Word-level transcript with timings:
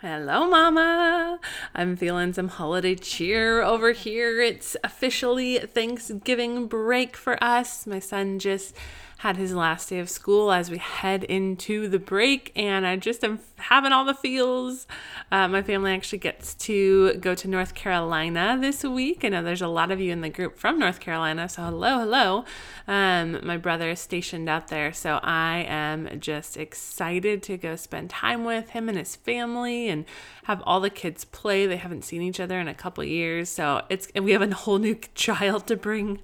Hello, 0.00 0.48
Mama. 0.48 1.40
I'm 1.74 1.96
feeling 1.96 2.32
some 2.32 2.46
holiday 2.46 2.94
cheer 2.94 3.62
over 3.62 3.90
here. 3.90 4.40
It's 4.40 4.76
officially 4.84 5.58
Thanksgiving 5.58 6.68
break 6.68 7.16
for 7.16 7.42
us. 7.42 7.84
My 7.84 7.98
son 7.98 8.38
just 8.38 8.76
had 9.18 9.36
his 9.36 9.52
last 9.52 9.88
day 9.88 9.98
of 9.98 10.08
school 10.08 10.52
as 10.52 10.70
we 10.70 10.78
head 10.78 11.24
into 11.24 11.88
the 11.88 11.98
break, 11.98 12.52
and 12.54 12.86
I 12.86 12.94
just 12.94 13.24
am 13.24 13.40
having 13.56 13.92
all 13.92 14.04
the 14.04 14.14
feels. 14.14 14.86
Uh, 15.32 15.48
my 15.48 15.60
family 15.60 15.92
actually 15.92 16.20
gets 16.20 16.54
to 16.54 17.14
go 17.14 17.34
to 17.34 17.48
North 17.48 17.74
Carolina 17.74 18.56
this 18.60 18.84
week. 18.84 19.24
I 19.24 19.30
know 19.30 19.42
there's 19.42 19.60
a 19.60 19.66
lot 19.66 19.90
of 19.90 20.00
you 20.00 20.12
in 20.12 20.20
the 20.20 20.28
group 20.28 20.56
from 20.56 20.78
North 20.78 21.00
Carolina, 21.00 21.48
so 21.48 21.62
hello, 21.62 21.98
hello. 21.98 22.44
Um, 22.86 23.44
my 23.44 23.56
brother 23.56 23.90
is 23.90 23.98
stationed 23.98 24.48
out 24.48 24.68
there, 24.68 24.92
so 24.92 25.18
I 25.20 25.66
am 25.68 26.20
just 26.20 26.56
excited 26.56 27.42
to 27.42 27.56
go 27.56 27.74
spend 27.74 28.10
time 28.10 28.44
with 28.44 28.70
him 28.70 28.88
and 28.88 28.96
his 28.96 29.16
family 29.16 29.88
and 29.88 30.04
have 30.44 30.62
all 30.64 30.78
the 30.78 30.90
kids 30.90 31.24
play. 31.24 31.66
They 31.66 31.76
haven't 31.76 32.04
seen 32.04 32.22
each 32.22 32.38
other 32.38 32.60
in 32.60 32.68
a 32.68 32.74
couple 32.74 33.02
years, 33.02 33.48
so 33.48 33.82
it's 33.90 34.08
and 34.14 34.24
we 34.24 34.30
have 34.30 34.42
a 34.42 34.54
whole 34.54 34.78
new 34.78 34.94
child 35.16 35.66
to 35.66 35.76
bring. 35.76 36.20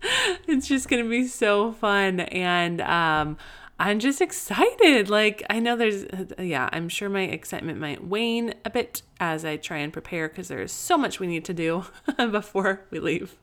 It's 0.46 0.68
just 0.68 0.88
gonna 0.88 1.08
be 1.08 1.26
so 1.26 1.72
fun 1.72 2.20
and 2.20 2.83
um, 2.84 3.36
I'm 3.78 3.98
just 3.98 4.20
excited. 4.20 5.10
Like, 5.10 5.42
I 5.50 5.58
know 5.58 5.76
there's, 5.76 6.04
yeah, 6.38 6.68
I'm 6.72 6.88
sure 6.88 7.08
my 7.08 7.22
excitement 7.22 7.80
might 7.80 8.04
wane 8.04 8.54
a 8.64 8.70
bit 8.70 9.02
as 9.18 9.44
I 9.44 9.56
try 9.56 9.78
and 9.78 9.92
prepare 9.92 10.28
because 10.28 10.48
there's 10.48 10.72
so 10.72 10.96
much 10.96 11.18
we 11.18 11.26
need 11.26 11.44
to 11.46 11.54
do 11.54 11.84
before 12.30 12.82
we 12.90 13.00
leave. 13.00 13.36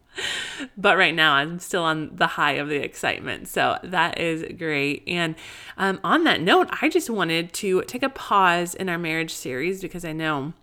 But 0.77 0.97
right 0.97 1.15
now, 1.15 1.33
I'm 1.33 1.59
still 1.59 1.83
on 1.83 2.15
the 2.15 2.27
high 2.27 2.53
of 2.53 2.67
the 2.67 2.83
excitement. 2.83 3.47
So 3.47 3.77
that 3.83 4.19
is 4.19 4.45
great. 4.57 5.03
And 5.07 5.35
um, 5.77 5.99
on 6.03 6.23
that 6.25 6.41
note, 6.41 6.69
I 6.81 6.89
just 6.89 7.09
wanted 7.09 7.53
to 7.53 7.81
take 7.83 8.03
a 8.03 8.09
pause 8.09 8.73
in 8.73 8.89
our 8.89 8.97
marriage 8.97 9.33
series 9.33 9.81
because 9.81 10.05
I 10.05 10.11
know 10.11 10.53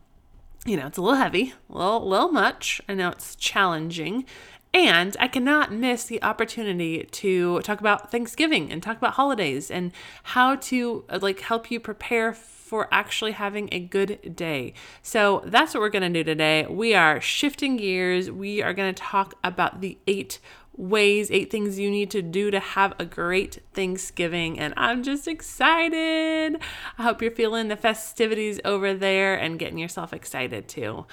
you 0.67 0.77
know, 0.77 0.87
it's 0.87 0.99
a 0.99 1.03
little 1.03 1.17
heavy, 1.17 1.55
a 1.71 1.79
little, 1.79 2.07
little 2.07 2.31
much. 2.31 2.81
I 2.89 2.95
know 2.95 3.09
it's 3.09 3.35
challenging. 3.37 4.27
And 4.75 5.17
I 5.19 5.29
cannot 5.29 5.73
miss 5.73 6.05
the 6.05 6.23
opportunity 6.23 7.05
to 7.05 7.61
talk 7.63 7.81
about 7.81 8.11
Thanksgiving 8.11 8.71
and 8.71 8.83
talk 8.83 8.99
about 8.99 9.15
holidays 9.15 9.71
and 9.71 9.93
how 10.25 10.57
to 10.57 11.05
uh, 11.09 11.19
like 11.23 11.41
help 11.41 11.71
you 11.71 11.81
prepare 11.81 12.35
for 12.35 12.87
actually 12.93 13.33
having 13.33 13.71
a 13.73 13.81
good 13.81 14.37
day. 14.37 14.75
So 15.01 15.43
that's 15.47 15.73
what 15.73 15.81
we're 15.81 15.89
going 15.89 16.13
to 16.13 16.23
do 16.23 16.23
today. 16.23 16.67
We 16.69 16.95
are 16.95 17.19
shifting 17.19 17.79
gears. 17.79 18.31
We 18.31 18.63
are 18.63 18.75
going 18.75 18.95
to 18.95 19.03
talk 19.03 19.35
about 19.43 19.81
the 19.81 19.97
eight 20.07 20.39
ways, 20.79 21.29
eight 21.31 21.51
things 21.51 21.79
you 21.79 21.91
need 21.91 22.11
to 22.13 22.23
do 22.23 22.51
to 22.51 22.61
have 22.61 22.95
a 22.99 23.05
great 23.05 23.59
Thanksgiving. 23.75 24.59
And 24.59 24.73
I'm 24.77 25.03
just 25.03 25.27
excited. 25.27 26.57
I 26.97 27.03
hope 27.03 27.21
you're 27.21 27.33
feeling 27.33 27.69
the 27.69 27.77
festivities 27.77 28.61
over 28.65 28.95
there 28.95 29.35
and 29.35 29.59
getting 29.59 29.79
yourself 29.79 30.13
excited 30.13 30.69
too. 30.69 31.05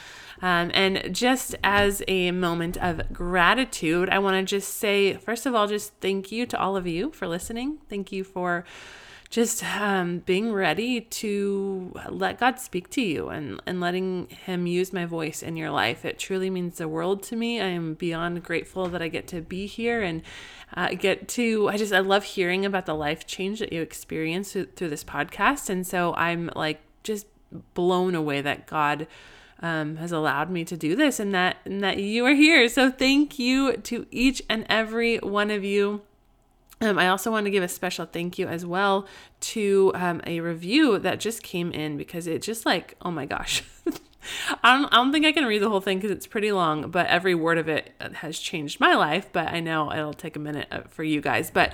Um, 0.41 0.69
and 0.73 1.13
just 1.13 1.55
as 1.63 2.03
a 2.07 2.31
moment 2.31 2.77
of 2.77 3.11
gratitude, 3.11 4.09
I 4.09 4.19
want 4.19 4.37
to 4.37 4.55
just 4.55 4.75
say, 4.75 5.15
first 5.15 5.45
of 5.45 5.55
all, 5.55 5.67
just 5.67 5.93
thank 5.99 6.31
you 6.31 6.45
to 6.45 6.59
all 6.59 6.77
of 6.77 6.85
you 6.85 7.11
for 7.11 7.27
listening. 7.27 7.79
Thank 7.89 8.11
you 8.11 8.23
for 8.23 8.65
just 9.35 9.65
um, 9.65 10.19
being 10.19 10.53
ready 10.53 11.01
to 11.01 11.93
let 12.07 12.39
God 12.39 12.57
speak 12.57 12.89
to 12.91 13.01
you 13.01 13.27
and, 13.27 13.61
and 13.65 13.81
letting 13.81 14.27
Him 14.29 14.65
use 14.65 14.93
my 14.93 15.03
voice 15.03 15.43
in 15.43 15.57
your 15.57 15.71
life. 15.71 16.05
It 16.05 16.17
truly 16.17 16.49
means 16.49 16.77
the 16.77 16.87
world 16.87 17.21
to 17.23 17.35
me. 17.35 17.59
I 17.59 17.65
am 17.65 17.95
beyond 17.95 18.41
grateful 18.43 18.87
that 18.87 19.01
I 19.01 19.09
get 19.09 19.27
to 19.27 19.41
be 19.41 19.65
here 19.65 20.01
and 20.01 20.21
uh, 20.73 20.93
get 20.93 21.27
to, 21.27 21.67
I 21.67 21.75
just, 21.75 21.91
I 21.91 21.99
love 21.99 22.23
hearing 22.23 22.65
about 22.65 22.85
the 22.85 22.95
life 22.95 23.27
change 23.27 23.59
that 23.59 23.73
you 23.73 23.81
experience 23.81 24.53
through, 24.53 24.67
through 24.67 24.87
this 24.87 25.03
podcast. 25.03 25.69
And 25.69 25.85
so 25.85 26.13
I'm 26.13 26.49
like 26.55 26.79
just 27.03 27.27
blown 27.73 28.15
away 28.15 28.39
that 28.39 28.67
God. 28.67 29.05
Um, 29.61 29.95
has 29.95 30.11
allowed 30.11 30.49
me 30.51 30.65
to 30.65 30.75
do 30.75 30.97
this 30.97 31.17
and 31.17 31.33
that 31.33 31.57
and 31.63 31.81
that 31.81 31.97
you 31.97 32.25
are 32.25 32.35
here. 32.35 32.67
So 32.67 32.91
thank 32.91 33.39
you 33.39 33.77
to 33.77 34.05
each 34.11 34.43
and 34.49 34.65
every 34.69 35.17
one 35.19 35.49
of 35.49 35.63
you. 35.63 36.01
Um, 36.81 36.99
I 36.99 37.07
also 37.07 37.31
want 37.31 37.45
to 37.45 37.51
give 37.51 37.63
a 37.63 37.67
special 37.67 38.05
thank 38.05 38.37
you 38.37 38.47
as 38.47 38.65
well 38.65 39.07
to 39.41 39.91
um, 39.95 40.21
a 40.27 40.41
review 40.41 40.99
that 40.99 41.19
just 41.19 41.41
came 41.41 41.71
in 41.71 41.97
because 41.97 42.27
it 42.27 42.41
just 42.41 42.65
like, 42.65 42.95
oh 43.01 43.11
my 43.11 43.25
gosh. 43.25 43.63
I 44.63 44.75
don't, 44.75 44.91
I 44.91 44.97
don't 44.97 45.11
think 45.11 45.25
I 45.25 45.31
can 45.31 45.45
read 45.45 45.61
the 45.61 45.69
whole 45.69 45.81
thing 45.81 45.99
because 45.99 46.11
it's 46.11 46.27
pretty 46.27 46.51
long, 46.51 46.89
but 46.89 47.07
every 47.07 47.35
word 47.35 47.57
of 47.57 47.69
it 47.69 47.93
has 48.15 48.39
changed 48.39 48.79
my 48.79 48.95
life. 48.95 49.29
But 49.31 49.49
I 49.49 49.59
know 49.59 49.91
it'll 49.91 50.13
take 50.13 50.35
a 50.35 50.39
minute 50.39 50.67
uh, 50.71 50.81
for 50.89 51.03
you 51.03 51.21
guys. 51.21 51.51
But 51.51 51.73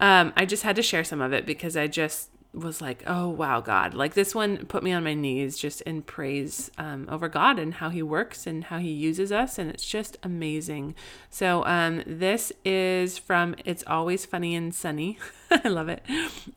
um, 0.00 0.32
I 0.36 0.46
just 0.46 0.62
had 0.62 0.76
to 0.76 0.82
share 0.82 1.04
some 1.04 1.20
of 1.20 1.32
it 1.32 1.44
because 1.44 1.76
I 1.76 1.88
just 1.88 2.30
was 2.54 2.80
like, 2.80 3.02
oh, 3.06 3.28
wow, 3.28 3.60
God. 3.60 3.94
Like 3.94 4.14
this 4.14 4.34
one 4.34 4.66
put 4.66 4.82
me 4.82 4.92
on 4.92 5.04
my 5.04 5.14
knees 5.14 5.58
just 5.58 5.80
in 5.82 6.02
praise 6.02 6.70
um, 6.78 7.06
over 7.10 7.28
God 7.28 7.58
and 7.58 7.74
how 7.74 7.90
He 7.90 8.02
works 8.02 8.46
and 8.46 8.64
how 8.64 8.78
He 8.78 8.90
uses 8.90 9.30
us. 9.30 9.58
And 9.58 9.70
it's 9.70 9.84
just 9.84 10.16
amazing. 10.22 10.94
So, 11.30 11.64
um, 11.66 12.02
this 12.06 12.52
is 12.64 13.18
from 13.18 13.54
It's 13.64 13.84
Always 13.86 14.24
Funny 14.24 14.54
and 14.54 14.74
Sunny. 14.74 15.18
I 15.50 15.68
love 15.68 15.88
it. 15.88 16.02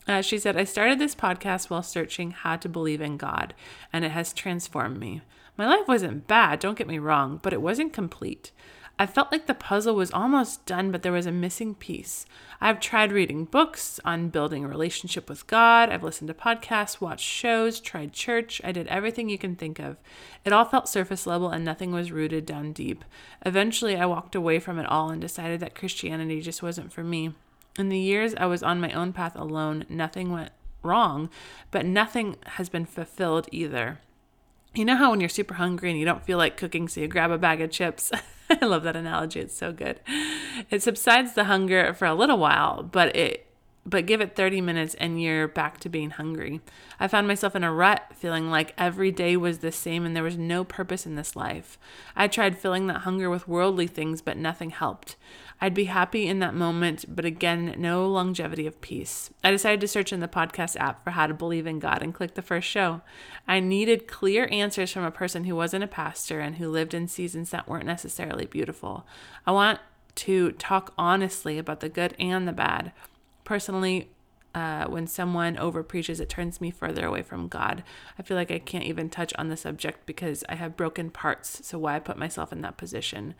Uh, 0.08 0.22
she 0.22 0.38
said, 0.38 0.56
I 0.56 0.64
started 0.64 0.98
this 0.98 1.14
podcast 1.14 1.70
while 1.70 1.82
searching 1.82 2.30
how 2.30 2.56
to 2.56 2.68
believe 2.68 3.00
in 3.00 3.16
God, 3.16 3.54
and 3.92 4.04
it 4.04 4.10
has 4.10 4.32
transformed 4.32 4.98
me. 4.98 5.22
My 5.56 5.66
life 5.66 5.86
wasn't 5.86 6.26
bad, 6.26 6.60
don't 6.60 6.78
get 6.78 6.88
me 6.88 6.98
wrong, 6.98 7.38
but 7.42 7.52
it 7.52 7.60
wasn't 7.60 7.92
complete. 7.92 8.50
I 8.98 9.06
felt 9.06 9.32
like 9.32 9.46
the 9.46 9.54
puzzle 9.54 9.94
was 9.94 10.12
almost 10.12 10.64
done, 10.66 10.92
but 10.92 11.02
there 11.02 11.12
was 11.12 11.26
a 11.26 11.32
missing 11.32 11.74
piece. 11.74 12.24
I've 12.60 12.78
tried 12.78 13.10
reading 13.10 13.46
books 13.46 13.98
on 14.04 14.28
building 14.28 14.64
a 14.64 14.68
relationship 14.68 15.28
with 15.28 15.46
God. 15.46 15.90
I've 15.90 16.04
listened 16.04 16.28
to 16.28 16.34
podcasts, 16.34 17.00
watched 17.00 17.26
shows, 17.26 17.80
tried 17.80 18.12
church. 18.12 18.60
I 18.62 18.70
did 18.70 18.86
everything 18.86 19.28
you 19.28 19.38
can 19.38 19.56
think 19.56 19.78
of. 19.78 19.96
It 20.44 20.52
all 20.52 20.64
felt 20.64 20.88
surface 20.88 21.26
level 21.26 21.48
and 21.48 21.64
nothing 21.64 21.92
was 21.92 22.12
rooted 22.12 22.46
down 22.46 22.72
deep. 22.72 23.04
Eventually, 23.44 23.96
I 23.96 24.06
walked 24.06 24.34
away 24.34 24.60
from 24.60 24.78
it 24.78 24.86
all 24.86 25.10
and 25.10 25.20
decided 25.20 25.60
that 25.60 25.74
Christianity 25.74 26.40
just 26.40 26.62
wasn't 26.62 26.92
for 26.92 27.02
me. 27.02 27.32
In 27.78 27.88
the 27.88 27.98
years 27.98 28.34
I 28.36 28.46
was 28.46 28.62
on 28.62 28.80
my 28.80 28.92
own 28.92 29.12
path 29.12 29.34
alone, 29.34 29.86
nothing 29.88 30.30
went 30.30 30.52
wrong, 30.82 31.30
but 31.70 31.86
nothing 31.86 32.36
has 32.46 32.68
been 32.68 32.84
fulfilled 32.84 33.48
either. 33.50 34.00
You 34.74 34.86
know 34.86 34.96
how 34.96 35.10
when 35.10 35.20
you're 35.20 35.28
super 35.28 35.54
hungry 35.54 35.90
and 35.90 35.98
you 35.98 36.06
don't 36.06 36.24
feel 36.24 36.38
like 36.38 36.56
cooking, 36.56 36.88
so 36.88 37.00
you 37.00 37.08
grab 37.08 37.30
a 37.30 37.36
bag 37.36 37.60
of 37.60 37.70
chips? 37.70 38.10
I 38.50 38.64
love 38.64 38.84
that 38.84 38.96
analogy. 38.96 39.40
It's 39.40 39.54
so 39.54 39.70
good. 39.70 40.00
It 40.70 40.82
subsides 40.82 41.34
the 41.34 41.44
hunger 41.44 41.92
for 41.92 42.06
a 42.06 42.14
little 42.14 42.38
while, 42.38 42.82
but 42.82 43.14
it 43.14 43.46
but 43.84 44.06
give 44.06 44.20
it 44.20 44.36
30 44.36 44.60
minutes 44.60 44.94
and 44.94 45.20
you're 45.20 45.48
back 45.48 45.80
to 45.80 45.88
being 45.88 46.10
hungry. 46.10 46.60
I 47.00 47.08
found 47.08 47.26
myself 47.26 47.56
in 47.56 47.64
a 47.64 47.72
rut, 47.72 48.04
feeling 48.14 48.48
like 48.48 48.74
every 48.78 49.10
day 49.10 49.36
was 49.36 49.58
the 49.58 49.72
same 49.72 50.06
and 50.06 50.14
there 50.14 50.22
was 50.22 50.38
no 50.38 50.62
purpose 50.62 51.04
in 51.04 51.16
this 51.16 51.34
life. 51.34 51.78
I 52.14 52.28
tried 52.28 52.56
filling 52.56 52.86
that 52.86 53.00
hunger 53.00 53.28
with 53.28 53.48
worldly 53.48 53.88
things, 53.88 54.22
but 54.22 54.36
nothing 54.36 54.70
helped. 54.70 55.16
I'd 55.62 55.74
be 55.74 55.84
happy 55.84 56.26
in 56.26 56.40
that 56.40 56.56
moment, 56.56 57.04
but 57.08 57.24
again, 57.24 57.76
no 57.78 58.04
longevity 58.08 58.66
of 58.66 58.80
peace. 58.80 59.30
I 59.44 59.52
decided 59.52 59.80
to 59.82 59.86
search 59.86 60.12
in 60.12 60.18
the 60.18 60.26
podcast 60.26 60.74
app 60.76 61.04
for 61.04 61.10
how 61.10 61.28
to 61.28 61.34
believe 61.34 61.68
in 61.68 61.78
God 61.78 62.02
and 62.02 62.12
click 62.12 62.34
the 62.34 62.42
first 62.42 62.66
show. 62.66 63.00
I 63.46 63.60
needed 63.60 64.08
clear 64.08 64.48
answers 64.50 64.90
from 64.90 65.04
a 65.04 65.12
person 65.12 65.44
who 65.44 65.54
wasn't 65.54 65.84
a 65.84 65.86
pastor 65.86 66.40
and 66.40 66.56
who 66.56 66.68
lived 66.68 66.94
in 66.94 67.06
seasons 67.06 67.50
that 67.50 67.68
weren't 67.68 67.86
necessarily 67.86 68.44
beautiful. 68.44 69.06
I 69.46 69.52
want 69.52 69.78
to 70.16 70.50
talk 70.50 70.92
honestly 70.98 71.58
about 71.58 71.78
the 71.78 71.88
good 71.88 72.16
and 72.18 72.48
the 72.48 72.52
bad. 72.52 72.90
Personally, 73.44 74.10
uh, 74.54 74.86
when 74.86 75.06
someone 75.06 75.56
over 75.56 75.82
preaches, 75.82 76.20
it 76.20 76.28
turns 76.28 76.60
me 76.60 76.70
further 76.70 77.06
away 77.06 77.22
from 77.22 77.48
God. 77.48 77.82
I 78.18 78.22
feel 78.22 78.36
like 78.36 78.50
I 78.50 78.58
can't 78.58 78.84
even 78.84 79.08
touch 79.08 79.32
on 79.36 79.48
the 79.48 79.56
subject 79.56 80.04
because 80.04 80.44
I 80.48 80.56
have 80.56 80.76
broken 80.76 81.10
parts. 81.10 81.66
So, 81.66 81.78
why 81.78 81.98
put 81.98 82.18
myself 82.18 82.52
in 82.52 82.60
that 82.60 82.76
position? 82.76 83.34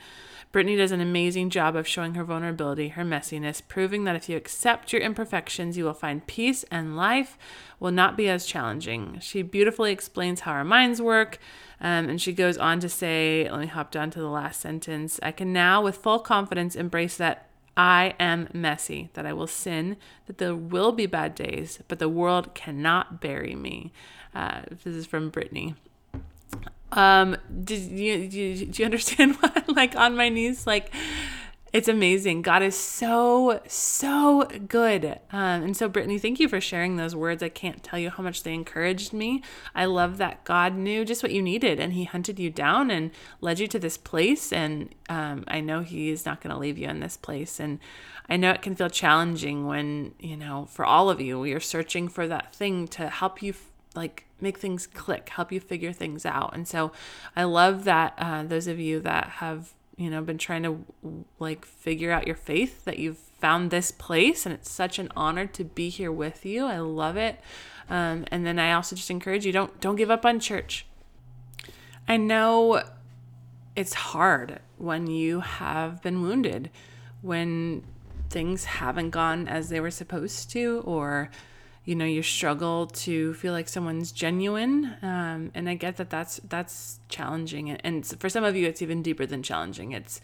Brittany 0.53 0.77
does 0.77 0.93
an 0.93 1.01
amazing 1.01 1.51
job 1.51 1.77
of 1.77 1.87
showing 1.87 2.15
her 2.15 2.25
vulnerability, 2.25 2.89
her 2.89 3.05
messiness, 3.05 3.61
proving 3.67 4.05
that 4.05 4.17
if 4.17 4.29
you 4.29 4.37
accept 4.37 4.93
your 4.93 5.03
imperfections, 5.03 5.77
you 5.77 5.85
will 5.85 5.95
find 5.95 6.27
peace 6.27 6.65
and 6.71 6.97
life 6.97 7.37
will 7.79 7.91
not 7.91 8.17
be 8.17 8.29
as 8.29 8.47
challenging. 8.47 9.19
She 9.21 9.43
beautifully 9.43 9.93
explains 9.93 10.41
how 10.41 10.53
our 10.53 10.65
minds 10.65 11.03
work. 11.03 11.39
Um, 11.81 12.09
and 12.09 12.21
she 12.21 12.33
goes 12.33 12.57
on 12.57 12.79
to 12.81 12.89
say, 12.89 13.49
let 13.51 13.61
me 13.61 13.67
hop 13.67 13.91
down 13.91 14.11
to 14.13 14.21
the 14.21 14.29
last 14.29 14.61
sentence. 14.61 15.19
I 15.21 15.33
can 15.33 15.53
now, 15.53 15.83
with 15.83 15.97
full 15.97 16.21
confidence, 16.21 16.77
embrace 16.77 17.17
that 17.17 17.49
I 17.77 18.15
am 18.21 18.49
messy, 18.53 19.11
that 19.15 19.25
I 19.25 19.33
will 19.33 19.47
sin, 19.47 19.97
that 20.27 20.39
there 20.39 20.55
will 20.55 20.93
be 20.93 21.07
bad 21.07 21.35
days, 21.35 21.81
but 21.89 21.99
the 21.99 22.09
world 22.09 22.55
cannot 22.55 23.21
bury 23.21 23.55
me. 23.55 23.93
Uh, 24.35 24.63
this 24.71 24.95
is 24.95 25.07
from 25.07 25.31
Brittany. 25.31 25.75
Um, 26.93 27.37
did 27.65 27.81
you, 27.91 28.29
did 28.29 28.79
you 28.79 28.85
understand 28.85 29.37
what, 29.41 29.69
like, 29.75 29.97
on 29.97 30.17
my 30.17 30.29
knees? 30.29 30.67
Like, 30.67 30.93
it's 31.73 31.89
amazing. 31.89 32.43
God 32.43 32.63
is 32.63 32.77
so, 32.77 33.61
so 33.67 34.47
good. 34.69 35.05
Um, 35.33 35.63
and 35.63 35.77
so, 35.77 35.89
Brittany, 35.89 36.19
thank 36.19 36.39
you 36.39 36.49
for 36.49 36.61
sharing 36.61 36.97
those 36.97 37.17
words. 37.17 37.43
I 37.43 37.49
can't 37.49 37.83
tell 37.83 37.99
you 37.99 38.11
how 38.11 38.23
much 38.23 38.43
they 38.43 38.53
encouraged 38.53 39.13
me. 39.13 39.43
I 39.75 39.87
love 39.87 40.19
that 40.19 40.45
God 40.45 40.77
knew 40.77 41.05
just 41.05 41.23
what 41.23 41.33
you 41.33 41.41
needed 41.41 41.81
and 41.81 41.95
He 41.95 42.05
hunted 42.05 42.39
you 42.39 42.51
down 42.51 42.91
and 42.91 43.11
led 43.41 43.59
you 43.59 43.67
to 43.69 43.79
this 43.79 43.97
place. 43.97 44.53
And 44.53 44.95
um, 45.09 45.45
I 45.49 45.61
know 45.61 45.81
He 45.81 46.11
is 46.11 46.27
not 46.27 46.43
going 46.43 46.55
to 46.55 46.61
leave 46.61 46.77
you 46.77 46.89
in 46.89 47.01
this 47.01 47.17
place. 47.17 47.59
And 47.59 47.79
I 48.29 48.37
know 48.37 48.51
it 48.51 48.63
can 48.63 48.77
feel 48.77 48.91
challenging 48.91 49.67
when, 49.67 50.15
you 50.19 50.37
know, 50.37 50.67
for 50.67 50.85
all 50.85 51.09
of 51.09 51.21
you, 51.21 51.45
you're 51.45 51.61
searching 51.61 52.09
for 52.09 52.29
that 52.29 52.55
thing 52.55 52.87
to 52.89 53.09
help 53.09 53.43
you 53.43 53.55
like 53.95 54.27
make 54.41 54.59
things 54.59 54.87
click, 54.87 55.29
help 55.31 55.53
you 55.53 55.61
figure 55.61 55.93
things 55.93 56.27
out. 56.27 56.55
And 56.55 56.67
so 56.67 56.93
I 57.37 57.45
love 57.45 57.85
that 57.85 58.15
uh, 58.19 58.43
those 58.43 58.67
of 58.67 58.79
you 58.79 59.01
that 59.01 59.29
have, 59.29 59.73
you 59.97 60.11
know, 60.11 60.23
been 60.23 60.39
trying 60.39 60.63
to 60.63 61.25
like 61.39 61.65
figure 61.65 62.11
out 62.11 62.27
your 62.27 62.37
faith, 62.37 62.85
that 62.85 62.99
you've 62.99 63.19
found 63.19 63.71
this 63.71 63.91
place 63.91 64.47
and 64.47 64.55
it's 64.55 64.71
such 64.71 64.99
an 64.99 65.11
honor 65.17 65.47
to 65.47 65.65
be 65.65 65.89
here 65.89 66.13
with 66.13 66.47
you. 66.47 66.65
I 66.67 66.79
love 66.79 67.17
it. 67.17 67.41
Um, 67.91 68.25
and 68.31 68.47
then 68.47 68.59
I 68.59 68.73
also 68.73 68.97
just 68.97 69.11
encourage 69.11 69.45
you 69.45 69.53
don't 69.53 69.81
don't 69.81 69.97
give 69.97 70.11
up 70.11 70.25
on 70.25 70.41
church. 70.41 70.87
I 72.09 72.17
know 72.17 72.83
it's 73.77 73.95
hard 73.95 74.61
when 74.79 75.07
you 75.07 75.41
have 75.41 76.03
been 76.03 76.23
wounded, 76.23 76.71
when 77.21 77.85
things 78.31 78.65
haven't 78.65 79.11
gone 79.11 79.47
as 79.49 79.69
they 79.69 79.81
were 79.81 79.91
supposed 79.91 80.51
to, 80.51 80.83
or 80.85 81.31
you 81.85 81.95
know 81.95 82.05
you 82.05 82.23
struggle 82.23 82.87
to 82.87 83.35
feel 83.35 83.53
like 83.53 83.69
someone's 83.69 84.13
genuine 84.13 84.95
um, 85.03 85.51
and 85.55 85.69
i 85.69 85.75
get 85.75 85.97
that 85.97 86.11
that's 86.11 86.41
that's 86.49 87.01
challenging 87.09 87.71
and 87.71 88.07
for 88.21 88.29
some 88.29 88.45
of 88.45 88.55
you 88.55 88.67
it's 88.67 88.83
even 88.83 89.03
deeper 89.03 89.27
than 89.27 89.43
challenging. 89.43 89.93
It's 89.93 90.21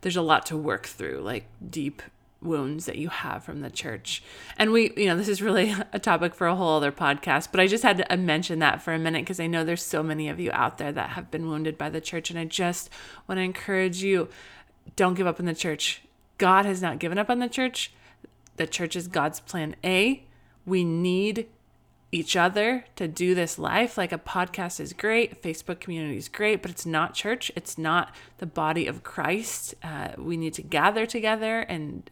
there's 0.00 0.16
a 0.16 0.22
lot 0.22 0.46
to 0.46 0.56
work 0.56 0.86
through 0.86 1.20
like 1.20 1.44
deep 1.68 2.02
wounds 2.40 2.86
that 2.86 2.96
you 2.96 3.10
have 3.10 3.44
from 3.44 3.60
the 3.60 3.68
church. 3.68 4.22
And 4.56 4.72
we 4.72 4.92
you 4.96 5.06
know 5.06 5.16
this 5.16 5.28
is 5.28 5.42
really 5.42 5.74
a 5.92 5.98
topic 5.98 6.34
for 6.34 6.46
a 6.46 6.56
whole 6.56 6.76
other 6.76 6.92
podcast 6.92 7.48
but 7.50 7.60
i 7.60 7.66
just 7.66 7.82
had 7.82 7.98
to 7.98 8.16
mention 8.16 8.60
that 8.60 8.80
for 8.80 8.94
a 8.94 8.98
minute 8.98 9.22
because 9.22 9.40
i 9.40 9.46
know 9.46 9.64
there's 9.64 9.82
so 9.82 10.02
many 10.02 10.28
of 10.28 10.40
you 10.40 10.50
out 10.52 10.78
there 10.78 10.92
that 10.92 11.10
have 11.10 11.30
been 11.30 11.48
wounded 11.48 11.76
by 11.76 11.90
the 11.90 12.00
church 12.00 12.30
and 12.30 12.38
i 12.38 12.44
just 12.44 12.88
want 13.28 13.38
to 13.38 13.42
encourage 13.42 14.02
you 14.02 14.28
don't 14.96 15.14
give 15.14 15.26
up 15.26 15.38
on 15.38 15.46
the 15.46 15.54
church. 15.54 16.02
God 16.38 16.64
has 16.64 16.80
not 16.80 16.98
given 16.98 17.18
up 17.18 17.28
on 17.28 17.38
the 17.38 17.48
church. 17.48 17.92
The 18.56 18.66
church 18.66 18.96
is 18.96 19.08
god's 19.08 19.40
plan 19.40 19.76
a 19.84 20.24
we 20.70 20.84
need 20.84 21.48
each 22.12 22.36
other 22.36 22.84
to 22.96 23.06
do 23.06 23.34
this 23.34 23.58
life. 23.58 23.98
Like 23.98 24.12
a 24.12 24.18
podcast 24.18 24.80
is 24.80 24.92
great, 24.92 25.42
Facebook 25.42 25.80
community 25.80 26.16
is 26.16 26.28
great, 26.28 26.62
but 26.62 26.70
it's 26.70 26.86
not 26.86 27.12
church. 27.12 27.52
It's 27.54 27.76
not 27.76 28.14
the 28.38 28.46
body 28.46 28.86
of 28.86 29.02
Christ. 29.02 29.74
Uh, 29.82 30.10
we 30.16 30.36
need 30.36 30.54
to 30.54 30.62
gather 30.62 31.06
together 31.06 31.60
and 31.60 32.08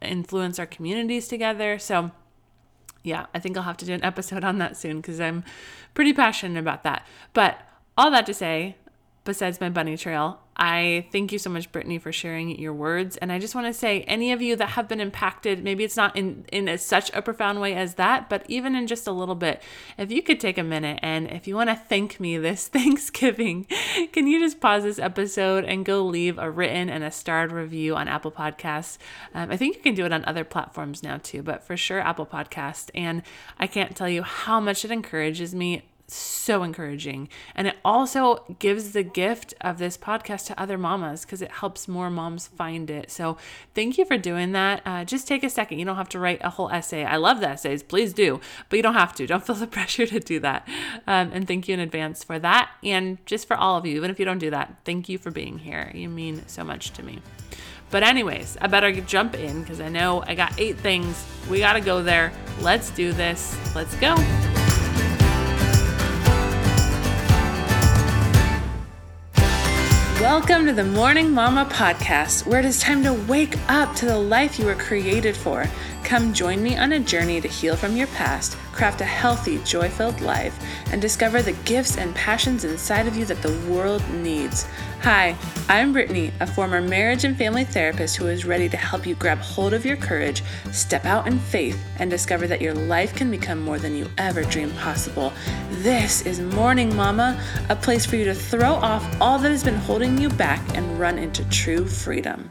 influence 0.00 0.58
our 0.58 0.66
communities 0.66 1.28
together. 1.28 1.78
So, 1.78 2.12
yeah, 3.02 3.26
I 3.34 3.38
think 3.40 3.56
I'll 3.56 3.64
have 3.64 3.76
to 3.78 3.86
do 3.86 3.92
an 3.92 4.04
episode 4.04 4.44
on 4.44 4.58
that 4.58 4.76
soon 4.76 5.00
because 5.00 5.20
I'm 5.20 5.44
pretty 5.94 6.12
passionate 6.12 6.58
about 6.58 6.84
that. 6.84 7.06
But 7.32 7.60
all 7.96 8.10
that 8.12 8.26
to 8.26 8.34
say, 8.34 8.76
besides 9.26 9.60
my 9.60 9.68
bunny 9.68 9.98
trail. 9.98 10.40
I 10.58 11.06
thank 11.12 11.32
you 11.32 11.38
so 11.38 11.50
much, 11.50 11.70
Brittany, 11.70 11.98
for 11.98 12.12
sharing 12.12 12.58
your 12.58 12.72
words. 12.72 13.18
And 13.18 13.30
I 13.30 13.38
just 13.38 13.54
want 13.54 13.66
to 13.66 13.74
say, 13.74 14.00
any 14.02 14.32
of 14.32 14.40
you 14.40 14.56
that 14.56 14.70
have 14.70 14.88
been 14.88 15.00
impacted, 15.00 15.62
maybe 15.62 15.84
it's 15.84 15.98
not 15.98 16.16
in, 16.16 16.46
in 16.50 16.66
a, 16.66 16.78
such 16.78 17.10
a 17.12 17.20
profound 17.20 17.60
way 17.60 17.74
as 17.74 17.96
that, 17.96 18.30
but 18.30 18.42
even 18.48 18.74
in 18.74 18.86
just 18.86 19.06
a 19.06 19.12
little 19.12 19.34
bit, 19.34 19.62
if 19.98 20.10
you 20.10 20.22
could 20.22 20.40
take 20.40 20.56
a 20.56 20.62
minute 20.62 20.98
and 21.02 21.30
if 21.30 21.46
you 21.46 21.54
want 21.54 21.68
to 21.68 21.76
thank 21.76 22.18
me 22.18 22.38
this 22.38 22.68
Thanksgiving, 22.76 23.66
can 24.12 24.26
you 24.26 24.40
just 24.40 24.58
pause 24.58 24.84
this 24.84 24.98
episode 24.98 25.64
and 25.64 25.84
go 25.84 26.02
leave 26.02 26.38
a 26.38 26.50
written 26.50 26.88
and 26.88 27.04
a 27.04 27.10
starred 27.10 27.52
review 27.52 27.94
on 27.94 28.08
Apple 28.08 28.32
Podcasts? 28.32 28.96
Um, 29.34 29.50
I 29.50 29.58
think 29.58 29.76
you 29.76 29.82
can 29.82 29.94
do 29.94 30.06
it 30.06 30.12
on 30.12 30.24
other 30.24 30.44
platforms 30.44 31.02
now 31.02 31.18
too, 31.22 31.42
but 31.42 31.64
for 31.64 31.76
sure, 31.76 32.00
Apple 32.00 32.26
Podcast. 32.26 32.90
And 32.94 33.22
I 33.58 33.66
can't 33.66 33.94
tell 33.94 34.08
you 34.08 34.22
how 34.22 34.58
much 34.60 34.86
it 34.86 34.90
encourages 34.90 35.54
me 35.54 35.82
so 36.08 36.62
encouraging. 36.62 37.28
And 37.54 37.66
it 37.66 37.76
also 37.84 38.56
gives 38.58 38.92
the 38.92 39.02
gift 39.02 39.54
of 39.60 39.78
this 39.78 39.98
podcast 39.98 40.46
to 40.46 40.60
other 40.60 40.78
mamas 40.78 41.24
because 41.24 41.42
it 41.42 41.50
helps 41.50 41.88
more 41.88 42.10
moms 42.10 42.46
find 42.46 42.90
it. 42.90 43.10
So 43.10 43.36
thank 43.74 43.98
you 43.98 44.04
for 44.04 44.16
doing 44.16 44.52
that. 44.52 44.82
Uh, 44.86 45.04
just 45.04 45.26
take 45.26 45.42
a 45.42 45.50
second. 45.50 45.78
You 45.78 45.84
don't 45.84 45.96
have 45.96 46.08
to 46.10 46.18
write 46.18 46.40
a 46.42 46.50
whole 46.50 46.70
essay. 46.70 47.04
I 47.04 47.16
love 47.16 47.40
the 47.40 47.48
essays, 47.48 47.82
please 47.82 48.12
do, 48.12 48.40
but 48.68 48.76
you 48.76 48.82
don't 48.82 48.94
have 48.94 49.14
to. 49.16 49.26
Don't 49.26 49.44
feel 49.44 49.56
the 49.56 49.66
pressure 49.76 50.06
to 50.06 50.20
do 50.20 50.40
that. 50.40 50.66
Um, 51.06 51.30
and 51.32 51.48
thank 51.48 51.68
you 51.68 51.74
in 51.74 51.80
advance 51.80 52.22
for 52.22 52.38
that. 52.38 52.70
And 52.84 53.24
just 53.26 53.48
for 53.48 53.56
all 53.56 53.76
of 53.76 53.86
you, 53.86 53.96
even 53.96 54.10
if 54.10 54.18
you 54.18 54.24
don't 54.24 54.38
do 54.38 54.50
that, 54.50 54.76
thank 54.84 55.08
you 55.08 55.18
for 55.18 55.30
being 55.30 55.58
here. 55.58 55.90
You 55.94 56.08
mean 56.08 56.46
so 56.46 56.62
much 56.64 56.92
to 56.92 57.02
me. 57.02 57.20
But, 57.90 58.02
anyways, 58.02 58.58
I 58.60 58.66
better 58.66 58.92
jump 59.00 59.36
in 59.36 59.60
because 59.60 59.80
I 59.80 59.88
know 59.88 60.24
I 60.26 60.34
got 60.34 60.58
eight 60.58 60.76
things. 60.78 61.24
We 61.48 61.60
got 61.60 61.74
to 61.74 61.80
go 61.80 62.02
there. 62.02 62.32
Let's 62.60 62.90
do 62.90 63.12
this. 63.12 63.56
Let's 63.76 63.94
go. 63.96 64.16
Welcome 70.28 70.66
to 70.66 70.72
the 70.72 70.82
Morning 70.82 71.30
Mama 71.32 71.66
podcast, 71.66 72.48
where 72.48 72.58
it 72.58 72.64
is 72.64 72.80
time 72.80 73.04
to 73.04 73.12
wake 73.12 73.56
up 73.68 73.94
to 73.94 74.06
the 74.06 74.18
life 74.18 74.58
you 74.58 74.66
were 74.66 74.74
created 74.74 75.36
for. 75.36 75.66
Come 76.02 76.34
join 76.34 76.64
me 76.64 76.76
on 76.76 76.90
a 76.90 76.98
journey 76.98 77.40
to 77.40 77.46
heal 77.46 77.76
from 77.76 77.96
your 77.96 78.08
past, 78.08 78.56
craft 78.72 79.00
a 79.00 79.04
healthy, 79.04 79.58
joy 79.58 79.88
filled 79.88 80.20
life, 80.20 80.58
and 80.90 81.00
discover 81.00 81.42
the 81.42 81.52
gifts 81.64 81.96
and 81.96 82.12
passions 82.16 82.64
inside 82.64 83.06
of 83.06 83.16
you 83.16 83.24
that 83.24 83.40
the 83.40 83.56
world 83.70 84.02
needs. 84.14 84.66
Hi, 85.06 85.36
I'm 85.68 85.92
Brittany, 85.92 86.32
a 86.40 86.48
former 86.48 86.80
marriage 86.80 87.22
and 87.22 87.38
family 87.38 87.62
therapist 87.62 88.16
who 88.16 88.26
is 88.26 88.44
ready 88.44 88.68
to 88.68 88.76
help 88.76 89.06
you 89.06 89.14
grab 89.14 89.38
hold 89.38 89.72
of 89.72 89.86
your 89.86 89.96
courage, 89.96 90.42
step 90.72 91.04
out 91.04 91.28
in 91.28 91.38
faith, 91.38 91.80
and 92.00 92.10
discover 92.10 92.48
that 92.48 92.60
your 92.60 92.74
life 92.74 93.14
can 93.14 93.30
become 93.30 93.62
more 93.62 93.78
than 93.78 93.94
you 93.94 94.10
ever 94.18 94.42
dreamed 94.42 94.74
possible. 94.74 95.32
This 95.70 96.22
is 96.22 96.40
Morning 96.40 96.92
Mama, 96.96 97.40
a 97.68 97.76
place 97.76 98.04
for 98.04 98.16
you 98.16 98.24
to 98.24 98.34
throw 98.34 98.74
off 98.74 99.06
all 99.20 99.38
that 99.38 99.52
has 99.52 99.62
been 99.62 99.76
holding 99.76 100.18
you 100.18 100.28
back 100.28 100.60
and 100.76 100.98
run 100.98 101.18
into 101.18 101.48
true 101.50 101.86
freedom. 101.86 102.50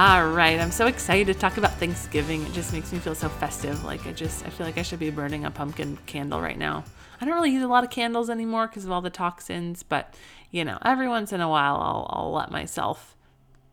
All 0.00 0.28
right, 0.28 0.58
I'm 0.58 0.70
so 0.70 0.86
excited 0.86 1.26
to 1.26 1.38
talk 1.38 1.58
about 1.58 1.74
Thanksgiving. 1.74 2.40
It 2.46 2.54
just 2.54 2.72
makes 2.72 2.90
me 2.90 2.98
feel 2.98 3.14
so 3.14 3.28
festive. 3.28 3.84
Like 3.84 4.06
I 4.06 4.12
just 4.12 4.46
I 4.46 4.48
feel 4.48 4.64
like 4.64 4.78
I 4.78 4.82
should 4.82 4.98
be 4.98 5.10
burning 5.10 5.44
a 5.44 5.50
pumpkin 5.50 5.98
candle 6.06 6.40
right 6.40 6.56
now. 6.56 6.84
I 7.20 7.26
don't 7.26 7.34
really 7.34 7.50
use 7.50 7.62
a 7.62 7.68
lot 7.68 7.84
of 7.84 7.90
candles 7.90 8.30
anymore 8.30 8.66
because 8.66 8.86
of 8.86 8.92
all 8.92 9.02
the 9.02 9.10
toxins, 9.10 9.82
but 9.82 10.14
you 10.50 10.64
know, 10.64 10.78
every 10.86 11.06
once 11.06 11.34
in 11.34 11.42
a 11.42 11.50
while 11.50 11.76
I'll 11.76 12.06
I'll 12.08 12.32
let 12.32 12.50
myself 12.50 13.14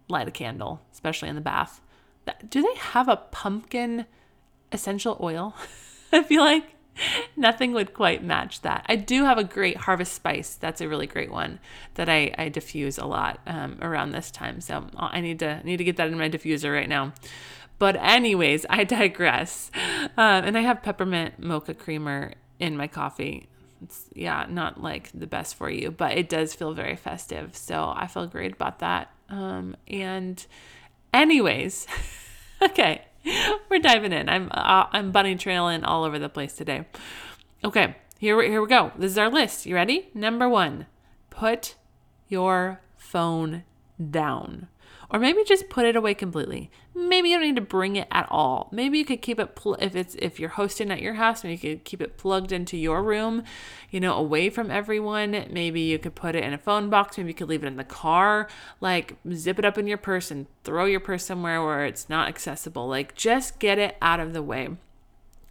light 0.10 0.28
a 0.28 0.32
candle, 0.32 0.82
especially 0.92 1.30
in 1.30 1.36
the 1.36 1.40
bath. 1.40 1.80
Do 2.50 2.62
they 2.62 2.76
have 2.76 3.08
a 3.08 3.16
pumpkin 3.16 4.06
essential 4.74 5.18
oil? 5.22 5.56
I 6.12 6.24
feel 6.24 6.42
like 6.42 6.66
Nothing 7.36 7.74
would 7.74 7.94
quite 7.94 8.24
match 8.24 8.62
that. 8.62 8.86
I 8.88 8.96
do 8.96 9.24
have 9.24 9.38
a 9.38 9.44
great 9.44 9.78
harvest 9.78 10.14
spice. 10.14 10.56
That's 10.56 10.82
a 10.82 10.88
really 10.88 11.08
great 11.08 11.32
one 11.32 11.60
that 11.96 12.10
I, 12.10 12.34
I 12.38 12.50
diffuse 12.50 12.98
a 12.98 13.06
lot 13.06 13.40
um, 13.46 13.78
around 13.82 14.12
this 14.12 14.32
time. 14.32 14.62
So 14.62 14.88
I 14.98 15.22
need 15.22 15.40
to 15.40 15.64
need 15.64 15.78
to 15.78 15.84
get 15.84 15.98
that 15.98 16.08
in 16.08 16.18
my 16.18 16.30
diffuser 16.30 16.74
right 16.74 16.90
now. 16.90 17.14
But 17.80 17.96
anyways, 17.98 18.66
I 18.70 18.84
digress. 18.84 19.72
Um, 20.18 20.46
and 20.46 20.58
I 20.58 20.62
have 20.62 20.82
peppermint 20.82 21.40
mocha 21.40 21.74
creamer 21.74 22.34
in 22.60 22.76
my 22.76 22.88
coffee. 22.88 23.48
It's 23.84 24.06
yeah, 24.14 24.48
not 24.50 24.82
like 24.82 25.12
the 25.14 25.28
best 25.28 25.56
for 25.56 25.70
you, 25.70 25.92
but 25.92 26.18
it 26.18 26.30
does 26.30 26.54
feel 26.54 26.74
very 26.74 26.96
festive. 26.96 27.56
So 27.56 27.94
I 27.96 28.08
feel 28.08 28.26
great 28.26 28.54
about 28.54 28.80
that. 28.80 29.12
Um, 29.30 29.76
and 29.88 30.44
anyways, 31.14 31.86
okay. 32.62 33.04
We're 33.70 33.80
diving 33.80 34.14
in. 34.14 34.30
I'm 34.30 34.50
uh, 34.52 34.86
I'm 34.92 35.12
bunny 35.12 35.36
trailing 35.36 35.84
all 35.84 36.04
over 36.04 36.20
the 36.20 36.30
place 36.30 36.54
today. 36.54 36.86
Okay, 37.64 37.96
here 38.20 38.42
here 38.42 38.62
we 38.62 38.68
go. 38.68 38.92
This 38.98 39.12
is 39.12 39.18
our 39.18 39.30
list. 39.30 39.66
You 39.66 39.76
ready? 39.76 40.10
Number 40.14 40.48
1. 40.48 40.86
Put 41.30 41.76
your 42.28 42.82
phone 42.98 43.64
down. 44.12 44.68
Or 45.10 45.20
maybe 45.20 45.44
just 45.46 45.70
put 45.70 45.86
it 45.86 45.96
away 45.96 46.14
completely. 46.14 46.70
Maybe 46.94 47.30
you 47.30 47.38
don't 47.38 47.48
need 47.48 47.56
to 47.56 47.62
bring 47.62 47.96
it 47.96 48.10
at 48.12 48.28
all. 48.30 48.68
Maybe 48.74 48.98
you 48.98 49.06
could 49.06 49.22
keep 49.22 49.40
it 49.40 49.56
pl- 49.56 49.78
if 49.80 49.96
it's 49.96 50.16
if 50.16 50.38
you're 50.38 50.50
hosting 50.50 50.92
at 50.92 51.02
your 51.02 51.14
house, 51.14 51.44
maybe 51.44 51.54
you 51.54 51.76
could 51.76 51.86
keep 51.86 52.02
it 52.02 52.18
plugged 52.18 52.52
into 52.52 52.76
your 52.76 53.02
room, 53.02 53.44
you 53.90 54.02
know, 54.02 54.16
away 54.16 54.50
from 54.50 54.70
everyone. 54.70 55.46
Maybe 55.50 55.80
you 55.82 55.98
could 55.98 56.16
put 56.16 56.36
it 56.36 56.44
in 56.44 56.54
a 56.54 56.58
phone 56.58 56.90
box, 56.90 57.18
maybe 57.18 57.30
you 57.30 57.36
could 57.36 57.48
leave 57.48 57.64
it 57.64 57.68
in 57.68 57.78
the 57.78 57.86
car, 57.86 58.50
like 58.82 59.16
zip 59.34 59.60
it 59.60 59.66
up 59.66 59.78
in 59.78 59.88
your 59.88 59.98
purse 59.98 60.30
and 60.30 60.48
throw 60.66 60.84
your 60.86 61.00
purse 61.00 61.26
somewhere 61.26 61.64
where 61.64 61.86
it's 61.86 62.10
not 62.10 62.28
accessible. 62.28 62.88
Like 62.88 63.16
just 63.16 63.60
get 63.60 63.80
it 63.80 63.96
out 64.02 64.20
of 64.20 64.34
the 64.34 64.44
way 64.44 64.70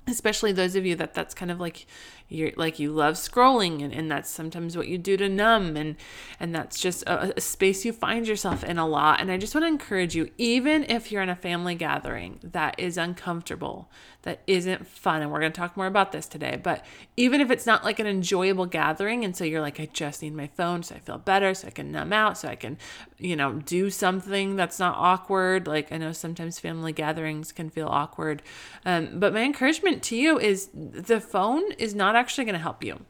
especially 0.08 0.52
those 0.52 0.76
of 0.76 0.86
you 0.86 0.94
that 0.96 1.14
that's 1.14 1.34
kind 1.34 1.50
of 1.50 1.60
like 1.60 1.86
you're 2.28 2.50
like 2.56 2.78
you 2.78 2.92
love 2.92 3.14
scrolling 3.14 3.82
and, 3.82 3.92
and 3.92 4.10
that's 4.10 4.28
sometimes 4.28 4.76
what 4.76 4.88
you 4.88 4.98
do 4.98 5.16
to 5.16 5.28
numb 5.28 5.76
and 5.76 5.96
and 6.40 6.54
that's 6.54 6.80
just 6.80 7.02
a, 7.04 7.36
a 7.36 7.40
space 7.40 7.84
you 7.84 7.92
find 7.92 8.26
yourself 8.26 8.64
in 8.64 8.78
a 8.78 8.86
lot. 8.86 9.20
And 9.20 9.30
i 9.30 9.36
just 9.36 9.54
want 9.54 9.64
to 9.64 9.68
encourage 9.68 10.14
you 10.14 10.30
even 10.38 10.84
if 10.84 11.12
you're 11.12 11.22
in 11.22 11.28
a 11.28 11.36
family 11.36 11.74
gathering 11.74 12.40
that 12.42 12.78
is 12.78 12.96
uncomfortable 12.96 13.88
that 14.22 14.40
isn't 14.48 14.86
fun 14.86 15.22
and 15.22 15.30
we're 15.30 15.38
going 15.38 15.52
to 15.52 15.58
talk 15.58 15.76
more 15.76 15.86
about 15.86 16.10
this 16.10 16.26
today 16.26 16.58
but 16.60 16.84
even 17.16 17.40
if 17.40 17.50
it's 17.50 17.66
not 17.66 17.84
like 17.84 18.00
an 18.00 18.06
enjoyable 18.06 18.66
gathering 18.66 19.24
and 19.24 19.36
so 19.36 19.44
you're 19.44 19.60
like 19.60 19.78
i 19.78 19.86
just 19.92 20.22
need 20.22 20.34
my 20.34 20.48
phone 20.48 20.82
so 20.82 20.94
i 20.96 20.98
feel 20.98 21.18
better 21.18 21.54
so 21.54 21.68
i 21.68 21.70
can 21.70 21.92
numb 21.92 22.12
out 22.12 22.36
so 22.36 22.48
i 22.48 22.56
can 22.56 22.76
you 23.18 23.36
know 23.36 23.52
do 23.52 23.88
something 23.88 24.56
that's 24.56 24.80
not 24.80 24.96
awkward 24.96 25.66
like 25.68 25.92
i 25.92 25.96
know 25.96 26.10
sometimes 26.10 26.58
family 26.58 26.92
gatherings 26.92 27.52
can 27.52 27.70
feel 27.70 27.86
awkward 27.86 28.42
um, 28.84 29.20
but 29.20 29.32
my 29.32 29.42
encouragement 29.42 30.02
to 30.02 30.16
you 30.16 30.38
is 30.38 30.70
the 30.74 31.20
phone 31.20 31.72
is 31.72 31.94
not 31.94 32.15
actually 32.16 32.44
going 32.44 32.54
to 32.54 32.60
help 32.60 32.82
you 32.82 33.00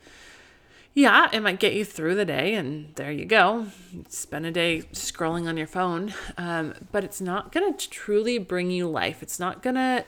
yeah, 0.96 1.28
it 1.30 1.42
might 1.42 1.60
get 1.60 1.74
you 1.74 1.84
through 1.84 2.14
the 2.14 2.24
day, 2.24 2.54
and 2.54 2.94
there 2.94 3.12
you 3.12 3.26
go. 3.26 3.66
Spend 4.08 4.46
a 4.46 4.50
day 4.50 4.80
scrolling 4.94 5.46
on 5.46 5.58
your 5.58 5.66
phone, 5.66 6.14
um, 6.38 6.72
but 6.90 7.04
it's 7.04 7.20
not 7.20 7.52
going 7.52 7.74
to 7.74 7.90
truly 7.90 8.38
bring 8.38 8.70
you 8.70 8.88
life. 8.88 9.22
It's 9.22 9.38
not 9.38 9.62
going 9.62 9.74
to 9.74 10.06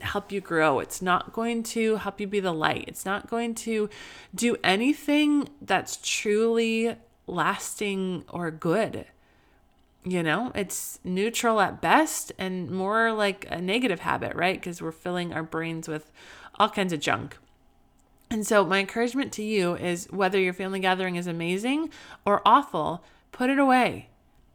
help 0.00 0.32
you 0.32 0.40
grow. 0.40 0.80
It's 0.80 1.00
not 1.00 1.32
going 1.32 1.62
to 1.62 1.96
help 1.96 2.20
you 2.20 2.26
be 2.26 2.40
the 2.40 2.50
light. 2.50 2.86
It's 2.88 3.06
not 3.06 3.30
going 3.30 3.54
to 3.54 3.88
do 4.34 4.56
anything 4.64 5.50
that's 5.62 6.00
truly 6.02 6.96
lasting 7.28 8.24
or 8.28 8.50
good. 8.50 9.06
You 10.02 10.24
know, 10.24 10.50
it's 10.52 10.98
neutral 11.04 11.60
at 11.60 11.80
best 11.80 12.32
and 12.38 12.72
more 12.72 13.12
like 13.12 13.46
a 13.50 13.60
negative 13.60 14.00
habit, 14.00 14.34
right? 14.34 14.56
Because 14.56 14.82
we're 14.82 14.90
filling 14.90 15.32
our 15.32 15.44
brains 15.44 15.86
with 15.86 16.10
all 16.58 16.68
kinds 16.68 16.92
of 16.92 16.98
junk. 16.98 17.36
And 18.30 18.46
so, 18.46 18.64
my 18.64 18.80
encouragement 18.80 19.32
to 19.34 19.42
you 19.42 19.74
is 19.74 20.06
whether 20.10 20.38
your 20.38 20.52
family 20.52 20.80
gathering 20.80 21.16
is 21.16 21.26
amazing 21.26 21.90
or 22.26 22.42
awful, 22.44 23.02
put 23.32 23.48
it 23.48 23.58
away 23.58 24.08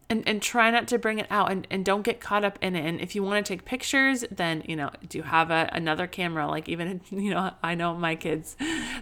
and, 0.10 0.28
and 0.28 0.42
try 0.42 0.70
not 0.70 0.88
to 0.90 1.00
bring 1.00 1.18
it 1.18 1.26
out 1.32 1.52
and, 1.52 1.66
and 1.72 1.84
don't 1.84 2.04
get 2.04 2.20
caught 2.20 2.44
up 2.44 2.60
in 2.62 2.76
it. 2.76 2.86
And 2.86 3.02
if 3.02 3.16
you 3.16 3.24
want 3.24 3.44
to 3.44 3.54
take 3.54 3.66
pictures, 3.66 4.24
then, 4.30 4.64
you 4.68 4.76
know, 4.76 4.92
do 5.10 5.18
you 5.18 5.24
have 5.24 5.50
a, 5.50 5.70
another 5.74 6.06
camera? 6.06 6.48
Like, 6.48 6.70
even, 6.70 7.02
you 7.10 7.32
know, 7.32 7.52
I 7.64 7.74
know 7.76 7.96
my 7.96 8.16
kids, 8.16 8.56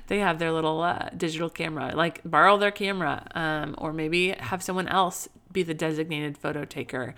they 0.08 0.20
have 0.20 0.40
their 0.40 0.51
little 0.51 0.82
uh, 0.82 1.10
digital 1.16 1.50
camera, 1.50 1.94
like 1.96 2.22
borrow 2.24 2.58
their 2.58 2.72
camera 2.72 3.28
um, 3.36 3.75
or 3.78 3.92
maybe 3.92 4.30
have 4.30 4.63
someone 4.63 4.88
else 4.88 5.28
be 5.53 5.63
the 5.63 5.74
designated 5.74 6.38
photo 6.38 6.65
taker. 6.65 7.15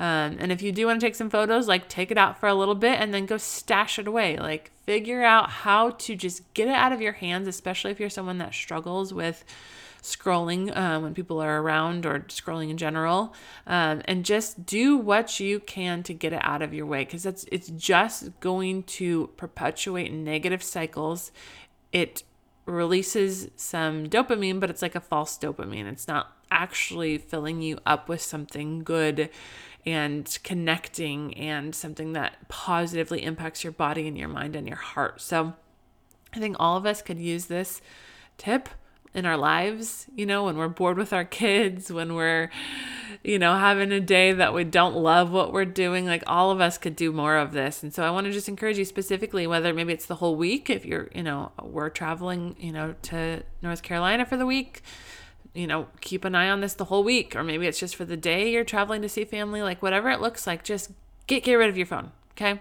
Um, 0.00 0.36
and 0.40 0.50
if 0.50 0.60
you 0.60 0.72
do 0.72 0.86
want 0.86 1.00
to 1.00 1.06
take 1.06 1.14
some 1.14 1.30
photos, 1.30 1.68
like 1.68 1.88
take 1.88 2.10
it 2.10 2.18
out 2.18 2.38
for 2.38 2.48
a 2.48 2.54
little 2.54 2.74
bit 2.74 3.00
and 3.00 3.14
then 3.14 3.26
go 3.26 3.36
stash 3.36 3.98
it 3.98 4.08
away. 4.08 4.36
Like 4.36 4.72
figure 4.84 5.22
out 5.22 5.50
how 5.50 5.90
to 5.90 6.16
just 6.16 6.52
get 6.54 6.68
it 6.68 6.74
out 6.74 6.92
of 6.92 7.00
your 7.00 7.12
hands, 7.12 7.46
especially 7.46 7.90
if 7.92 8.00
you're 8.00 8.10
someone 8.10 8.38
that 8.38 8.54
struggles 8.54 9.14
with 9.14 9.44
scrolling 10.04 10.76
um, 10.76 11.02
when 11.02 11.14
people 11.14 11.40
are 11.40 11.62
around 11.62 12.04
or 12.04 12.20
scrolling 12.28 12.68
in 12.68 12.76
general 12.76 13.32
um, 13.66 14.02
and 14.04 14.22
just 14.22 14.66
do 14.66 14.98
what 14.98 15.40
you 15.40 15.58
can 15.58 16.02
to 16.02 16.12
get 16.12 16.30
it 16.30 16.40
out 16.42 16.60
of 16.60 16.74
your 16.74 16.84
way 16.84 17.06
because 17.06 17.22
that's 17.22 17.46
it's 17.50 17.68
just 17.68 18.38
going 18.40 18.82
to 18.82 19.28
perpetuate 19.38 20.12
negative 20.12 20.62
cycles 20.62 21.32
it 21.90 22.22
releases 22.66 23.48
some 23.56 24.06
dopamine 24.06 24.60
but 24.60 24.70
it's 24.70 24.82
like 24.82 24.94
a 24.94 25.00
false 25.00 25.36
dopamine. 25.38 25.86
It's 25.86 26.08
not 26.08 26.36
actually 26.50 27.18
filling 27.18 27.62
you 27.62 27.78
up 27.84 28.08
with 28.08 28.20
something 28.20 28.82
good 28.84 29.30
and 29.86 30.38
connecting 30.42 31.34
and 31.34 31.74
something 31.74 32.12
that 32.14 32.48
positively 32.48 33.22
impacts 33.22 33.62
your 33.64 33.72
body 33.72 34.08
and 34.08 34.16
your 34.16 34.28
mind 34.28 34.56
and 34.56 34.66
your 34.66 34.78
heart. 34.78 35.20
So 35.20 35.54
i 36.32 36.38
think 36.38 36.56
all 36.58 36.76
of 36.76 36.84
us 36.84 37.00
could 37.00 37.18
use 37.18 37.46
this 37.46 37.80
tip 38.38 38.68
in 39.14 39.24
our 39.24 39.36
lives, 39.36 40.06
you 40.14 40.26
know, 40.26 40.44
when 40.44 40.56
we're 40.56 40.68
bored 40.68 40.98
with 40.98 41.12
our 41.12 41.24
kids, 41.24 41.90
when 41.90 42.14
we're, 42.14 42.50
you 43.22 43.38
know, 43.38 43.56
having 43.56 43.92
a 43.92 44.00
day 44.00 44.32
that 44.32 44.52
we 44.52 44.64
don't 44.64 44.96
love 44.96 45.30
what 45.30 45.52
we're 45.52 45.64
doing. 45.64 46.04
Like 46.04 46.24
all 46.26 46.50
of 46.50 46.60
us 46.60 46.78
could 46.78 46.96
do 46.96 47.12
more 47.12 47.36
of 47.36 47.52
this. 47.52 47.82
And 47.84 47.94
so 47.94 48.02
I 48.02 48.10
want 48.10 48.26
to 48.26 48.32
just 48.32 48.48
encourage 48.48 48.76
you 48.76 48.84
specifically, 48.84 49.46
whether 49.46 49.72
maybe 49.72 49.92
it's 49.92 50.06
the 50.06 50.16
whole 50.16 50.34
week, 50.34 50.68
if 50.68 50.84
you're, 50.84 51.08
you 51.14 51.22
know, 51.22 51.52
we're 51.62 51.90
traveling, 51.90 52.56
you 52.58 52.72
know, 52.72 52.96
to 53.02 53.44
North 53.62 53.82
Carolina 53.82 54.26
for 54.26 54.36
the 54.36 54.46
week, 54.46 54.82
you 55.54 55.68
know, 55.68 55.86
keep 56.00 56.24
an 56.24 56.34
eye 56.34 56.50
on 56.50 56.60
this 56.60 56.74
the 56.74 56.86
whole 56.86 57.04
week. 57.04 57.36
Or 57.36 57.44
maybe 57.44 57.68
it's 57.68 57.78
just 57.78 57.94
for 57.94 58.04
the 58.04 58.16
day 58.16 58.50
you're 58.50 58.64
traveling 58.64 59.00
to 59.02 59.08
see 59.08 59.24
family, 59.24 59.62
like 59.62 59.80
whatever 59.80 60.10
it 60.10 60.20
looks 60.20 60.44
like, 60.44 60.64
just 60.64 60.90
get, 61.28 61.44
get 61.44 61.54
rid 61.54 61.68
of 61.68 61.76
your 61.76 61.86
phone. 61.86 62.10
Okay 62.32 62.60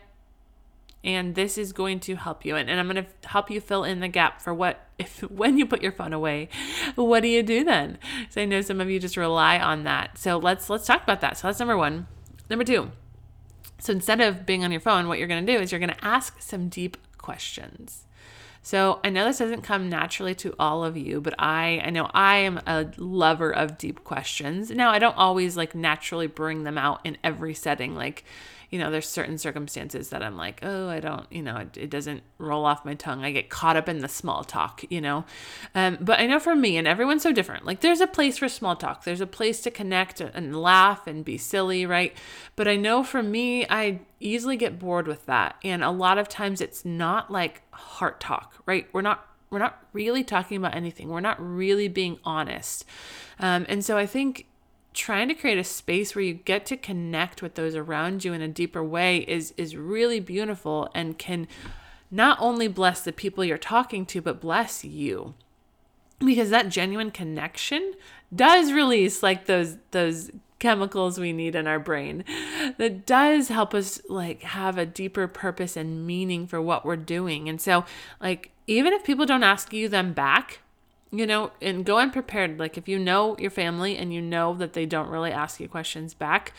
and 1.03 1.35
this 1.35 1.57
is 1.57 1.73
going 1.73 1.99
to 2.01 2.15
help 2.15 2.45
you. 2.45 2.55
And, 2.55 2.69
and 2.69 2.79
i'm 2.79 2.87
going 2.87 3.05
to 3.05 3.27
help 3.27 3.49
you 3.51 3.59
fill 3.59 3.83
in 3.83 3.99
the 3.99 4.07
gap 4.07 4.41
for 4.41 4.53
what 4.53 4.87
if 4.99 5.21
when 5.29 5.57
you 5.57 5.65
put 5.65 5.81
your 5.81 5.91
phone 5.91 6.13
away 6.13 6.49
what 6.95 7.21
do 7.21 7.27
you 7.27 7.43
do 7.43 7.63
then? 7.63 7.97
So 8.29 8.41
i 8.41 8.45
know 8.45 8.61
some 8.61 8.81
of 8.81 8.89
you 8.89 8.99
just 8.99 9.17
rely 9.17 9.59
on 9.59 9.83
that. 9.83 10.17
So 10.17 10.37
let's 10.37 10.69
let's 10.69 10.85
talk 10.85 11.03
about 11.03 11.21
that. 11.21 11.37
So 11.37 11.47
that's 11.47 11.59
number 11.59 11.77
one. 11.77 12.07
Number 12.49 12.65
two 12.65 12.91
so 13.79 13.91
instead 13.91 14.21
of 14.21 14.45
being 14.45 14.63
on 14.63 14.71
your 14.71 14.81
phone 14.81 15.07
what 15.07 15.19
you're 15.19 15.27
going 15.27 15.45
to 15.45 15.53
do 15.53 15.59
is 15.59 15.71
you're 15.71 15.79
going 15.79 15.89
to 15.93 16.05
ask 16.05 16.41
some 16.41 16.69
deep 16.69 16.97
questions. 17.17 18.05
So 18.65 19.01
I 19.03 19.09
know 19.09 19.25
this 19.25 19.39
doesn't 19.39 19.63
come 19.63 19.89
naturally 19.89 20.33
to 20.35 20.55
all 20.57 20.85
of 20.85 20.95
you, 20.95 21.19
but 21.19 21.35
I 21.37 21.81
I 21.83 21.89
know 21.89 22.09
I 22.13 22.37
am 22.37 22.61
a 22.65 22.87
lover 22.97 23.53
of 23.53 23.77
deep 23.77 24.05
questions. 24.05 24.71
Now 24.71 24.89
I 24.89 24.99
don't 24.99 25.17
always 25.17 25.57
like 25.57 25.75
naturally 25.75 26.27
bring 26.27 26.63
them 26.63 26.77
out 26.77 27.01
in 27.03 27.17
every 27.25 27.53
setting. 27.53 27.93
Like 27.93 28.23
you 28.73 28.79
know, 28.79 28.89
there's 28.89 29.07
certain 29.07 29.37
circumstances 29.37 30.09
that 30.09 30.23
I'm 30.23 30.35
like, 30.35 30.61
oh, 30.63 30.89
I 30.89 30.99
don't, 30.99 31.31
you 31.31 31.43
know, 31.43 31.57
it, 31.57 31.77
it 31.77 31.89
doesn't 31.91 32.23
roll 32.39 32.65
off 32.65 32.83
my 32.83 32.95
tongue. 32.95 33.23
I 33.23 33.31
get 33.31 33.47
caught 33.47 33.77
up 33.77 33.87
in 33.87 33.99
the 33.99 34.07
small 34.07 34.43
talk, 34.43 34.83
you 34.89 34.99
know. 34.99 35.25
Um, 35.75 35.99
but 36.01 36.19
I 36.19 36.25
know 36.25 36.39
for 36.39 36.55
me, 36.55 36.77
and 36.77 36.87
everyone's 36.87 37.21
so 37.21 37.31
different. 37.31 37.67
Like, 37.67 37.81
there's 37.81 38.01
a 38.01 38.07
place 38.07 38.39
for 38.39 38.49
small 38.49 38.75
talk. 38.75 39.03
There's 39.03 39.21
a 39.21 39.27
place 39.27 39.61
to 39.61 39.69
connect 39.69 40.21
and 40.21 40.59
laugh 40.59 41.05
and 41.05 41.23
be 41.23 41.37
silly, 41.37 41.85
right? 41.85 42.17
But 42.55 42.67
I 42.67 42.75
know 42.75 43.03
for 43.03 43.21
me, 43.21 43.67
I 43.69 43.99
easily 44.19 44.57
get 44.57 44.79
bored 44.79 45.07
with 45.07 45.27
that, 45.27 45.55
and 45.63 45.83
a 45.83 45.91
lot 45.91 46.17
of 46.17 46.27
times 46.27 46.59
it's 46.59 46.83
not 46.83 47.29
like 47.29 47.61
heart 47.69 48.19
talk, 48.19 48.55
right? 48.65 48.87
We're 48.91 49.01
not 49.01 49.23
we're 49.51 49.59
not 49.59 49.85
really 49.93 50.23
talking 50.23 50.57
about 50.57 50.73
anything. 50.73 51.09
We're 51.09 51.19
not 51.19 51.39
really 51.39 51.89
being 51.89 52.17
honest. 52.25 52.85
Um, 53.39 53.67
and 53.69 53.85
so 53.85 53.99
I 53.99 54.07
think 54.07 54.47
trying 54.93 55.27
to 55.27 55.33
create 55.33 55.57
a 55.57 55.63
space 55.63 56.15
where 56.15 56.23
you 56.23 56.33
get 56.33 56.65
to 56.67 56.77
connect 56.77 57.41
with 57.41 57.55
those 57.55 57.75
around 57.75 58.23
you 58.23 58.33
in 58.33 58.41
a 58.41 58.47
deeper 58.47 58.83
way 58.83 59.19
is 59.19 59.53
is 59.57 59.75
really 59.75 60.19
beautiful 60.19 60.89
and 60.93 61.17
can 61.17 61.47
not 62.11 62.37
only 62.39 62.67
bless 62.67 63.01
the 63.01 63.11
people 63.11 63.43
you're 63.43 63.57
talking 63.57 64.05
to 64.05 64.21
but 64.21 64.41
bless 64.41 64.83
you. 64.83 65.33
Because 66.19 66.51
that 66.51 66.69
genuine 66.69 67.11
connection 67.11 67.93
does 68.33 68.71
release 68.71 69.21
like 69.21 69.45
those 69.45 69.77
those 69.91 70.31
chemicals 70.59 71.19
we 71.19 71.33
need 71.33 71.55
in 71.55 71.67
our 71.67 71.79
brain 71.79 72.23
that 72.77 73.05
does 73.05 73.49
help 73.49 73.73
us 73.73 73.99
like 74.07 74.43
have 74.43 74.77
a 74.77 74.85
deeper 74.85 75.27
purpose 75.27 75.75
and 75.75 76.07
meaning 76.07 76.47
for 76.47 76.61
what 76.61 76.85
we're 76.85 76.95
doing. 76.95 77.49
And 77.49 77.59
so 77.59 77.83
like 78.21 78.51
even 78.65 78.93
if 78.93 79.03
people 79.03 79.25
don't 79.25 79.43
ask 79.43 79.73
you 79.73 79.89
them 79.89 80.13
back 80.13 80.59
you 81.13 81.27
know, 81.27 81.51
and 81.61 81.85
go 81.85 81.99
unprepared. 81.99 82.59
Like 82.59 82.77
if 82.77 82.87
you 82.87 82.97
know 82.97 83.37
your 83.37 83.51
family 83.51 83.95
and 83.97 84.11
you 84.11 84.21
know 84.21 84.55
that 84.55 84.73
they 84.73 84.87
don't 84.87 85.09
really 85.09 85.31
ask 85.31 85.59
you 85.59 85.67
questions 85.69 86.15
back, 86.15 86.53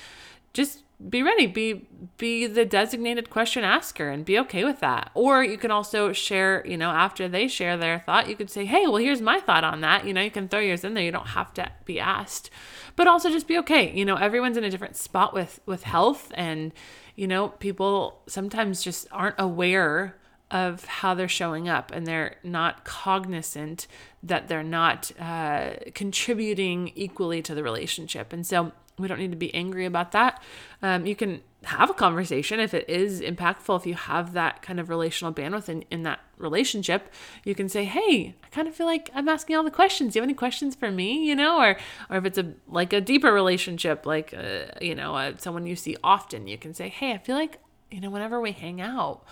just 0.53 0.85
be 1.09 1.25
ready. 1.25 1.49
Be 1.49 1.89
be 2.19 2.47
the 2.47 2.65
designated 2.65 3.29
question 3.29 3.65
asker 3.65 4.09
and 4.09 4.25
be 4.25 4.39
okay 4.39 4.65
with 4.65 4.79
that. 4.79 5.11
Or 5.15 5.43
you 5.43 5.59
can 5.59 5.73
also 5.73 6.13
share, 6.13 6.65
you 6.65 6.77
know, 6.77 6.91
after 6.91 7.29
they 7.29 7.49
share 7.49 7.77
their 7.77 7.99
thought, 7.99 8.29
you 8.29 8.37
could 8.37 8.49
say, 8.49 8.65
"Hey, 8.65 8.87
well, 8.87 8.97
here's 8.97 9.21
my 9.21 9.41
thought 9.41 9.65
on 9.65 9.81
that." 9.81 10.07
You 10.07 10.15
know, 10.15 10.23
you 10.23 10.31
can 10.31 10.49
throw 10.49 10.61
yours 10.61 10.85
in 10.85 10.95
there. 10.95 11.03
You 11.03 11.11
don't 11.11 11.29
have 11.29 11.53
to 11.55 11.73
be 11.85 11.99
asked. 11.99 12.49
But 12.95 13.09
also 13.09 13.31
just 13.31 13.49
be 13.49 13.59
okay. 13.59 13.93
You 13.93 14.05
know, 14.05 14.15
everyone's 14.15 14.57
in 14.57 14.63
a 14.63 14.71
different 14.71 14.95
spot 14.97 15.35
with 15.35 15.61
with 15.67 15.83
health 15.83 16.31
and 16.37 16.73
you 17.17 17.29
know, 17.29 17.49
people 17.49 18.23
sometimes 18.27 18.83
just 18.83 19.07
aren't 19.13 19.37
aware 19.39 20.17
of 20.51 20.85
how 20.85 21.15
they're 21.15 21.29
showing 21.29 21.69
up 21.69 21.91
and 21.93 22.07
they're 22.07 22.37
not 22.43 22.85
cognizant 22.85 23.87
that 24.23 24.49
they're 24.49 24.63
not 24.63 25.11
uh, 25.21 25.71
contributing 25.95 26.93
equally 26.95 27.43
to 27.43 27.55
the 27.55 27.63
relationship. 27.63 28.33
And 28.33 28.47
so 28.47 28.73
we 28.99 29.09
don't 29.09 29.19
need 29.19 29.33
to 29.33 29.37
be 29.37 29.53
angry 29.55 29.87
about 29.87 30.13
that. 30.13 30.43
Um, 30.83 31.07
you 31.07 31.17
can 31.17 31.43
have 31.65 31.91
a 31.91 31.95
conversation 31.95 32.61
if 32.61 32.75
it 32.75 32.89
is 32.89 33.21
impactful, 33.21 33.81
if 33.81 33.87
you 33.87 33.95
have 33.95 34.35
that 34.35 34.63
kind 34.63 34.79
of 34.79 34.89
relational 34.89 35.33
bandwidth 35.33 35.69
in, 35.69 35.83
in 35.91 36.03
that 36.03 36.21
relationship, 36.37 37.13
you 37.45 37.55
can 37.55 37.69
say, 37.69 37.85
Hey, 37.85 38.35
I 38.45 38.49
kind 38.49 38.69
of 38.69 38.75
feel 38.75 38.87
like 38.87 39.11
I'm 39.15 39.29
asking 39.29 39.57
all 39.57 39.65
the 39.65 39.71
questions. 39.71 40.13
Do 40.13 40.19
you 40.19 40.23
have 40.23 40.29
any 40.29 40.35
questions 40.35 40.75
for 40.75 40.91
me? 40.91 41.25
You 41.25 41.35
know, 41.35 41.61
or, 41.61 41.77
or 42.11 42.19
if 42.19 42.25
it's 42.25 42.39
a, 42.39 42.53
like 42.69 42.93
a 42.93 43.01
deeper 43.01 43.33
relationship, 43.33 44.07
like, 44.07 44.35
uh, 44.35 44.67
you 44.81 44.95
know, 44.95 45.17
uh, 45.17 45.33
someone 45.39 45.67
you 45.67 45.77
see 45.77 45.97
often, 46.05 46.47
you 46.47 46.59
can 46.59 46.75
say, 46.75 46.89
Hey, 46.89 47.13
I 47.13 47.19
feel 47.19 47.37
like, 47.37 47.59
you 47.91 48.01
know, 48.01 48.11
whenever 48.11 48.41
we 48.41 48.53
hang 48.53 48.81
out, 48.81 49.25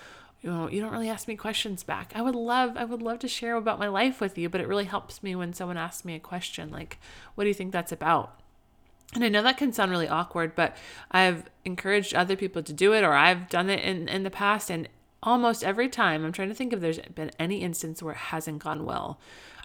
you 0.42 0.50
know, 0.50 0.68
you 0.68 0.80
don't 0.80 0.92
really 0.92 1.08
ask 1.08 1.28
me 1.28 1.36
questions 1.36 1.84
back. 1.84 2.12
I 2.14 2.22
would 2.22 2.34
love, 2.34 2.76
I 2.76 2.84
would 2.84 3.00
love 3.00 3.20
to 3.20 3.28
share 3.28 3.56
about 3.56 3.78
my 3.78 3.88
life 3.88 4.20
with 4.20 4.36
you, 4.36 4.48
but 4.48 4.60
it 4.60 4.66
really 4.66 4.84
helps 4.84 5.22
me 5.22 5.36
when 5.36 5.52
someone 5.52 5.76
asks 5.76 6.04
me 6.04 6.16
a 6.16 6.20
question 6.20 6.70
like, 6.70 6.98
what 7.34 7.44
do 7.44 7.48
you 7.48 7.54
think 7.54 7.72
that's 7.72 7.92
about? 7.92 8.40
And 9.14 9.22
I 9.22 9.28
know 9.28 9.42
that 9.42 9.56
can 9.56 9.72
sound 9.72 9.90
really 9.90 10.08
awkward, 10.08 10.54
but 10.54 10.76
I've 11.10 11.44
encouraged 11.64 12.14
other 12.14 12.34
people 12.34 12.62
to 12.62 12.72
do 12.72 12.92
it 12.92 13.04
or 13.04 13.12
I've 13.12 13.48
done 13.48 13.70
it 13.70 13.80
in, 13.84 14.08
in 14.08 14.24
the 14.24 14.30
past. 14.30 14.70
And 14.70 14.88
almost 15.22 15.62
every 15.62 15.88
time, 15.88 16.24
I'm 16.24 16.32
trying 16.32 16.48
to 16.48 16.54
think 16.54 16.72
if 16.72 16.80
there's 16.80 16.98
been 17.14 17.30
any 17.38 17.62
instance 17.62 18.02
where 18.02 18.14
it 18.14 18.18
hasn't 18.18 18.64
gone 18.64 18.84
well. 18.84 19.20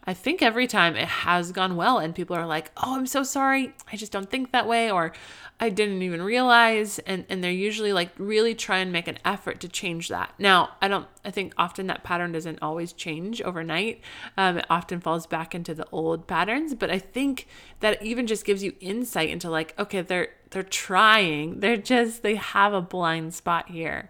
I 0.07 0.13
think 0.13 0.41
every 0.41 0.67
time 0.67 0.95
it 0.95 1.07
has 1.07 1.51
gone 1.51 1.75
well, 1.75 1.99
and 1.99 2.15
people 2.15 2.35
are 2.35 2.47
like, 2.47 2.71
oh, 2.77 2.95
I'm 2.95 3.05
so 3.05 3.23
sorry. 3.23 3.73
I 3.91 3.97
just 3.97 4.13
don't 4.13 4.29
think 4.29 4.53
that 4.53 4.65
way. 4.65 4.89
Or 4.89 5.11
I 5.59 5.69
didn't 5.69 6.01
even 6.01 6.21
realize. 6.21 6.99
And, 6.99 7.25
and 7.27 7.43
they're 7.43 7.51
usually 7.51 7.91
like 7.91 8.11
really 8.17 8.55
try 8.55 8.77
and 8.77 8.91
make 8.91 9.09
an 9.09 9.17
effort 9.25 9.59
to 9.61 9.67
change 9.67 10.07
that. 10.07 10.33
Now, 10.39 10.69
I 10.81 10.87
don't, 10.87 11.07
I 11.25 11.31
think 11.31 11.53
often 11.57 11.87
that 11.87 12.05
pattern 12.05 12.31
doesn't 12.31 12.59
always 12.61 12.93
change 12.93 13.41
overnight. 13.41 14.01
Um, 14.37 14.59
it 14.59 14.65
often 14.69 15.01
falls 15.01 15.27
back 15.27 15.53
into 15.53 15.73
the 15.73 15.87
old 15.91 16.25
patterns. 16.25 16.73
But 16.73 16.89
I 16.89 16.99
think 16.99 17.47
that 17.81 18.01
even 18.01 18.27
just 18.27 18.45
gives 18.45 18.63
you 18.63 18.75
insight 18.79 19.29
into 19.29 19.49
like, 19.49 19.77
okay, 19.77 20.01
they're, 20.01 20.29
they're 20.51 20.63
trying. 20.63 21.59
They're 21.67 21.75
just, 21.75 22.23
they 22.23 22.35
have 22.35 22.73
a 22.73 22.81
blind 22.81 23.33
spot 23.33 23.69
here. 23.69 24.09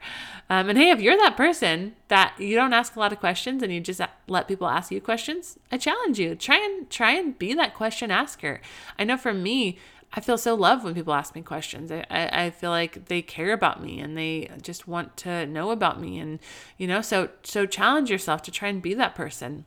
Um, 0.50 0.70
and 0.70 0.78
hey, 0.78 0.92
if 0.92 1.02
you're 1.02 1.18
that 1.18 1.36
person, 1.36 1.96
that 2.10 2.36
you 2.40 2.56
don't 2.56 2.74
ask 2.74 2.96
a 2.96 3.00
lot 3.00 3.12
of 3.12 3.20
questions 3.20 3.64
and 3.64 3.74
you 3.74 3.80
just 3.80 4.02
let 4.28 4.48
people 4.48 4.68
ask 4.68 4.92
you 4.92 5.02
questions, 5.02 5.58
I 5.72 5.78
challenge 5.88 6.20
you. 6.20 6.36
Try 6.36 6.58
and 6.58 6.90
try 6.90 7.12
and 7.14 7.38
be 7.38 7.54
that 7.54 7.74
question 7.74 8.12
asker. 8.12 8.60
I 9.00 9.04
know 9.04 9.18
for 9.18 9.34
me, 9.34 9.78
I 10.14 10.22
feel 10.22 10.38
so 10.38 10.56
loved 10.56 10.84
when 10.84 10.94
people 10.94 11.14
ask 11.14 11.36
me 11.36 11.42
questions. 11.42 11.92
I, 11.92 12.06
I, 12.10 12.46
I, 12.46 12.50
feel 12.50 12.70
like 12.70 13.06
they 13.06 13.22
care 13.22 13.52
about 13.52 13.84
me 13.84 14.00
and 14.00 14.18
they 14.18 14.50
just 14.62 14.88
want 14.88 15.18
to 15.18 15.46
know 15.46 15.72
about 15.72 16.00
me. 16.00 16.18
And, 16.18 16.40
you 16.78 16.88
know, 16.88 17.02
so, 17.02 17.30
so 17.44 17.66
challenge 17.66 18.10
yourself 18.10 18.42
to 18.44 18.52
try 18.52 18.70
and 18.70 18.82
be 18.82 18.94
that 18.94 19.16
person. 19.16 19.66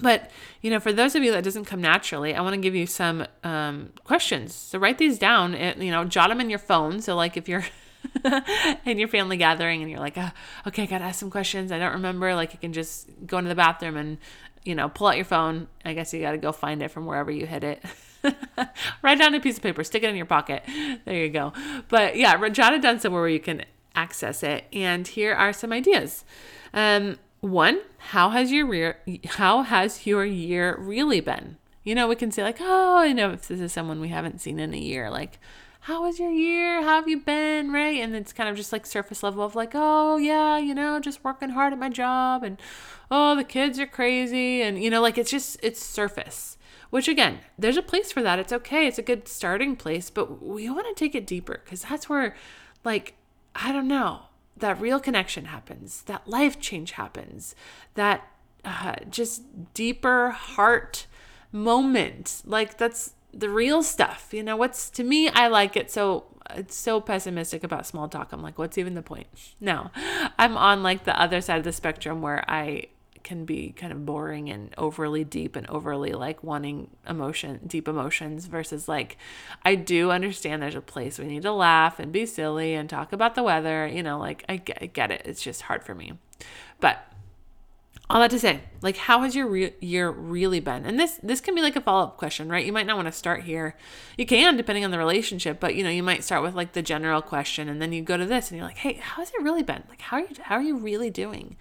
But, 0.00 0.30
you 0.60 0.70
know, 0.70 0.80
for 0.80 0.92
those 0.92 1.14
of 1.14 1.22
you 1.22 1.32
that 1.32 1.44
doesn't 1.44 1.64
come 1.64 1.80
naturally, 1.80 2.34
I 2.34 2.42
want 2.42 2.54
to 2.54 2.60
give 2.60 2.74
you 2.74 2.86
some 2.86 3.26
um, 3.42 3.90
questions. 4.04 4.54
So 4.54 4.78
write 4.78 4.98
these 4.98 5.18
down, 5.18 5.54
and, 5.54 5.82
you 5.82 5.90
know, 5.90 6.04
jot 6.04 6.28
them 6.28 6.40
in 6.40 6.50
your 6.50 6.60
phone. 6.60 7.00
So, 7.00 7.16
like, 7.16 7.36
if 7.36 7.48
you're 7.48 7.64
in 8.84 8.98
your 8.98 9.08
family 9.08 9.36
gathering 9.36 9.82
and 9.82 9.90
you're 9.90 10.00
like, 10.00 10.16
oh, 10.16 10.30
okay, 10.66 10.84
I 10.84 10.86
got 10.86 10.98
to 10.98 11.04
ask 11.04 11.18
some 11.18 11.30
questions. 11.30 11.72
I 11.72 11.78
don't 11.78 11.94
remember. 11.94 12.34
Like, 12.34 12.52
you 12.52 12.58
can 12.58 12.72
just 12.72 13.08
go 13.26 13.38
into 13.38 13.48
the 13.48 13.54
bathroom 13.54 13.96
and, 13.96 14.18
you 14.64 14.74
know, 14.74 14.88
pull 14.88 15.08
out 15.08 15.16
your 15.16 15.24
phone. 15.24 15.68
I 15.84 15.94
guess 15.94 16.12
you 16.12 16.20
got 16.20 16.32
to 16.32 16.38
go 16.38 16.52
find 16.52 16.82
it 16.82 16.90
from 16.90 17.06
wherever 17.06 17.30
you 17.30 17.46
hid 17.46 17.64
it. 17.64 17.82
Write 19.02 19.18
down 19.18 19.34
a 19.34 19.40
piece 19.40 19.56
of 19.56 19.62
paper, 19.62 19.84
stick 19.84 20.02
it 20.02 20.10
in 20.10 20.16
your 20.16 20.26
pocket. 20.26 20.64
There 21.04 21.14
you 21.14 21.30
go. 21.30 21.52
But 21.88 22.16
yeah, 22.16 22.48
jot 22.48 22.72
it 22.72 22.82
down 22.82 23.00
somewhere 23.00 23.22
where 23.22 23.30
you 23.30 23.40
can 23.40 23.64
access 23.94 24.42
it. 24.42 24.64
And 24.72 25.06
here 25.06 25.34
are 25.34 25.52
some 25.52 25.72
ideas. 25.72 26.24
Um, 26.74 27.18
one, 27.40 27.80
how 27.98 28.30
has 28.30 28.50
your 28.50 28.72
year, 28.74 28.98
how 29.26 29.62
has 29.62 30.06
your 30.06 30.24
year 30.24 30.76
really 30.78 31.20
been? 31.20 31.56
You 31.84 31.94
know, 31.94 32.08
we 32.08 32.16
can 32.16 32.30
say 32.30 32.42
like, 32.42 32.58
oh, 32.60 32.98
I 32.98 33.12
know 33.12 33.30
if 33.30 33.48
this 33.48 33.60
is 33.60 33.72
someone 33.72 34.00
we 34.00 34.08
haven't 34.08 34.40
seen 34.40 34.58
in 34.58 34.74
a 34.74 34.78
year, 34.78 35.10
like, 35.10 35.38
how 35.88 36.02
was 36.02 36.18
your 36.18 36.30
year? 36.30 36.82
How 36.82 36.96
have 36.96 37.08
you 37.08 37.18
been? 37.18 37.72
Right? 37.72 37.98
And 38.02 38.14
it's 38.14 38.34
kind 38.34 38.46
of 38.46 38.56
just 38.56 38.72
like 38.74 38.84
surface 38.84 39.22
level 39.22 39.42
of 39.42 39.56
like, 39.56 39.72
oh 39.72 40.18
yeah, 40.18 40.58
you 40.58 40.74
know, 40.74 41.00
just 41.00 41.24
working 41.24 41.48
hard 41.48 41.72
at 41.72 41.78
my 41.78 41.88
job, 41.88 42.44
and 42.44 42.60
oh, 43.10 43.34
the 43.34 43.42
kids 43.42 43.78
are 43.80 43.86
crazy, 43.86 44.60
and 44.60 44.82
you 44.82 44.90
know, 44.90 45.00
like 45.00 45.16
it's 45.16 45.30
just 45.30 45.58
it's 45.62 45.82
surface. 45.82 46.58
Which 46.90 47.08
again, 47.08 47.40
there's 47.58 47.78
a 47.78 47.82
place 47.82 48.12
for 48.12 48.22
that. 48.22 48.38
It's 48.38 48.52
okay. 48.52 48.86
It's 48.86 48.98
a 48.98 49.02
good 49.02 49.28
starting 49.28 49.76
place, 49.76 50.10
but 50.10 50.42
we 50.42 50.68
want 50.68 50.86
to 50.88 50.94
take 50.94 51.14
it 51.14 51.26
deeper 51.26 51.62
because 51.64 51.82
that's 51.82 52.08
where, 52.08 52.36
like, 52.84 53.14
I 53.54 53.72
don't 53.72 53.88
know, 53.88 54.24
that 54.58 54.80
real 54.80 55.00
connection 55.00 55.46
happens, 55.46 56.02
that 56.02 56.28
life 56.28 56.60
change 56.60 56.92
happens, 56.92 57.54
that 57.94 58.28
uh, 58.62 58.96
just 59.10 59.42
deeper 59.72 60.30
heart 60.30 61.06
moment. 61.50 62.42
Like, 62.44 62.76
that's 62.76 63.14
the 63.38 63.48
real 63.48 63.82
stuff. 63.82 64.28
You 64.32 64.42
know, 64.42 64.56
what's 64.56 64.90
to 64.90 65.04
me, 65.04 65.28
I 65.28 65.48
like 65.48 65.76
it 65.76 65.90
so 65.90 66.24
it's 66.50 66.74
so 66.74 67.00
pessimistic 67.00 67.62
about 67.62 67.86
small 67.86 68.08
talk. 68.08 68.32
I'm 68.32 68.42
like, 68.42 68.58
what's 68.58 68.78
even 68.78 68.94
the 68.94 69.02
point? 69.02 69.26
No, 69.60 69.90
I'm 70.38 70.56
on 70.56 70.82
like 70.82 71.04
the 71.04 71.20
other 71.20 71.40
side 71.40 71.58
of 71.58 71.64
the 71.64 71.72
spectrum 71.72 72.22
where 72.22 72.44
I 72.48 72.86
can 73.22 73.44
be 73.44 73.72
kind 73.72 73.92
of 73.92 74.06
boring 74.06 74.48
and 74.48 74.72
overly 74.78 75.22
deep 75.22 75.54
and 75.54 75.68
overly 75.68 76.12
like 76.12 76.42
wanting 76.42 76.88
emotion, 77.06 77.60
deep 77.66 77.86
emotions 77.86 78.46
versus 78.46 78.88
like 78.88 79.18
I 79.62 79.74
do 79.74 80.10
understand 80.10 80.62
there's 80.62 80.74
a 80.74 80.80
place 80.80 81.18
we 81.18 81.26
need 81.26 81.42
to 81.42 81.52
laugh 81.52 81.98
and 81.98 82.10
be 82.10 82.24
silly 82.24 82.74
and 82.74 82.88
talk 82.88 83.12
about 83.12 83.34
the 83.34 83.42
weather. 83.42 83.86
You 83.86 84.02
know, 84.02 84.18
like 84.18 84.44
I 84.48 84.56
get, 84.56 84.78
I 84.80 84.86
get 84.86 85.10
it. 85.10 85.22
It's 85.26 85.42
just 85.42 85.62
hard 85.62 85.84
for 85.84 85.94
me. 85.94 86.14
But 86.80 87.04
all 88.10 88.20
that 88.20 88.30
to 88.30 88.38
say, 88.38 88.60
like, 88.80 88.96
how 88.96 89.20
has 89.22 89.36
your 89.36 89.46
re- 89.46 89.74
year 89.80 90.10
really 90.10 90.60
been? 90.60 90.86
And 90.86 90.98
this 90.98 91.20
this 91.22 91.40
can 91.40 91.54
be 91.54 91.60
like 91.60 91.76
a 91.76 91.80
follow 91.80 92.04
up 92.04 92.16
question, 92.16 92.48
right? 92.48 92.64
You 92.64 92.72
might 92.72 92.86
not 92.86 92.96
want 92.96 93.06
to 93.06 93.12
start 93.12 93.42
here. 93.42 93.76
You 94.16 94.24
can, 94.24 94.56
depending 94.56 94.84
on 94.84 94.90
the 94.90 94.98
relationship, 94.98 95.60
but 95.60 95.74
you 95.74 95.84
know, 95.84 95.90
you 95.90 96.02
might 96.02 96.24
start 96.24 96.42
with 96.42 96.54
like 96.54 96.72
the 96.72 96.82
general 96.82 97.20
question, 97.20 97.68
and 97.68 97.82
then 97.82 97.92
you 97.92 98.02
go 98.02 98.16
to 98.16 98.24
this, 98.24 98.50
and 98.50 98.58
you're 98.58 98.66
like, 98.66 98.78
hey, 98.78 98.94
how 98.94 99.16
has 99.16 99.30
it 99.30 99.42
really 99.42 99.62
been? 99.62 99.84
Like, 99.88 100.00
how 100.00 100.18
are 100.18 100.20
you 100.20 100.28
how 100.40 100.56
are 100.56 100.62
you 100.62 100.76
really 100.76 101.10
doing? 101.10 101.56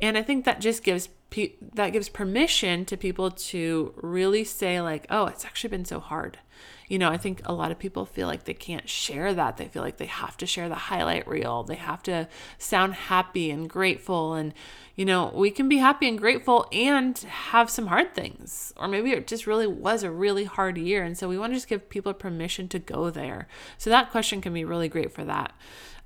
And 0.00 0.18
I 0.18 0.22
think 0.22 0.44
that 0.44 0.60
just 0.60 0.82
gives 0.82 1.08
pe- 1.30 1.52
that 1.74 1.90
gives 1.90 2.08
permission 2.08 2.84
to 2.86 2.96
people 2.96 3.30
to 3.30 3.94
really 3.96 4.42
say 4.42 4.80
like, 4.80 5.06
oh, 5.10 5.26
it's 5.26 5.44
actually 5.44 5.70
been 5.70 5.84
so 5.84 6.00
hard 6.00 6.38
you 6.88 6.98
know, 6.98 7.10
I 7.10 7.16
think 7.16 7.40
a 7.44 7.52
lot 7.52 7.70
of 7.70 7.78
people 7.78 8.04
feel 8.04 8.26
like 8.28 8.44
they 8.44 8.54
can't 8.54 8.88
share 8.88 9.32
that. 9.32 9.56
They 9.56 9.68
feel 9.68 9.82
like 9.82 9.96
they 9.96 10.06
have 10.06 10.36
to 10.38 10.46
share 10.46 10.68
the 10.68 10.74
highlight 10.74 11.26
reel. 11.26 11.62
They 11.62 11.76
have 11.76 12.02
to 12.04 12.28
sound 12.58 12.94
happy 12.94 13.50
and 13.50 13.68
grateful. 13.68 14.34
And, 14.34 14.52
you 14.94 15.04
know, 15.04 15.32
we 15.34 15.50
can 15.50 15.68
be 15.68 15.78
happy 15.78 16.08
and 16.08 16.18
grateful 16.18 16.66
and 16.72 17.16
have 17.18 17.70
some 17.70 17.86
hard 17.86 18.14
things. 18.14 18.74
Or 18.76 18.86
maybe 18.86 19.12
it 19.12 19.26
just 19.26 19.46
really 19.46 19.66
was 19.66 20.02
a 20.02 20.10
really 20.10 20.44
hard 20.44 20.76
year. 20.76 21.02
And 21.02 21.16
so 21.16 21.28
we 21.28 21.38
want 21.38 21.52
to 21.52 21.56
just 21.56 21.68
give 21.68 21.88
people 21.88 22.12
permission 22.12 22.68
to 22.68 22.78
go 22.78 23.08
there. 23.08 23.48
So 23.78 23.88
that 23.88 24.10
question 24.10 24.40
can 24.42 24.52
be 24.52 24.64
really 24.64 24.88
great 24.88 25.12
for 25.12 25.24
that. 25.24 25.52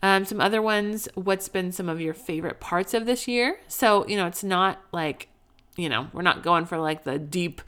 Um, 0.01 0.25
some 0.25 0.41
other 0.41 0.63
ones, 0.63 1.09
what's 1.15 1.49
been 1.49 1.73
some 1.73 1.89
of 1.89 2.01
your 2.01 2.15
favorite 2.15 2.61
parts 2.61 2.95
of 2.95 3.05
this 3.05 3.27
year? 3.27 3.59
So, 3.67 4.07
you 4.07 4.17
know, 4.17 4.27
it's 4.27 4.45
not 4.45 4.81
like, 4.93 5.29
you 5.77 5.89
know, 5.89 6.09
we're 6.13 6.23
not 6.23 6.45
going 6.45 6.67
for 6.67 6.79
like 6.79 7.03
the 7.03 7.19
deep, 7.19 7.61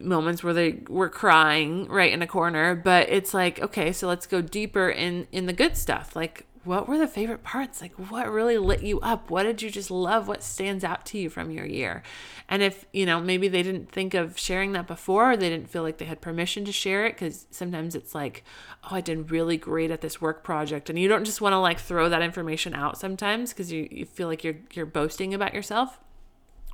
moments 0.00 0.42
where 0.42 0.54
they 0.54 0.80
were 0.88 1.08
crying 1.08 1.86
right 1.88 2.12
in 2.12 2.22
a 2.22 2.26
corner 2.26 2.74
but 2.74 3.08
it's 3.08 3.34
like 3.34 3.60
okay 3.60 3.92
so 3.92 4.08
let's 4.08 4.26
go 4.26 4.40
deeper 4.40 4.88
in 4.88 5.26
in 5.32 5.46
the 5.46 5.52
good 5.52 5.76
stuff. 5.76 6.14
Like 6.14 6.46
what 6.62 6.86
were 6.86 6.98
the 6.98 7.08
favorite 7.08 7.42
parts? 7.42 7.80
Like 7.80 7.94
what 8.10 8.30
really 8.30 8.58
lit 8.58 8.82
you 8.82 9.00
up? 9.00 9.30
What 9.30 9.44
did 9.44 9.62
you 9.62 9.70
just 9.70 9.90
love? 9.90 10.28
What 10.28 10.42
stands 10.42 10.84
out 10.84 11.06
to 11.06 11.18
you 11.18 11.30
from 11.30 11.50
your 11.50 11.64
year? 11.64 12.02
And 12.48 12.62
if 12.62 12.84
you 12.92 13.06
know 13.06 13.20
maybe 13.20 13.48
they 13.48 13.62
didn't 13.62 13.90
think 13.90 14.14
of 14.14 14.38
sharing 14.38 14.72
that 14.72 14.86
before 14.86 15.32
or 15.32 15.36
they 15.36 15.48
didn't 15.48 15.70
feel 15.70 15.82
like 15.82 15.98
they 15.98 16.04
had 16.04 16.20
permission 16.20 16.64
to 16.66 16.72
share 16.72 17.06
it 17.06 17.14
because 17.14 17.46
sometimes 17.50 17.94
it's 17.94 18.14
like 18.14 18.44
oh 18.84 18.96
i 18.96 19.00
did 19.00 19.30
really 19.30 19.56
great 19.56 19.90
at 19.90 20.00
this 20.00 20.20
work 20.20 20.44
project. 20.44 20.90
And 20.90 20.98
you 20.98 21.08
don't 21.08 21.24
just 21.24 21.40
want 21.40 21.54
to 21.54 21.58
like 21.58 21.78
throw 21.78 22.08
that 22.08 22.22
information 22.22 22.74
out 22.74 22.98
sometimes 22.98 23.52
because 23.52 23.72
you, 23.72 23.88
you 23.90 24.04
feel 24.04 24.28
like 24.28 24.44
you're 24.44 24.58
you're 24.72 24.86
boasting 24.86 25.32
about 25.32 25.54
yourself. 25.54 25.98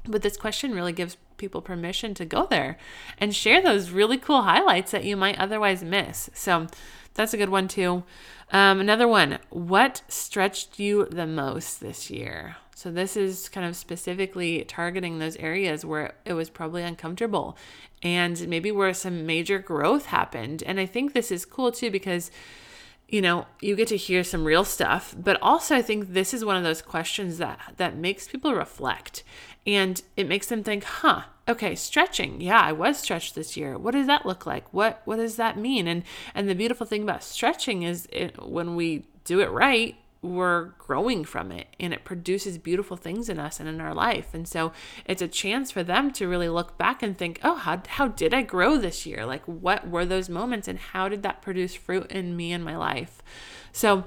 But 0.05 0.23
this 0.23 0.37
question 0.37 0.73
really 0.73 0.93
gives 0.93 1.17
people 1.37 1.61
permission 1.61 2.15
to 2.15 2.25
go 2.25 2.47
there 2.47 2.79
and 3.19 3.35
share 3.35 3.63
those 3.63 3.91
really 3.91 4.19
cool 4.19 4.43
highlights 4.43 4.91
that 4.91 5.05
you 5.05 5.17
might 5.17 5.39
otherwise 5.39 5.83
miss. 5.83 6.31
So 6.35 6.67
that's 7.15 7.35
a 7.35 7.39
good 7.39 7.51
one, 7.51 7.69
too. 7.69 8.05
Um, 8.53 8.81
another 8.81 9.09
one, 9.09 9.39
what 9.51 10.03
stretched 10.09 10.79
you 10.79 11.07
the 11.07 11.27
most 11.27 11.81
this 11.81 12.11
year? 12.11 12.57
So 12.77 12.91
this 12.91 13.17
is 13.17 13.49
kind 13.49 13.67
of 13.67 13.75
specifically 13.75 14.63
targeting 14.65 15.19
those 15.19 15.37
areas 15.37 15.85
where 15.85 16.15
it 16.25 16.35
was 16.35 16.51
probably 16.51 16.83
uncomfortable 16.83 17.57
and 18.03 18.47
maybe 18.49 18.71
where 18.71 18.93
some 18.93 19.25
major 19.25 19.59
growth 19.59 20.07
happened. 20.07 20.63
And 20.65 20.79
I 20.79 20.85
think 20.85 21.13
this 21.13 21.33
is 21.33 21.47
cool 21.47 21.73
too 21.73 21.91
because 21.91 22.31
you 23.09 23.23
know, 23.23 23.47
you 23.61 23.77
get 23.77 23.89
to 23.89 23.97
hear 23.97 24.25
some 24.25 24.45
real 24.45 24.65
stuff, 24.65 25.15
but 25.17 25.41
also 25.41 25.77
I 25.77 25.83
think 25.83 26.13
this 26.13 26.35
is 26.35 26.45
one 26.45 26.57
of 26.57 26.65
those 26.65 26.83
questions 26.83 27.39
that 27.39 27.75
that 27.77 27.97
makes 27.97 28.27
people 28.27 28.55
reflect 28.55 29.23
and 29.67 30.01
it 30.17 30.29
makes 30.29 30.47
them 30.47 30.63
think, 30.63 30.85
"Huh, 30.85 31.23
okay, 31.49 31.75
stretching. 31.75 32.41
Yeah, 32.41 32.61
I 32.61 32.73
was 32.73 32.99
stretched 32.99 33.35
this 33.35 33.57
year. 33.57 33.77
What 33.79 33.93
does 33.93 34.07
that 34.07 34.27
look 34.27 34.47
like? 34.47 34.73
What 34.73 35.03
what 35.05 35.17
does 35.17 35.37
that 35.37 35.59
mean?" 35.59 35.87
And 35.89 36.03
and 36.35 36.49
the 36.49 36.55
beautiful 36.55 36.87
thing 36.87 37.03
about 37.03 37.23
stretching 37.23 37.83
is 37.83 38.09
it, 38.13 38.43
when 38.43 38.77
we 38.77 39.07
do 39.25 39.41
it 39.41 39.51
right, 39.51 39.97
we're 40.27 40.73
growing 40.79 41.25
from 41.25 41.53
it 41.53 41.69
and 41.79 41.93
it 41.93 42.05
produces 42.05 42.59
beautiful 42.59 42.97
things 42.97 43.29
in 43.29 43.39
us 43.39 43.61
and 43.61 43.69
in 43.69 43.81
our 43.81 43.95
life. 43.95 44.35
And 44.35 44.47
so 44.47 44.73
it's 45.05 45.23
a 45.23 45.29
chance 45.29 45.71
for 45.71 45.83
them 45.83 46.11
to 46.13 46.29
really 46.29 46.49
look 46.49 46.77
back 46.77 47.03
and 47.03 47.17
think, 47.17 47.41
oh, 47.43 47.55
how, 47.55 47.83
how 47.89 48.09
did 48.09 48.35
I 48.35 48.43
grow 48.43 48.77
this 48.77 49.07
year? 49.07 49.25
Like, 49.25 49.45
what 49.45 49.89
were 49.89 50.05
those 50.05 50.29
moments 50.29 50.69
and 50.69 50.79
how 50.79 51.09
did 51.09 51.23
that 51.23 51.43
produce 51.43 51.75
fruit 51.75 52.11
in 52.11 52.37
me 52.37 52.53
and 52.53 52.65
my 52.65 52.77
life? 52.77 53.23
So 53.73 54.05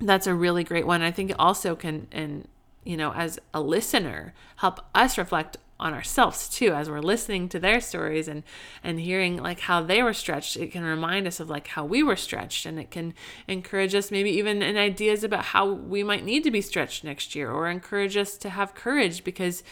that's 0.00 0.26
a 0.26 0.34
really 0.34 0.64
great 0.64 0.86
one. 0.86 1.02
I 1.02 1.10
think 1.10 1.30
it 1.30 1.36
also 1.38 1.74
can, 1.74 2.08
and 2.12 2.48
you 2.84 2.96
know, 2.96 3.12
as 3.12 3.38
a 3.52 3.60
listener, 3.60 4.34
help 4.56 4.80
us 4.94 5.18
reflect 5.18 5.58
on 5.80 5.94
ourselves 5.94 6.48
too 6.48 6.72
as 6.72 6.90
we're 6.90 7.00
listening 7.00 7.48
to 7.48 7.58
their 7.58 7.80
stories 7.80 8.26
and 8.26 8.42
and 8.82 9.00
hearing 9.00 9.36
like 9.36 9.60
how 9.60 9.80
they 9.82 10.02
were 10.02 10.12
stretched 10.12 10.56
it 10.56 10.72
can 10.72 10.82
remind 10.82 11.26
us 11.26 11.38
of 11.38 11.48
like 11.48 11.68
how 11.68 11.84
we 11.84 12.02
were 12.02 12.16
stretched 12.16 12.66
and 12.66 12.78
it 12.80 12.90
can 12.90 13.14
encourage 13.46 13.94
us 13.94 14.10
maybe 14.10 14.30
even 14.30 14.60
in 14.62 14.76
ideas 14.76 15.22
about 15.22 15.44
how 15.46 15.70
we 15.70 16.02
might 16.02 16.24
need 16.24 16.42
to 16.42 16.50
be 16.50 16.60
stretched 16.60 17.04
next 17.04 17.34
year 17.34 17.50
or 17.50 17.68
encourage 17.68 18.16
us 18.16 18.36
to 18.36 18.50
have 18.50 18.74
courage 18.74 19.22
because 19.22 19.62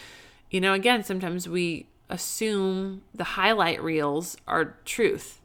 you 0.50 0.60
know 0.60 0.72
again 0.74 1.02
sometimes 1.02 1.48
we 1.48 1.86
assume 2.08 3.02
the 3.14 3.24
highlight 3.24 3.82
reels 3.82 4.36
are 4.46 4.76
truth. 4.84 5.40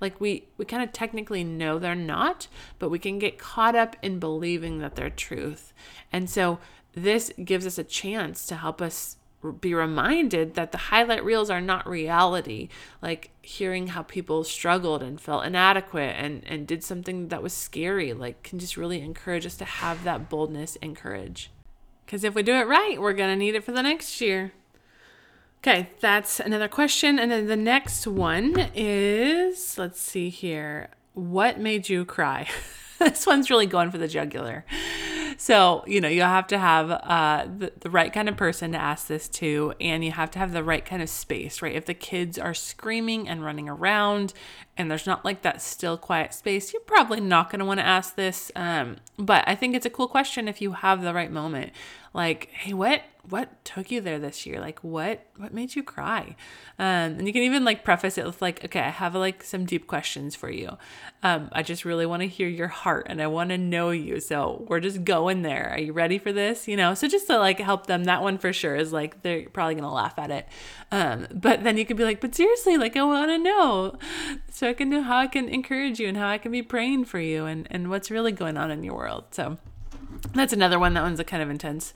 Like 0.00 0.20
we 0.20 0.48
we 0.56 0.64
kind 0.64 0.82
of 0.82 0.92
technically 0.92 1.44
know 1.44 1.78
they're 1.78 1.94
not 1.94 2.48
but 2.78 2.90
we 2.90 2.98
can 2.98 3.18
get 3.18 3.38
caught 3.38 3.74
up 3.74 3.96
in 4.02 4.18
believing 4.18 4.78
that 4.78 4.96
they're 4.96 5.10
truth. 5.10 5.72
And 6.12 6.28
so 6.28 6.58
this 6.94 7.32
gives 7.42 7.66
us 7.66 7.78
a 7.78 7.84
chance 7.84 8.44
to 8.46 8.56
help 8.56 8.82
us 8.82 9.16
be 9.50 9.74
reminded 9.74 10.54
that 10.54 10.70
the 10.70 10.78
highlight 10.78 11.24
reels 11.24 11.50
are 11.50 11.60
not 11.60 11.88
reality 11.88 12.68
like 13.00 13.30
hearing 13.42 13.88
how 13.88 14.02
people 14.02 14.44
struggled 14.44 15.02
and 15.02 15.20
felt 15.20 15.44
inadequate 15.44 16.14
and 16.16 16.44
and 16.46 16.66
did 16.66 16.84
something 16.84 17.28
that 17.28 17.42
was 17.42 17.52
scary 17.52 18.12
like 18.12 18.42
can 18.44 18.58
just 18.58 18.76
really 18.76 19.00
encourage 19.00 19.44
us 19.44 19.56
to 19.56 19.64
have 19.64 20.04
that 20.04 20.28
boldness 20.28 20.76
and 20.80 20.96
courage. 20.96 21.50
Because 22.06 22.22
if 22.22 22.34
we 22.34 22.42
do 22.42 22.54
it 22.54 22.68
right 22.68 23.00
we're 23.00 23.12
going 23.12 23.30
to 23.30 23.36
need 23.36 23.54
it 23.54 23.64
for 23.64 23.72
the 23.72 23.82
next 23.82 24.20
year. 24.20 24.52
Okay 25.58 25.90
that's 25.98 26.38
another 26.38 26.68
question 26.68 27.18
and 27.18 27.30
then 27.32 27.48
the 27.48 27.56
next 27.56 28.06
one 28.06 28.70
is 28.74 29.76
let's 29.76 30.00
see 30.00 30.28
here. 30.28 30.90
What 31.14 31.58
made 31.58 31.88
you 31.88 32.04
cry? 32.04 32.48
This 32.98 33.26
one's 33.26 33.50
really 33.50 33.66
going 33.66 33.90
for 33.90 33.98
the 33.98 34.06
jugular 34.06 34.64
So, 35.38 35.84
you 35.86 36.00
know, 36.00 36.08
you 36.08 36.22
have 36.22 36.46
to 36.48 36.58
have 36.58 36.90
uh, 36.90 37.46
the, 37.58 37.72
the 37.80 37.90
right 37.90 38.12
kind 38.12 38.28
of 38.28 38.36
person 38.36 38.72
to 38.72 38.78
ask 38.78 39.06
this 39.06 39.28
to, 39.28 39.74
and 39.80 40.04
you 40.04 40.12
have 40.12 40.30
to 40.32 40.38
have 40.38 40.52
the 40.52 40.64
right 40.64 40.84
kind 40.84 41.02
of 41.02 41.08
space, 41.08 41.62
right? 41.62 41.74
If 41.74 41.86
the 41.86 41.94
kids 41.94 42.38
are 42.38 42.54
screaming 42.54 43.28
and 43.28 43.44
running 43.44 43.68
around 43.68 44.34
and 44.76 44.90
there's 44.90 45.06
not 45.06 45.24
like 45.24 45.42
that 45.42 45.60
still 45.62 45.96
quiet 45.98 46.34
space, 46.34 46.72
you're 46.72 46.82
probably 46.82 47.20
not 47.20 47.50
going 47.50 47.60
to 47.60 47.64
want 47.64 47.80
to 47.80 47.86
ask 47.86 48.16
this. 48.16 48.50
Um, 48.56 48.96
but 49.18 49.44
I 49.46 49.54
think 49.54 49.74
it's 49.74 49.86
a 49.86 49.90
cool 49.90 50.08
question 50.08 50.48
if 50.48 50.60
you 50.60 50.72
have 50.72 51.02
the 51.02 51.14
right 51.14 51.30
moment. 51.30 51.72
Like, 52.14 52.48
hey, 52.50 52.74
what 52.74 53.02
what 53.28 53.64
took 53.64 53.90
you 53.90 54.00
there 54.00 54.18
this 54.18 54.46
year? 54.46 54.58
Like, 54.58 54.80
what 54.80 55.24
what 55.36 55.54
made 55.54 55.76
you 55.76 55.82
cry? 55.82 56.34
Um, 56.78 57.18
and 57.18 57.26
you 57.26 57.32
can 57.32 57.42
even 57.42 57.64
like 57.64 57.84
preface 57.84 58.18
it 58.18 58.26
with 58.26 58.42
like, 58.42 58.64
okay, 58.64 58.80
I 58.80 58.88
have 58.88 59.14
like 59.14 59.44
some 59.44 59.64
deep 59.64 59.86
questions 59.86 60.34
for 60.34 60.50
you. 60.50 60.76
Um, 61.22 61.48
I 61.52 61.62
just 61.62 61.84
really 61.84 62.04
want 62.04 62.22
to 62.22 62.28
hear 62.28 62.48
your 62.48 62.68
heart 62.68 63.06
and 63.08 63.22
I 63.22 63.28
want 63.28 63.50
to 63.50 63.58
know 63.58 63.90
you. 63.90 64.18
So 64.18 64.64
we're 64.66 64.80
just 64.80 65.04
going 65.04 65.42
there. 65.42 65.70
Are 65.70 65.78
you 65.78 65.92
ready 65.92 66.18
for 66.18 66.32
this? 66.32 66.66
You 66.66 66.76
know, 66.76 66.94
so 66.94 67.06
just 67.06 67.28
to 67.28 67.38
like 67.38 67.60
help 67.60 67.86
them, 67.86 68.04
that 68.04 68.22
one 68.22 68.38
for 68.38 68.52
sure 68.52 68.74
is 68.74 68.92
like 68.92 69.22
they're 69.22 69.48
probably 69.48 69.76
gonna 69.76 69.92
laugh 69.92 70.18
at 70.18 70.30
it. 70.30 70.48
Um, 70.90 71.28
but 71.32 71.62
then 71.62 71.76
you 71.76 71.86
could 71.86 71.96
be 71.96 72.04
like, 72.04 72.20
but 72.20 72.34
seriously, 72.34 72.76
like 72.76 72.96
I 72.96 73.04
want 73.04 73.30
to 73.30 73.38
know, 73.38 73.98
so 74.50 74.68
I 74.68 74.74
can 74.74 74.90
know 74.90 75.02
how 75.02 75.18
I 75.18 75.28
can 75.28 75.48
encourage 75.48 76.00
you 76.00 76.08
and 76.08 76.16
how 76.16 76.28
I 76.28 76.38
can 76.38 76.50
be 76.50 76.62
praying 76.62 77.04
for 77.04 77.20
you 77.20 77.46
and 77.46 77.68
and 77.70 77.88
what's 77.88 78.10
really 78.10 78.32
going 78.32 78.56
on 78.56 78.70
in 78.72 78.82
your 78.82 78.94
world. 78.94 79.26
So 79.30 79.58
that's 80.34 80.52
another 80.52 80.78
one. 80.78 80.94
That 80.94 81.02
one's 81.02 81.20
a 81.20 81.24
kind 81.24 81.42
of 81.42 81.50
intense. 81.50 81.94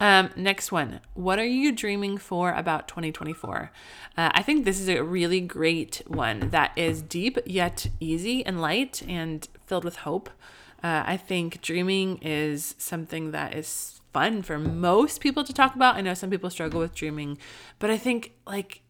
Um, 0.00 0.30
next 0.36 0.72
one. 0.72 1.00
What 1.14 1.38
are 1.38 1.46
you 1.46 1.72
dreaming 1.72 2.18
for 2.18 2.52
about 2.52 2.88
2024? 2.88 3.70
Uh, 4.16 4.30
I 4.32 4.42
think 4.42 4.64
this 4.64 4.80
is 4.80 4.88
a 4.88 5.02
really 5.02 5.40
great 5.40 6.02
one 6.06 6.50
that 6.50 6.72
is 6.76 7.00
deep 7.00 7.38
yet 7.46 7.86
easy 8.00 8.44
and 8.44 8.60
light 8.60 9.02
and 9.08 9.46
filled 9.66 9.84
with 9.84 9.96
hope. 9.96 10.30
Uh, 10.82 11.02
I 11.06 11.16
think 11.16 11.62
dreaming 11.62 12.18
is 12.18 12.74
something 12.76 13.30
that 13.30 13.54
is 13.54 14.00
fun 14.12 14.42
for 14.42 14.58
most 14.58 15.20
people 15.20 15.44
to 15.44 15.52
talk 15.52 15.74
about. 15.74 15.96
I 15.96 16.00
know 16.00 16.14
some 16.14 16.30
people 16.30 16.50
struggle 16.50 16.80
with 16.80 16.94
dreaming, 16.94 17.38
but 17.78 17.90
I 17.90 17.96
think 17.96 18.32
like 18.46 18.82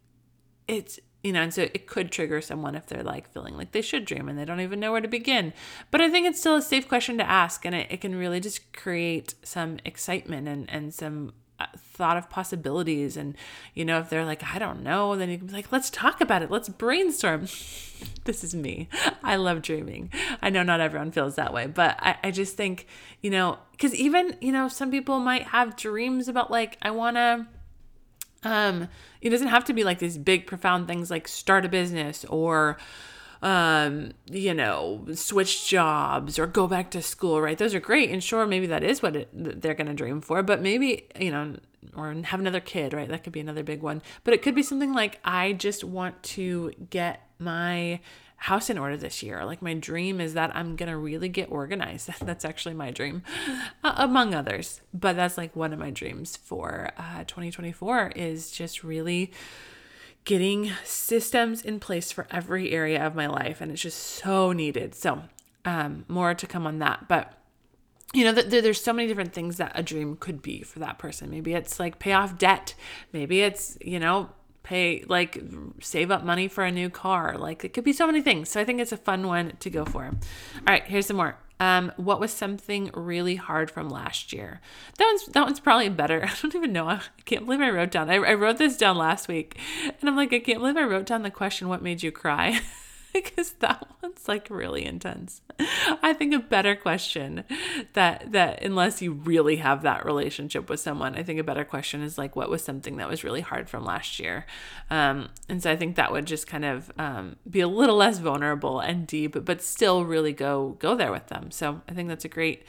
it's 0.66 0.98
you 1.24 1.32
know, 1.32 1.40
and 1.40 1.52
so 1.52 1.62
it 1.62 1.86
could 1.86 2.12
trigger 2.12 2.42
someone 2.42 2.74
if 2.74 2.86
they're 2.86 3.02
like 3.02 3.32
feeling 3.32 3.56
like 3.56 3.72
they 3.72 3.80
should 3.80 4.04
dream 4.04 4.28
and 4.28 4.38
they 4.38 4.44
don't 4.44 4.60
even 4.60 4.78
know 4.78 4.92
where 4.92 5.00
to 5.00 5.08
begin. 5.08 5.54
But 5.90 6.02
I 6.02 6.10
think 6.10 6.26
it's 6.26 6.38
still 6.38 6.56
a 6.56 6.62
safe 6.62 6.86
question 6.86 7.16
to 7.16 7.28
ask, 7.28 7.64
and 7.64 7.74
it, 7.74 7.86
it 7.90 8.02
can 8.02 8.14
really 8.14 8.40
just 8.40 8.74
create 8.74 9.34
some 9.42 9.78
excitement 9.86 10.46
and, 10.46 10.68
and 10.70 10.92
some 10.92 11.32
uh, 11.58 11.64
thought 11.78 12.18
of 12.18 12.28
possibilities. 12.28 13.16
And, 13.16 13.36
you 13.72 13.86
know, 13.86 14.00
if 14.00 14.10
they're 14.10 14.26
like, 14.26 14.44
I 14.44 14.58
don't 14.58 14.82
know, 14.82 15.16
then 15.16 15.30
you 15.30 15.38
can 15.38 15.46
be 15.46 15.54
like, 15.54 15.72
let's 15.72 15.88
talk 15.88 16.20
about 16.20 16.42
it, 16.42 16.50
let's 16.50 16.68
brainstorm. 16.68 17.46
this 18.24 18.44
is 18.44 18.54
me. 18.54 18.90
I 19.22 19.36
love 19.36 19.62
dreaming. 19.62 20.10
I 20.42 20.50
know 20.50 20.62
not 20.62 20.80
everyone 20.80 21.10
feels 21.10 21.36
that 21.36 21.54
way, 21.54 21.66
but 21.66 21.96
I, 22.00 22.16
I 22.22 22.30
just 22.32 22.54
think, 22.54 22.86
you 23.22 23.30
know, 23.30 23.58
because 23.72 23.94
even, 23.94 24.36
you 24.42 24.52
know, 24.52 24.68
some 24.68 24.90
people 24.90 25.20
might 25.20 25.44
have 25.44 25.74
dreams 25.74 26.28
about 26.28 26.50
like, 26.50 26.76
I 26.82 26.90
want 26.90 27.16
to 27.16 27.46
um, 28.44 28.88
it 29.20 29.30
doesn't 29.30 29.48
have 29.48 29.64
to 29.64 29.72
be 29.72 29.84
like 29.84 29.98
these 29.98 30.18
big, 30.18 30.46
profound 30.46 30.86
things 30.86 31.10
like 31.10 31.26
start 31.26 31.64
a 31.64 31.68
business 31.68 32.24
or, 32.26 32.76
um, 33.42 34.12
you 34.26 34.54
know, 34.54 35.04
switch 35.14 35.68
jobs 35.68 36.38
or 36.38 36.46
go 36.46 36.66
back 36.66 36.90
to 36.92 37.02
school, 37.02 37.40
right? 37.40 37.58
Those 37.58 37.74
are 37.74 37.80
great. 37.80 38.10
And 38.10 38.22
sure, 38.22 38.46
maybe 38.46 38.66
that 38.66 38.82
is 38.82 39.02
what 39.02 39.16
it, 39.16 39.28
they're 39.32 39.74
going 39.74 39.88
to 39.88 39.94
dream 39.94 40.20
for, 40.20 40.42
but 40.42 40.62
maybe, 40.62 41.06
you 41.18 41.30
know, 41.30 41.56
or 41.96 42.12
have 42.12 42.40
another 42.40 42.60
kid, 42.60 42.92
right? 42.92 43.08
That 43.08 43.24
could 43.24 43.32
be 43.32 43.40
another 43.40 43.62
big 43.62 43.82
one. 43.82 44.02
But 44.24 44.34
it 44.34 44.42
could 44.42 44.54
be 44.54 44.62
something 44.62 44.92
like, 44.94 45.20
I 45.24 45.52
just 45.52 45.84
want 45.84 46.22
to 46.22 46.72
get 46.90 47.28
my 47.38 48.00
house 48.44 48.68
in 48.68 48.76
order 48.76 48.94
this 48.94 49.22
year. 49.22 49.42
Like 49.42 49.62
my 49.62 49.72
dream 49.72 50.20
is 50.20 50.34
that 50.34 50.54
I'm 50.54 50.76
going 50.76 50.90
to 50.90 50.98
really 50.98 51.30
get 51.30 51.50
organized. 51.50 52.10
that's 52.20 52.44
actually 52.44 52.74
my 52.74 52.90
dream, 52.90 53.22
uh, 53.82 53.94
among 53.96 54.34
others. 54.34 54.82
But 54.92 55.16
that's 55.16 55.38
like 55.38 55.56
one 55.56 55.72
of 55.72 55.78
my 55.78 55.90
dreams 55.90 56.36
for 56.36 56.90
uh, 56.98 57.24
2024 57.24 58.12
is 58.14 58.50
just 58.50 58.84
really 58.84 59.32
getting 60.26 60.72
systems 60.84 61.62
in 61.62 61.80
place 61.80 62.12
for 62.12 62.26
every 62.30 62.70
area 62.70 63.02
of 63.02 63.14
my 63.14 63.28
life. 63.28 63.62
And 63.62 63.72
it's 63.72 63.80
just 63.80 63.98
so 63.98 64.52
needed. 64.52 64.94
So, 64.94 65.22
um, 65.64 66.04
more 66.06 66.34
to 66.34 66.46
come 66.46 66.66
on 66.66 66.80
that. 66.80 67.08
But 67.08 67.32
you 68.12 68.24
know, 68.24 68.32
there's 68.32 68.80
so 68.80 68.92
many 68.92 69.08
different 69.08 69.32
things 69.32 69.56
that 69.56 69.72
a 69.74 69.82
dream 69.82 70.16
could 70.16 70.40
be 70.40 70.62
for 70.62 70.80
that 70.80 70.98
person. 70.98 71.30
Maybe 71.30 71.54
it's 71.54 71.80
like 71.80 71.98
pay 71.98 72.12
off 72.12 72.38
debt. 72.38 72.74
Maybe 73.12 73.40
it's, 73.40 73.76
you 73.80 73.98
know, 73.98 74.28
pay 74.64 75.04
like 75.08 75.40
save 75.80 76.10
up 76.10 76.24
money 76.24 76.48
for 76.48 76.64
a 76.64 76.72
new 76.72 76.90
car 76.90 77.38
like 77.38 77.64
it 77.64 77.72
could 77.72 77.84
be 77.84 77.92
so 77.92 78.06
many 78.06 78.20
things 78.20 78.48
so 78.48 78.60
i 78.60 78.64
think 78.64 78.80
it's 78.80 78.92
a 78.92 78.96
fun 78.96 79.26
one 79.26 79.52
to 79.60 79.70
go 79.70 79.84
for 79.84 80.06
all 80.06 80.12
right 80.66 80.84
here's 80.84 81.06
some 81.06 81.16
more 81.16 81.36
um, 81.60 81.92
what 81.96 82.18
was 82.18 82.32
something 82.32 82.90
really 82.94 83.36
hard 83.36 83.70
from 83.70 83.88
last 83.88 84.32
year? 84.32 84.60
That 84.98 85.06
one's 85.06 85.26
that 85.26 85.44
one's 85.44 85.60
probably 85.60 85.88
better. 85.88 86.24
I 86.24 86.32
don't 86.42 86.54
even 86.54 86.72
know. 86.72 86.88
I 86.88 87.00
can't 87.24 87.44
believe 87.44 87.60
I 87.60 87.70
wrote 87.70 87.92
down. 87.92 88.10
I, 88.10 88.16
I 88.16 88.34
wrote 88.34 88.58
this 88.58 88.76
down 88.76 88.96
last 88.96 89.28
week, 89.28 89.56
and 89.84 90.08
I'm 90.08 90.16
like, 90.16 90.32
I 90.32 90.40
can't 90.40 90.58
believe 90.58 90.76
I 90.76 90.82
wrote 90.82 91.06
down 91.06 91.22
the 91.22 91.30
question. 91.30 91.68
What 91.68 91.82
made 91.82 92.02
you 92.02 92.10
cry? 92.10 92.60
because 93.34 93.52
that 93.60 93.86
one's 94.02 94.26
like 94.26 94.48
really 94.50 94.84
intense. 94.84 95.40
I 96.02 96.12
think 96.14 96.34
a 96.34 96.40
better 96.40 96.74
question 96.74 97.44
that 97.92 98.32
that 98.32 98.62
unless 98.62 99.00
you 99.00 99.12
really 99.12 99.56
have 99.56 99.82
that 99.82 100.04
relationship 100.04 100.68
with 100.68 100.80
someone, 100.80 101.14
I 101.14 101.22
think 101.22 101.38
a 101.38 101.44
better 101.44 101.64
question 101.64 102.02
is 102.02 102.18
like 102.18 102.34
what 102.34 102.50
was 102.50 102.64
something 102.64 102.96
that 102.96 103.08
was 103.08 103.22
really 103.22 103.40
hard 103.40 103.70
from 103.70 103.84
last 103.84 104.18
year. 104.18 104.46
Um, 104.90 105.28
and 105.48 105.62
so 105.62 105.70
I 105.70 105.76
think 105.76 105.94
that 105.94 106.10
would 106.10 106.26
just 106.26 106.48
kind 106.48 106.64
of 106.64 106.90
um, 106.98 107.36
be 107.48 107.60
a 107.60 107.68
little 107.68 107.96
less 107.96 108.18
vulnerable 108.18 108.80
and 108.80 109.06
deep, 109.06 109.36
but 109.44 109.62
still 109.62 110.04
really 110.04 110.32
go 110.32 110.76
go 110.80 110.96
there 110.96 111.12
with 111.12 111.28
them. 111.28 111.52
So 111.52 111.82
I 111.88 111.92
think 111.94 112.08
that's 112.08 112.24
a 112.24 112.28
great 112.28 112.64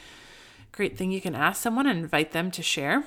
great 0.72 0.96
thing 0.96 1.12
you 1.12 1.22
can 1.22 1.34
ask 1.34 1.60
someone 1.60 1.88
and 1.88 2.00
invite 2.00 2.34
them 2.34 2.52
to 2.52 2.62
share. 2.62 3.04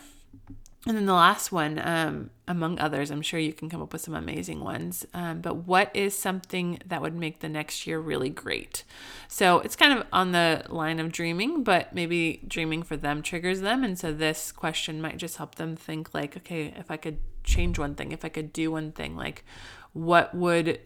And 0.88 0.96
then 0.96 1.04
the 1.04 1.12
last 1.12 1.52
one, 1.52 1.78
um, 1.84 2.30
among 2.48 2.78
others, 2.78 3.10
I'm 3.10 3.20
sure 3.20 3.38
you 3.38 3.52
can 3.52 3.68
come 3.68 3.82
up 3.82 3.92
with 3.92 4.00
some 4.00 4.14
amazing 4.14 4.64
ones. 4.64 5.04
Um, 5.12 5.42
but 5.42 5.66
what 5.66 5.94
is 5.94 6.18
something 6.18 6.80
that 6.86 7.02
would 7.02 7.14
make 7.14 7.40
the 7.40 7.48
next 7.50 7.86
year 7.86 8.00
really 8.00 8.30
great? 8.30 8.84
So 9.28 9.58
it's 9.58 9.76
kind 9.76 9.98
of 9.98 10.06
on 10.14 10.32
the 10.32 10.64
line 10.70 10.98
of 10.98 11.12
dreaming, 11.12 11.62
but 11.62 11.94
maybe 11.94 12.40
dreaming 12.48 12.82
for 12.82 12.96
them 12.96 13.20
triggers 13.20 13.60
them. 13.60 13.84
And 13.84 13.98
so 13.98 14.14
this 14.14 14.50
question 14.50 15.02
might 15.02 15.18
just 15.18 15.36
help 15.36 15.56
them 15.56 15.76
think, 15.76 16.14
like, 16.14 16.38
okay, 16.38 16.72
if 16.74 16.90
I 16.90 16.96
could 16.96 17.18
change 17.44 17.78
one 17.78 17.94
thing, 17.94 18.12
if 18.12 18.24
I 18.24 18.30
could 18.30 18.50
do 18.50 18.70
one 18.70 18.90
thing, 18.92 19.14
like, 19.14 19.44
what 19.92 20.34
would 20.34 20.80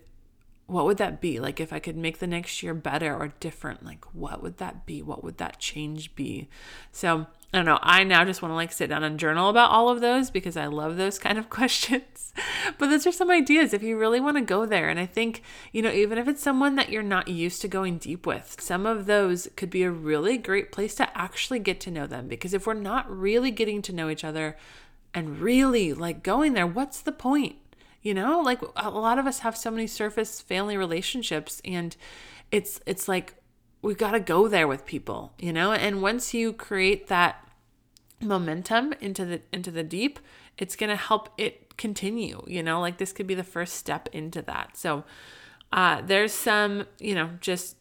what 0.72 0.84
would 0.84 0.98
that 0.98 1.20
be 1.20 1.38
like 1.38 1.60
if 1.60 1.72
i 1.72 1.78
could 1.78 1.96
make 1.96 2.18
the 2.18 2.26
next 2.26 2.62
year 2.62 2.74
better 2.74 3.14
or 3.14 3.32
different 3.40 3.84
like 3.84 4.04
what 4.14 4.42
would 4.42 4.58
that 4.58 4.86
be 4.86 5.02
what 5.02 5.22
would 5.22 5.38
that 5.38 5.58
change 5.58 6.14
be 6.14 6.48
so 6.90 7.26
I 7.54 7.58
don't 7.58 7.66
know. 7.66 7.78
I 7.82 8.02
now 8.02 8.24
just 8.24 8.40
want 8.40 8.52
to 8.52 8.56
like 8.56 8.72
sit 8.72 8.88
down 8.88 9.04
and 9.04 9.20
journal 9.20 9.50
about 9.50 9.70
all 9.70 9.90
of 9.90 10.00
those 10.00 10.30
because 10.30 10.56
I 10.56 10.66
love 10.66 10.96
those 10.96 11.18
kind 11.18 11.36
of 11.36 11.50
questions. 11.50 12.32
but 12.78 12.88
those 12.88 13.06
are 13.06 13.12
some 13.12 13.30
ideas 13.30 13.74
if 13.74 13.82
you 13.82 13.98
really 13.98 14.20
want 14.20 14.38
to 14.38 14.42
go 14.42 14.64
there. 14.64 14.88
And 14.88 14.98
I 14.98 15.04
think, 15.04 15.42
you 15.70 15.82
know, 15.82 15.92
even 15.92 16.16
if 16.16 16.28
it's 16.28 16.42
someone 16.42 16.76
that 16.76 16.88
you're 16.88 17.02
not 17.02 17.28
used 17.28 17.60
to 17.60 17.68
going 17.68 17.98
deep 17.98 18.26
with, 18.26 18.56
some 18.58 18.86
of 18.86 19.04
those 19.04 19.48
could 19.54 19.68
be 19.68 19.82
a 19.82 19.90
really 19.90 20.38
great 20.38 20.72
place 20.72 20.94
to 20.94 21.18
actually 21.18 21.58
get 21.58 21.78
to 21.80 21.90
know 21.90 22.06
them. 22.06 22.26
Because 22.26 22.54
if 22.54 22.66
we're 22.66 22.72
not 22.72 23.10
really 23.10 23.50
getting 23.50 23.82
to 23.82 23.92
know 23.92 24.08
each 24.08 24.24
other 24.24 24.56
and 25.12 25.40
really 25.40 25.92
like 25.92 26.22
going 26.22 26.54
there, 26.54 26.66
what's 26.66 27.02
the 27.02 27.12
point? 27.12 27.56
You 28.02 28.14
know, 28.14 28.40
like 28.40 28.60
a 28.76 28.90
lot 28.90 29.18
of 29.18 29.26
us 29.26 29.40
have 29.40 29.56
so 29.56 29.70
many 29.70 29.86
surface 29.86 30.40
family 30.40 30.76
relationships 30.76 31.62
and 31.64 31.96
it's 32.50 32.80
it's 32.84 33.06
like 33.06 33.34
we've 33.80 33.98
got 33.98 34.12
to 34.12 34.20
go 34.20 34.48
there 34.48 34.66
with 34.66 34.84
people, 34.86 35.32
you 35.38 35.52
know? 35.52 35.72
And 35.72 36.02
once 36.02 36.34
you 36.34 36.52
create 36.52 37.08
that 37.08 37.48
momentum 38.20 38.92
into 39.00 39.24
the 39.24 39.40
into 39.52 39.70
the 39.70 39.84
deep, 39.84 40.18
it's 40.58 40.76
going 40.76 40.90
to 40.90 40.96
help 40.96 41.28
it 41.38 41.76
continue, 41.76 42.42
you 42.46 42.62
know? 42.62 42.80
Like 42.80 42.98
this 42.98 43.12
could 43.12 43.26
be 43.26 43.34
the 43.34 43.44
first 43.44 43.74
step 43.74 44.08
into 44.12 44.42
that. 44.42 44.76
So, 44.76 45.04
uh 45.72 46.02
there's 46.04 46.32
some, 46.32 46.86
you 46.98 47.14
know, 47.14 47.30
just 47.40 47.76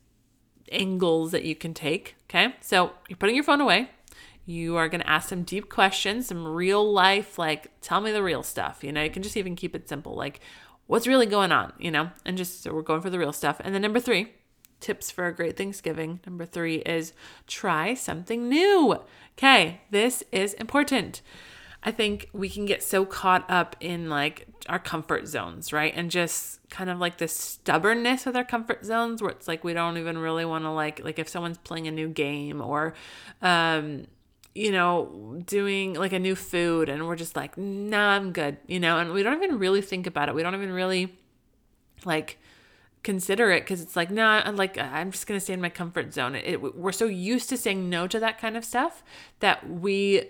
angles 0.71 1.31
that 1.31 1.43
you 1.43 1.55
can 1.55 1.73
take, 1.73 2.15
okay? 2.29 2.55
So, 2.62 2.91
you're 3.10 3.17
putting 3.17 3.36
your 3.36 3.43
phone 3.43 3.60
away. 3.62 3.89
You 4.45 4.77
are 4.77 4.89
going 4.89 5.01
to 5.01 5.10
ask 5.10 5.30
some 5.30 5.43
deep 5.43 5.69
questions, 5.69 6.27
some 6.27 6.47
real 6.47 6.91
life 6.91 7.38
like 7.38 7.71
tell 7.82 8.01
me 8.01 8.12
the 8.12 8.23
real 8.23 8.43
stuff, 8.43 8.84
you 8.84 8.91
know? 8.91 9.04
You 9.04 9.10
can 9.10 9.23
just 9.23 9.38
even 9.38 9.56
keep 9.56 9.75
it 9.75 9.88
simple 9.88 10.15
like 10.15 10.39
what's 10.88 11.08
really 11.08 11.25
going 11.25 11.51
on, 11.51 11.73
you 11.80 11.91
know? 11.91 12.12
And 12.25 12.38
just 12.38 12.63
so 12.63 12.73
we're 12.73 12.82
going 12.82 13.01
for 13.01 13.10
the 13.10 13.19
real 13.19 13.34
stuff. 13.34 13.62
And 13.63 13.73
then 13.73 13.82
number 13.82 13.99
3, 13.99 14.27
tips 14.82 15.10
for 15.10 15.27
a 15.27 15.34
great 15.34 15.56
Thanksgiving. 15.56 16.19
Number 16.25 16.45
three 16.45 16.77
is 16.77 17.13
try 17.47 17.93
something 17.93 18.49
new. 18.49 18.99
Okay, 19.38 19.82
this 19.91 20.23
is 20.32 20.54
important. 20.56 21.21
I 21.84 21.91
think 21.91 22.30
we 22.32 22.49
can 22.49 22.65
get 22.65 22.84
so 22.84 23.06
caught 23.06 23.49
up 23.49 23.75
in 23.80 24.10
like 24.10 24.47
our 24.69 24.77
comfort 24.77 25.27
zones, 25.27 25.73
right? 25.73 25.93
And 25.95 26.12
just 26.12 26.60
kind 26.69 26.89
of 26.89 26.99
like 26.99 27.17
this 27.17 27.36
stubbornness 27.36 28.25
with 28.25 28.36
our 28.36 28.43
comfort 28.43 28.86
zones 28.86 29.21
where 29.21 29.32
it's 29.32 29.47
like 29.47 29.63
we 29.63 29.73
don't 29.73 29.97
even 29.97 30.17
really 30.17 30.45
want 30.45 30.63
to 30.65 30.71
like 30.71 31.04
like 31.04 31.17
if 31.17 31.27
someone's 31.27 31.58
playing 31.60 31.88
a 31.88 31.91
new 31.91 32.08
game 32.08 32.62
or 32.62 32.93
um 33.41 34.06
you 34.53 34.71
know, 34.71 35.41
doing 35.45 35.93
like 35.93 36.13
a 36.13 36.19
new 36.19 36.35
food 36.35 36.89
and 36.89 37.07
we're 37.07 37.15
just 37.15 37.35
like, 37.35 37.57
nah, 37.57 38.15
I'm 38.15 38.33
good, 38.33 38.57
you 38.67 38.79
know, 38.79 38.97
and 38.97 39.13
we 39.13 39.23
don't 39.23 39.41
even 39.41 39.59
really 39.59 39.81
think 39.81 40.07
about 40.07 40.29
it. 40.29 40.35
We 40.35 40.43
don't 40.43 40.55
even 40.55 40.71
really 40.71 41.17
like 42.05 42.37
consider 43.03 43.49
it 43.51 43.61
because 43.61 43.81
it's 43.81 43.95
like 43.95 44.11
no 44.11 44.23
I'm 44.23 44.55
like 44.55 44.77
i'm 44.77 45.11
just 45.11 45.25
going 45.25 45.39
to 45.39 45.43
stay 45.43 45.53
in 45.53 45.61
my 45.61 45.69
comfort 45.69 46.13
zone 46.13 46.35
it, 46.35 46.45
it, 46.45 46.75
we're 46.77 46.91
so 46.91 47.05
used 47.05 47.49
to 47.49 47.57
saying 47.57 47.89
no 47.89 48.07
to 48.07 48.19
that 48.19 48.39
kind 48.39 48.55
of 48.55 48.63
stuff 48.63 49.03
that 49.39 49.67
we 49.67 50.29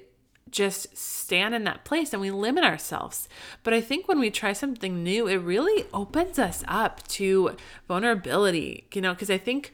just 0.49 0.95
stand 0.97 1.53
in 1.53 1.63
that 1.65 1.84
place 1.84 2.13
and 2.13 2.21
we 2.21 2.31
limit 2.31 2.63
ourselves 2.63 3.27
but 3.63 3.73
i 3.73 3.81
think 3.81 4.07
when 4.07 4.19
we 4.19 4.29
try 4.29 4.53
something 4.53 5.03
new 5.03 5.27
it 5.27 5.38
really 5.38 5.86
opens 5.93 6.39
us 6.39 6.63
up 6.67 7.05
to 7.07 7.55
vulnerability 7.88 8.88
you 8.93 9.01
know 9.01 9.13
because 9.13 9.29
i 9.29 9.38
think 9.38 9.73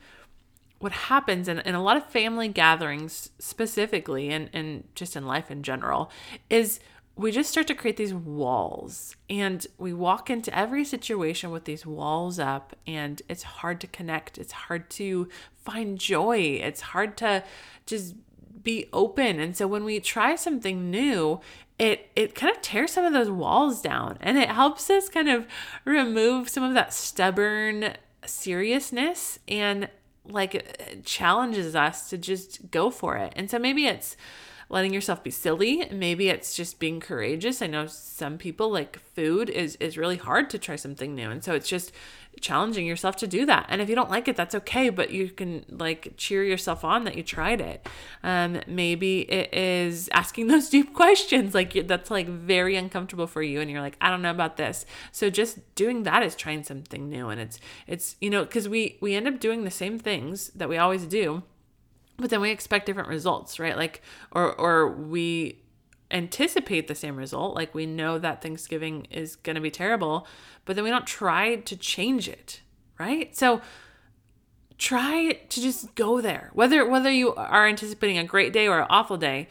what 0.79 0.91
happens 0.91 1.47
in, 1.47 1.59
in 1.59 1.75
a 1.75 1.81
lot 1.81 1.97
of 1.97 2.05
family 2.05 2.47
gatherings 2.47 3.31
specifically 3.39 4.29
and, 4.29 4.49
and 4.53 4.83
just 4.95 5.15
in 5.15 5.25
life 5.25 5.49
in 5.49 5.63
general 5.63 6.11
is 6.49 6.79
we 7.15 7.31
just 7.31 7.49
start 7.49 7.65
to 7.65 7.73
create 7.73 7.97
these 7.97 8.13
walls 8.13 9.15
and 9.27 9.65
we 9.79 9.91
walk 9.91 10.29
into 10.29 10.55
every 10.55 10.85
situation 10.85 11.49
with 11.49 11.65
these 11.65 11.85
walls 11.85 12.37
up 12.37 12.75
and 12.85 13.23
it's 13.27 13.41
hard 13.41 13.81
to 13.81 13.87
connect. 13.87 14.37
It's 14.37 14.51
hard 14.53 14.89
to 14.91 15.27
find 15.55 15.97
joy. 15.97 16.59
It's 16.61 16.81
hard 16.81 17.17
to 17.17 17.43
just 17.87 18.15
be 18.61 18.87
open. 18.93 19.39
And 19.39 19.57
so 19.57 19.65
when 19.65 19.83
we 19.83 19.99
try 19.99 20.35
something 20.35 20.91
new 20.91 21.41
it 21.79 22.09
it 22.15 22.33
kind 22.33 22.55
of 22.55 22.61
tears 22.61 22.91
some 22.91 23.05
of 23.05 23.13
those 23.13 23.29
walls 23.29 23.81
down 23.81 24.17
and 24.19 24.37
it 24.37 24.49
helps 24.49 24.89
us 24.89 25.09
kind 25.09 25.29
of 25.29 25.45
remove 25.85 26.49
some 26.49 26.63
of 26.63 26.73
that 26.73 26.93
stubborn 26.93 27.93
seriousness 28.25 29.39
and 29.47 29.89
like 30.29 30.55
uh, 30.55 30.95
challenges 31.03 31.75
us 31.75 32.09
to 32.09 32.17
just 32.17 32.71
go 32.71 32.89
for 32.89 33.15
it. 33.17 33.33
And 33.35 33.49
so 33.49 33.59
maybe 33.59 33.85
it's 33.85 34.17
letting 34.69 34.93
yourself 34.93 35.23
be 35.23 35.31
silly. 35.31 35.87
Maybe 35.91 36.29
it's 36.29 36.55
just 36.55 36.79
being 36.79 36.99
courageous. 36.99 37.61
I 37.61 37.67
know 37.67 37.87
some 37.87 38.37
people 38.37 38.69
like 38.71 38.99
food 39.15 39.49
is 39.49 39.75
is 39.77 39.97
really 39.97 40.17
hard 40.17 40.49
to 40.51 40.59
try 40.59 40.75
something 40.75 41.15
new. 41.15 41.29
And 41.29 41.43
so 41.43 41.53
it's 41.53 41.69
just 41.69 41.91
challenging 42.41 42.85
yourself 42.85 43.15
to 43.15 43.27
do 43.27 43.45
that. 43.47 43.65
And 43.69 43.81
if 43.81 43.89
you 43.89 43.95
don't 43.95 44.11
like 44.11 44.27
it, 44.27 44.35
that's 44.35 44.53
okay, 44.53 44.89
but 44.89 45.09
you 45.11 45.29
can 45.29 45.65
like 45.69 46.13
cheer 46.17 46.43
yourself 46.43 46.83
on 46.83 47.05
that 47.05 47.15
you 47.15 47.23
tried 47.23 47.61
it. 47.61 47.87
Um 48.23 48.61
maybe 48.67 49.21
it 49.21 49.53
is 49.53 50.09
asking 50.11 50.47
those 50.47 50.69
deep 50.69 50.93
questions 50.93 51.53
like 51.53 51.87
that's 51.87 52.11
like 52.11 52.27
very 52.27 52.75
uncomfortable 52.75 53.27
for 53.27 53.41
you 53.41 53.61
and 53.61 53.71
you're 53.71 53.81
like, 53.81 53.97
I 54.01 54.09
don't 54.09 54.21
know 54.21 54.31
about 54.31 54.57
this. 54.57 54.85
So 55.11 55.29
just 55.29 55.75
doing 55.75 56.03
that 56.03 56.23
is 56.23 56.35
trying 56.35 56.63
something 56.63 57.09
new 57.09 57.29
and 57.29 57.39
it's 57.39 57.59
it's 57.87 58.15
you 58.19 58.29
know, 58.29 58.45
cuz 58.45 58.67
we 58.67 58.97
we 59.01 59.15
end 59.15 59.27
up 59.27 59.39
doing 59.39 59.63
the 59.63 59.71
same 59.71 59.97
things 59.97 60.49
that 60.49 60.67
we 60.69 60.77
always 60.77 61.05
do 61.05 61.43
but 62.17 62.29
then 62.29 62.41
we 62.41 62.51
expect 62.51 62.85
different 62.85 63.09
results 63.09 63.59
right? 63.59 63.77
Like 63.77 64.01
or 64.31 64.53
or 64.53 64.91
we 64.91 65.61
anticipate 66.09 66.87
the 66.87 66.95
same 66.95 67.17
result 67.17 67.55
like 67.55 67.75
we 67.75 67.85
know 67.85 68.17
that 68.17 68.41
thanksgiving 68.41 69.05
is 69.11 69.35
going 69.35 69.55
to 69.55 69.61
be 69.61 69.69
terrible 69.69 70.25
but 70.63 70.75
then 70.75 70.85
we 70.85 70.89
don't 70.89 71.05
try 71.05 71.55
to 71.55 71.75
change 71.75 72.29
it 72.29 72.61
right? 72.99 73.35
So 73.35 73.61
try 74.77 75.33
to 75.33 75.61
just 75.61 75.95
go 75.95 76.21
there. 76.21 76.51
Whether 76.53 76.87
whether 76.87 77.11
you 77.11 77.33
are 77.35 77.67
anticipating 77.67 78.17
a 78.17 78.23
great 78.23 78.53
day 78.53 78.67
or 78.67 78.79
an 78.79 78.87
awful 78.89 79.17
day 79.17 79.47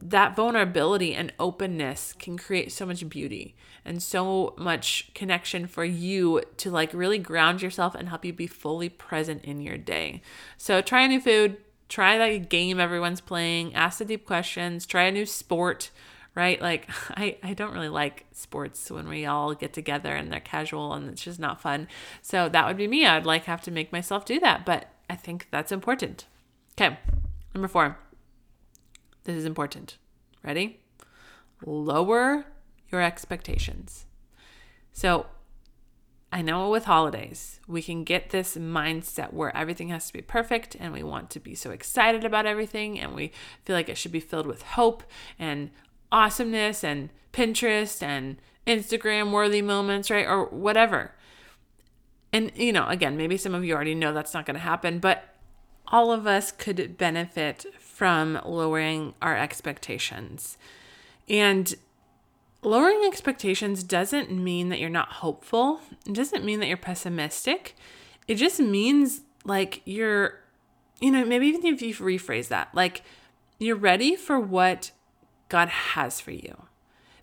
that 0.00 0.36
vulnerability 0.36 1.12
and 1.12 1.32
openness 1.40 2.12
can 2.12 2.38
create 2.38 2.70
so 2.70 2.86
much 2.86 3.08
beauty 3.08 3.56
and 3.84 4.00
so 4.00 4.54
much 4.56 5.10
connection 5.12 5.66
for 5.66 5.84
you 5.84 6.40
to 6.56 6.70
like 6.70 6.92
really 6.94 7.18
ground 7.18 7.62
yourself 7.62 7.96
and 7.96 8.08
help 8.08 8.24
you 8.24 8.32
be 8.32 8.46
fully 8.46 8.88
present 8.88 9.44
in 9.44 9.60
your 9.60 9.76
day. 9.76 10.22
So 10.56 10.80
try 10.80 11.02
a 11.02 11.08
new 11.08 11.20
food 11.20 11.56
try 11.88 12.18
that 12.18 12.48
game 12.48 12.78
everyone's 12.78 13.20
playing, 13.20 13.74
ask 13.74 13.98
the 13.98 14.04
deep 14.04 14.26
questions, 14.26 14.86
try 14.86 15.04
a 15.04 15.12
new 15.12 15.26
sport, 15.26 15.90
right? 16.34 16.60
Like 16.60 16.88
I, 17.10 17.36
I 17.42 17.54
don't 17.54 17.72
really 17.72 17.88
like 17.88 18.26
sports 18.32 18.90
when 18.90 19.08
we 19.08 19.26
all 19.26 19.54
get 19.54 19.72
together 19.72 20.14
and 20.14 20.30
they're 20.32 20.40
casual 20.40 20.92
and 20.94 21.08
it's 21.08 21.22
just 21.22 21.40
not 21.40 21.60
fun. 21.60 21.88
So 22.22 22.48
that 22.48 22.66
would 22.66 22.76
be 22.76 22.88
me. 22.88 23.06
I'd 23.06 23.26
like 23.26 23.44
have 23.44 23.62
to 23.62 23.70
make 23.70 23.92
myself 23.92 24.24
do 24.24 24.38
that, 24.40 24.64
but 24.64 24.88
I 25.08 25.16
think 25.16 25.48
that's 25.50 25.72
important. 25.72 26.26
Okay. 26.72 26.98
Number 27.54 27.68
4. 27.68 27.98
This 29.24 29.36
is 29.36 29.44
important. 29.44 29.96
Ready? 30.44 30.80
Lower 31.64 32.44
your 32.90 33.02
expectations. 33.02 34.06
So 34.92 35.26
I 36.30 36.42
know 36.42 36.68
with 36.68 36.84
holidays, 36.84 37.58
we 37.66 37.80
can 37.80 38.04
get 38.04 38.30
this 38.30 38.56
mindset 38.56 39.32
where 39.32 39.56
everything 39.56 39.88
has 39.88 40.06
to 40.08 40.12
be 40.12 40.20
perfect 40.20 40.76
and 40.78 40.92
we 40.92 41.02
want 41.02 41.30
to 41.30 41.40
be 41.40 41.54
so 41.54 41.70
excited 41.70 42.22
about 42.22 42.44
everything 42.44 43.00
and 43.00 43.14
we 43.14 43.32
feel 43.64 43.74
like 43.74 43.88
it 43.88 43.96
should 43.96 44.12
be 44.12 44.20
filled 44.20 44.46
with 44.46 44.62
hope 44.62 45.02
and 45.38 45.70
awesomeness 46.12 46.84
and 46.84 47.08
Pinterest 47.32 48.02
and 48.02 48.36
Instagram 48.66 49.32
worthy 49.32 49.62
moments, 49.62 50.10
right? 50.10 50.26
Or 50.26 50.44
whatever. 50.46 51.12
And, 52.30 52.52
you 52.54 52.72
know, 52.72 52.86
again, 52.88 53.16
maybe 53.16 53.38
some 53.38 53.54
of 53.54 53.64
you 53.64 53.74
already 53.74 53.94
know 53.94 54.12
that's 54.12 54.34
not 54.34 54.44
going 54.44 54.56
to 54.56 54.60
happen, 54.60 54.98
but 54.98 55.34
all 55.86 56.12
of 56.12 56.26
us 56.26 56.52
could 56.52 56.98
benefit 56.98 57.64
from 57.78 58.38
lowering 58.44 59.14
our 59.22 59.34
expectations. 59.36 60.58
And 61.26 61.74
lowering 62.68 63.02
expectations 63.06 63.82
doesn't 63.82 64.30
mean 64.30 64.68
that 64.68 64.78
you're 64.78 64.90
not 64.90 65.12
hopeful. 65.12 65.80
It 66.06 66.12
doesn't 66.12 66.44
mean 66.44 66.60
that 66.60 66.66
you're 66.66 66.76
pessimistic. 66.76 67.74
It 68.26 68.34
just 68.34 68.60
means 68.60 69.22
like 69.44 69.80
you're, 69.84 70.40
you 71.00 71.10
know, 71.10 71.24
maybe 71.24 71.46
even 71.46 71.64
if 71.64 71.80
you 71.80 71.94
rephrase 71.94 72.48
that, 72.48 72.68
like 72.74 73.02
you're 73.58 73.76
ready 73.76 74.16
for 74.16 74.38
what 74.38 74.90
God 75.48 75.68
has 75.68 76.20
for 76.20 76.30
you. 76.30 76.64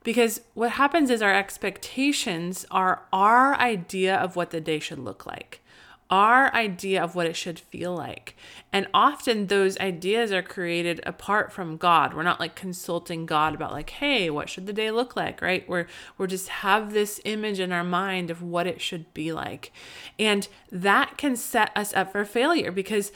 Because 0.03 0.41
what 0.53 0.71
happens 0.71 1.09
is 1.09 1.21
our 1.21 1.33
expectations 1.33 2.65
are 2.69 3.03
our 3.13 3.55
idea 3.55 4.15
of 4.15 4.35
what 4.35 4.51
the 4.51 4.61
day 4.61 4.79
should 4.79 4.99
look 4.99 5.25
like 5.25 5.61
our 6.09 6.53
idea 6.53 7.03
of 7.03 7.15
what 7.15 7.25
it 7.25 7.35
should 7.35 7.59
feel 7.59 7.95
like. 7.95 8.35
And 8.71 8.87
often 8.93 9.47
those 9.47 9.77
ideas 9.79 10.31
are 10.31 10.43
created 10.43 11.01
apart 11.05 11.51
from 11.51 11.77
God. 11.77 12.13
We're 12.13 12.23
not 12.23 12.39
like 12.39 12.55
consulting 12.55 13.25
God 13.25 13.55
about 13.55 13.71
like, 13.71 13.89
hey, 13.89 14.29
what 14.29 14.49
should 14.49 14.67
the 14.67 14.73
day 14.73 14.91
look 14.91 15.15
like, 15.15 15.41
right? 15.41 15.67
We're 15.67 15.87
we're 16.17 16.27
just 16.27 16.49
have 16.49 16.93
this 16.93 17.19
image 17.25 17.59
in 17.59 17.71
our 17.71 17.83
mind 17.83 18.29
of 18.29 18.43
what 18.43 18.67
it 18.67 18.81
should 18.81 19.11
be 19.13 19.31
like. 19.31 19.71
And 20.19 20.47
that 20.71 21.17
can 21.17 21.35
set 21.35 21.71
us 21.75 21.93
up 21.93 22.11
for 22.11 22.23
failure 22.23 22.71
because 22.71 23.11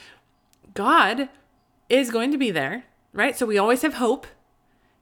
God 0.74 1.28
is 1.88 2.10
going 2.10 2.32
to 2.32 2.38
be 2.38 2.50
there, 2.50 2.84
right? 3.12 3.36
So 3.36 3.46
we 3.46 3.58
always 3.58 3.82
have 3.82 3.94
hope. 3.94 4.26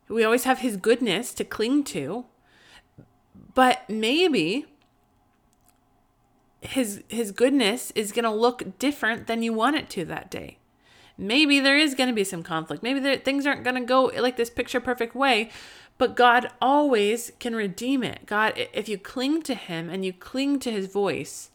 We 0.08 0.24
always 0.24 0.44
have 0.44 0.58
his 0.58 0.76
goodness 0.76 1.32
to 1.34 1.44
cling 1.44 1.84
to. 1.84 2.26
But 3.54 3.88
maybe 3.88 4.66
his 6.60 7.02
his 7.08 7.32
goodness 7.32 7.90
is 7.92 8.12
going 8.12 8.24
to 8.24 8.30
look 8.30 8.78
different 8.78 9.26
than 9.26 9.42
you 9.42 9.52
want 9.52 9.76
it 9.76 9.88
to 9.90 10.04
that 10.06 10.30
day. 10.30 10.58
Maybe 11.16 11.58
there 11.58 11.76
is 11.76 11.94
going 11.94 12.08
to 12.08 12.14
be 12.14 12.24
some 12.24 12.42
conflict. 12.42 12.82
Maybe 12.82 13.00
there, 13.00 13.16
things 13.16 13.46
aren't 13.46 13.64
going 13.64 13.76
to 13.76 13.84
go 13.84 14.04
like 14.04 14.36
this 14.36 14.50
picture 14.50 14.80
perfect 14.80 15.14
way, 15.16 15.50
but 15.98 16.14
God 16.14 16.50
always 16.62 17.32
can 17.40 17.56
redeem 17.56 18.04
it. 18.04 18.24
God, 18.26 18.52
if 18.72 18.88
you 18.88 18.98
cling 18.98 19.42
to 19.42 19.54
him 19.54 19.90
and 19.90 20.04
you 20.04 20.12
cling 20.12 20.60
to 20.60 20.70
his 20.70 20.86
voice 20.86 21.50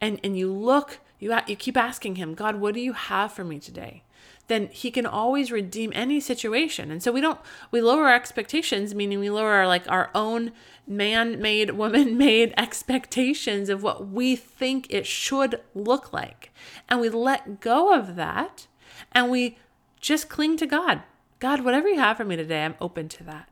and 0.00 0.20
and 0.22 0.36
you 0.38 0.52
look, 0.52 1.00
you 1.18 1.36
you 1.46 1.56
keep 1.56 1.76
asking 1.76 2.16
him, 2.16 2.34
God, 2.34 2.56
what 2.56 2.74
do 2.74 2.80
you 2.80 2.92
have 2.92 3.32
for 3.32 3.44
me 3.44 3.58
today? 3.58 4.02
then 4.46 4.68
he 4.70 4.90
can 4.90 5.06
always 5.06 5.50
redeem 5.50 5.90
any 5.94 6.20
situation. 6.20 6.90
And 6.90 7.02
so 7.02 7.12
we 7.12 7.20
don't 7.20 7.40
we 7.70 7.80
lower 7.80 8.08
our 8.08 8.14
expectations, 8.14 8.94
meaning 8.94 9.18
we 9.18 9.30
lower 9.30 9.52
our 9.52 9.66
like 9.66 9.90
our 9.90 10.10
own 10.14 10.52
man-made, 10.86 11.70
woman-made 11.72 12.52
expectations 12.56 13.68
of 13.68 13.82
what 13.82 14.08
we 14.08 14.36
think 14.36 14.86
it 14.90 15.06
should 15.06 15.60
look 15.74 16.12
like. 16.12 16.52
And 16.88 17.00
we 17.00 17.08
let 17.08 17.60
go 17.60 17.94
of 17.94 18.16
that 18.16 18.66
and 19.12 19.30
we 19.30 19.58
just 20.00 20.28
cling 20.28 20.56
to 20.58 20.66
God. 20.66 21.02
God, 21.38 21.62
whatever 21.62 21.88
you 21.88 21.98
have 21.98 22.16
for 22.16 22.24
me 22.24 22.36
today, 22.36 22.64
I'm 22.64 22.76
open 22.80 23.08
to 23.08 23.24
that. 23.24 23.48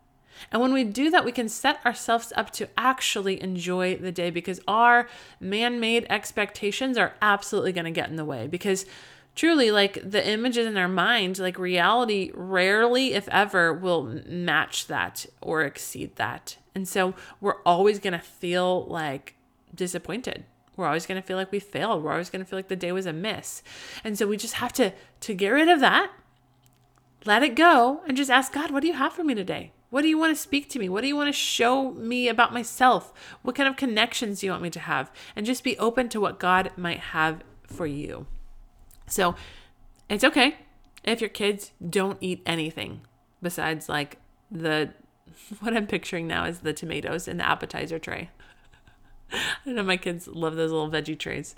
And 0.51 0.61
when 0.61 0.73
we 0.73 0.85
do 0.85 1.11
that, 1.11 1.25
we 1.25 1.33
can 1.33 1.49
set 1.49 1.85
ourselves 1.85 2.33
up 2.37 2.51
to 2.53 2.69
actually 2.77 3.41
enjoy 3.43 3.97
the 3.97 4.13
day 4.13 4.31
because 4.31 4.61
our 4.67 5.09
man 5.41 5.81
made 5.81 6.07
expectations 6.11 6.99
are 6.99 7.15
absolutely 7.23 7.73
going 7.73 7.85
to 7.85 7.91
get 7.91 8.09
in 8.09 8.17
the 8.17 8.25
way. 8.25 8.47
Because 8.47 8.87
truly 9.35 9.71
like 9.71 9.99
the 10.09 10.27
images 10.29 10.67
in 10.67 10.77
our 10.77 10.89
mind 10.89 11.39
like 11.39 11.59
reality 11.59 12.31
rarely 12.35 13.15
if 13.15 13.27
ever 13.29 13.73
will 13.73 14.03
match 14.27 14.87
that 14.89 15.27
or 15.41 15.63
exceed 15.63 16.17
that. 16.17 16.57
And 16.75 16.87
so 16.89 17.15
we're 17.41 17.61
always 17.63 17.99
going 17.99 18.13
to 18.13 18.19
feel 18.19 18.85
like 18.87 19.35
disappointed. 19.75 20.45
We're 20.77 20.87
always 20.87 21.07
going 21.07 21.21
to 21.21 21.27
feel 21.27 21.37
like 21.37 21.53
we 21.53 21.61
failed. 21.61 22.03
We're 22.03 22.13
always 22.13 22.31
going 22.31 22.45
to 22.45 22.49
feel 22.49 22.59
like 22.59 22.69
the 22.69 22.77
day 22.77 22.93
was 22.93 23.07
a 23.07 23.13
miss. 23.13 23.63
And 24.05 24.19
so 24.19 24.27
we 24.27 24.37
just 24.37 24.55
have 24.55 24.73
to 24.75 24.93
to 25.21 25.35
get 25.35 25.49
rid 25.49 25.69
of 25.69 25.81
that 25.81 26.11
let 27.25 27.43
it 27.43 27.55
go 27.55 28.01
and 28.07 28.17
just 28.17 28.31
ask 28.31 28.53
god 28.53 28.71
what 28.71 28.81
do 28.81 28.87
you 28.87 28.95
have 28.95 29.13
for 29.13 29.25
me 29.25 29.35
today 29.35 29.73
what 29.93 30.01
do 30.01 30.09
you 30.09 30.17
want 30.17 30.35
to 30.35 30.43
speak 30.43 30.71
to 30.71 30.79
me? 30.79 30.89
What 30.89 31.03
do 31.03 31.07
you 31.07 31.15
want 31.15 31.29
to 31.29 31.39
show 31.39 31.91
me 31.91 32.27
about 32.27 32.51
myself? 32.51 33.13
What 33.43 33.55
kind 33.55 33.69
of 33.69 33.77
connections 33.77 34.41
do 34.41 34.47
you 34.47 34.53
want 34.53 34.63
me 34.63 34.71
to 34.71 34.81
have? 34.81 35.13
And 35.37 35.45
just 35.45 35.63
be 35.63 35.77
open 35.79 36.09
to 36.09 36.21
what 36.21 36.39
god 36.39 36.71
might 36.79 37.01
have 37.01 37.43
for 37.67 37.87
you. 37.87 38.27
So 39.07 39.35
it's 40.09 40.25
okay 40.25 40.57
if 41.05 41.21
your 41.21 41.29
kids 41.29 41.73
don't 41.87 42.17
eat 42.23 42.41
anything 42.47 43.03
besides 43.43 43.87
like 43.91 44.17
the 44.51 44.95
what 45.61 45.77
I'm 45.77 45.87
picturing 45.87 46.27
now 46.27 46.47
is 46.47 46.61
the 46.61 46.73
tomatoes 46.73 47.29
in 47.29 47.37
the 47.37 47.47
appetizer 47.47 47.99
tray. 47.99 48.31
I 49.67 49.71
know 49.71 49.83
my 49.83 49.97
kids 49.97 50.29
love 50.29 50.57
those 50.57 50.71
little 50.71 50.91
veggie 50.91 51.19
trays. 51.19 51.55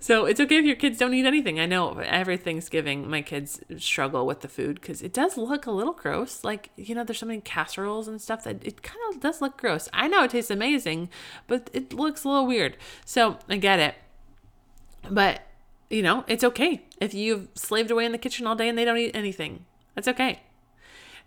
So 0.00 0.26
it's 0.26 0.40
okay 0.40 0.58
if 0.58 0.64
your 0.64 0.76
kids 0.76 0.98
don't 0.98 1.14
eat 1.14 1.26
anything. 1.26 1.58
I 1.60 1.66
know 1.66 1.98
every 1.98 2.36
Thanksgiving 2.36 3.08
my 3.08 3.22
kids 3.22 3.60
struggle 3.78 4.26
with 4.26 4.40
the 4.40 4.48
food 4.48 4.80
because 4.80 5.02
it 5.02 5.12
does 5.12 5.36
look 5.36 5.66
a 5.66 5.70
little 5.70 5.92
gross. 5.92 6.44
Like, 6.44 6.70
you 6.76 6.94
know, 6.94 7.04
there's 7.04 7.18
so 7.18 7.26
many 7.26 7.40
casseroles 7.40 8.08
and 8.08 8.20
stuff 8.20 8.44
that 8.44 8.64
it 8.66 8.82
kind 8.82 9.00
of 9.10 9.20
does 9.20 9.40
look 9.40 9.56
gross. 9.56 9.88
I 9.92 10.08
know 10.08 10.24
it 10.24 10.30
tastes 10.30 10.50
amazing, 10.50 11.08
but 11.46 11.70
it 11.72 11.92
looks 11.92 12.24
a 12.24 12.28
little 12.28 12.46
weird. 12.46 12.76
So 13.04 13.38
I 13.48 13.56
get 13.56 13.78
it. 13.78 13.94
But, 15.10 15.42
you 15.90 16.02
know, 16.02 16.24
it's 16.26 16.44
okay 16.44 16.84
if 17.00 17.14
you've 17.14 17.48
slaved 17.54 17.90
away 17.90 18.04
in 18.04 18.12
the 18.12 18.18
kitchen 18.18 18.46
all 18.46 18.56
day 18.56 18.68
and 18.68 18.76
they 18.76 18.84
don't 18.84 18.98
eat 18.98 19.14
anything. 19.14 19.64
That's 19.94 20.08
okay. 20.08 20.42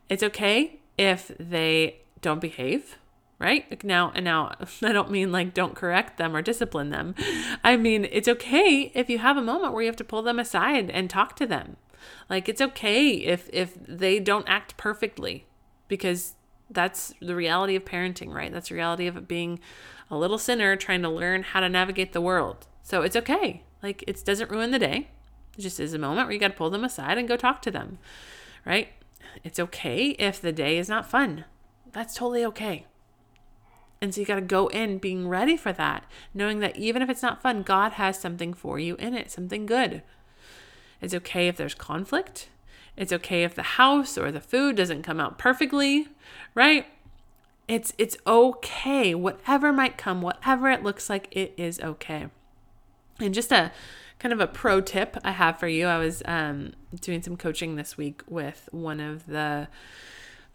It's 0.09 0.23
okay 0.23 0.79
if 0.97 1.31
they 1.39 2.01
don't 2.21 2.41
behave 2.41 2.97
right? 3.41 3.83
Now, 3.83 4.11
and 4.13 4.23
now 4.23 4.53
I 4.83 4.91
don't 4.93 5.11
mean 5.11 5.31
like 5.31 5.53
don't 5.53 5.75
correct 5.75 6.17
them 6.17 6.35
or 6.35 6.41
discipline 6.41 6.91
them. 6.91 7.15
I 7.63 7.75
mean, 7.75 8.07
it's 8.11 8.27
okay 8.27 8.91
if 8.93 9.09
you 9.09 9.17
have 9.17 9.35
a 9.35 9.41
moment 9.41 9.73
where 9.73 9.81
you 9.81 9.87
have 9.87 9.95
to 9.97 10.03
pull 10.03 10.21
them 10.21 10.39
aside 10.39 10.89
and 10.91 11.09
talk 11.09 11.35
to 11.37 11.47
them. 11.47 11.77
Like 12.29 12.47
it's 12.47 12.61
okay 12.61 13.09
if 13.09 13.49
if 13.51 13.75
they 13.85 14.19
don't 14.19 14.47
act 14.47 14.77
perfectly 14.77 15.45
because 15.87 16.35
that's 16.69 17.13
the 17.19 17.35
reality 17.35 17.75
of 17.75 17.83
parenting, 17.83 18.33
right? 18.33 18.53
That's 18.53 18.69
the 18.69 18.75
reality 18.75 19.07
of 19.07 19.27
being 19.27 19.59
a 20.09 20.17
little 20.17 20.37
sinner 20.37 20.75
trying 20.75 21.01
to 21.01 21.09
learn 21.09 21.43
how 21.43 21.59
to 21.59 21.69
navigate 21.69 22.13
the 22.13 22.21
world. 22.21 22.67
So 22.83 23.01
it's 23.01 23.15
okay. 23.15 23.63
Like 23.83 24.03
it 24.07 24.23
doesn't 24.23 24.51
ruin 24.51 24.71
the 24.71 24.79
day. 24.79 25.09
It 25.57 25.61
just 25.61 25.79
is 25.79 25.93
a 25.93 25.99
moment 25.99 26.27
where 26.27 26.33
you 26.33 26.39
got 26.39 26.49
to 26.49 26.53
pull 26.53 26.69
them 26.69 26.83
aside 26.83 27.17
and 27.17 27.27
go 27.27 27.35
talk 27.35 27.61
to 27.63 27.71
them, 27.71 27.97
right? 28.65 28.89
It's 29.43 29.59
okay 29.59 30.09
if 30.11 30.41
the 30.41 30.51
day 30.51 30.77
is 30.77 30.87
not 30.87 31.09
fun. 31.09 31.45
That's 31.91 32.15
totally 32.15 32.45
okay. 32.45 32.85
And 34.01 34.13
so 34.13 34.21
you 34.21 34.25
got 34.25 34.35
to 34.35 34.41
go 34.41 34.67
in 34.67 34.97
being 34.97 35.27
ready 35.27 35.55
for 35.55 35.71
that, 35.73 36.05
knowing 36.33 36.59
that 36.59 36.75
even 36.75 37.03
if 37.03 37.09
it's 37.09 37.21
not 37.21 37.41
fun, 37.41 37.61
God 37.61 37.93
has 37.93 38.19
something 38.19 38.53
for 38.53 38.79
you 38.79 38.95
in 38.95 39.13
it, 39.13 39.29
something 39.29 39.67
good. 39.67 40.01
It's 40.99 41.13
okay 41.13 41.47
if 41.47 41.55
there's 41.55 41.75
conflict. 41.75 42.49
It's 42.97 43.13
okay 43.13 43.43
if 43.43 43.53
the 43.53 43.63
house 43.63 44.17
or 44.17 44.31
the 44.31 44.41
food 44.41 44.75
doesn't 44.75 45.03
come 45.03 45.19
out 45.19 45.37
perfectly, 45.37 46.07
right? 46.55 46.87
It's 47.67 47.93
it's 47.97 48.17
okay. 48.25 49.15
Whatever 49.15 49.71
might 49.71 49.97
come, 49.97 50.21
whatever 50.21 50.69
it 50.69 50.83
looks 50.83 51.09
like, 51.09 51.27
it 51.31 51.53
is 51.55 51.79
okay. 51.79 52.27
And 53.19 53.33
just 53.33 53.51
a 53.51 53.71
kind 54.19 54.33
of 54.33 54.39
a 54.39 54.47
pro 54.47 54.81
tip 54.81 55.17
I 55.23 55.31
have 55.31 55.59
for 55.59 55.67
you. 55.67 55.85
I 55.87 55.97
was 55.97 56.21
um, 56.25 56.73
doing 56.99 57.21
some 57.21 57.37
coaching 57.37 57.75
this 57.75 57.97
week 57.97 58.23
with 58.27 58.67
one 58.71 58.99
of 58.99 59.27
the 59.27 59.67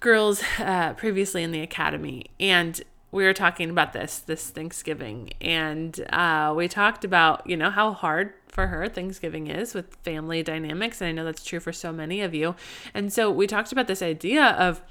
girls 0.01 0.43
uh, 0.59 0.93
previously 0.95 1.43
in 1.43 1.53
the 1.53 1.63
academy, 1.63 2.27
and 2.39 2.83
we 3.17 3.25
were 3.25 3.33
talking 3.33 3.71
about 3.71 3.95
this 3.95 4.19
this 4.19 4.51
Thanksgiving, 4.51 5.33
and 5.41 6.07
uh, 6.11 6.53
we 6.55 6.69
talked 6.69 7.03
about 7.03 7.47
you 7.49 7.57
know 7.57 7.71
how 7.71 7.93
hard 7.93 8.35
for 8.47 8.67
her 8.67 8.89
Thanksgiving 8.89 9.47
is 9.47 9.73
with 9.73 9.97
family 9.97 10.43
dynamics, 10.43 11.01
and 11.01 11.09
I 11.09 11.13
know 11.13 11.25
that's 11.25 11.43
true 11.43 11.59
for 11.59 11.73
so 11.73 11.93
many 11.93 12.21
of 12.21 12.35
you. 12.35 12.55
And 12.93 13.11
so 13.11 13.31
we 13.31 13.47
talked 13.47 13.73
about 13.73 13.87
this 13.87 14.03
idea 14.03 14.45
of 14.45 14.83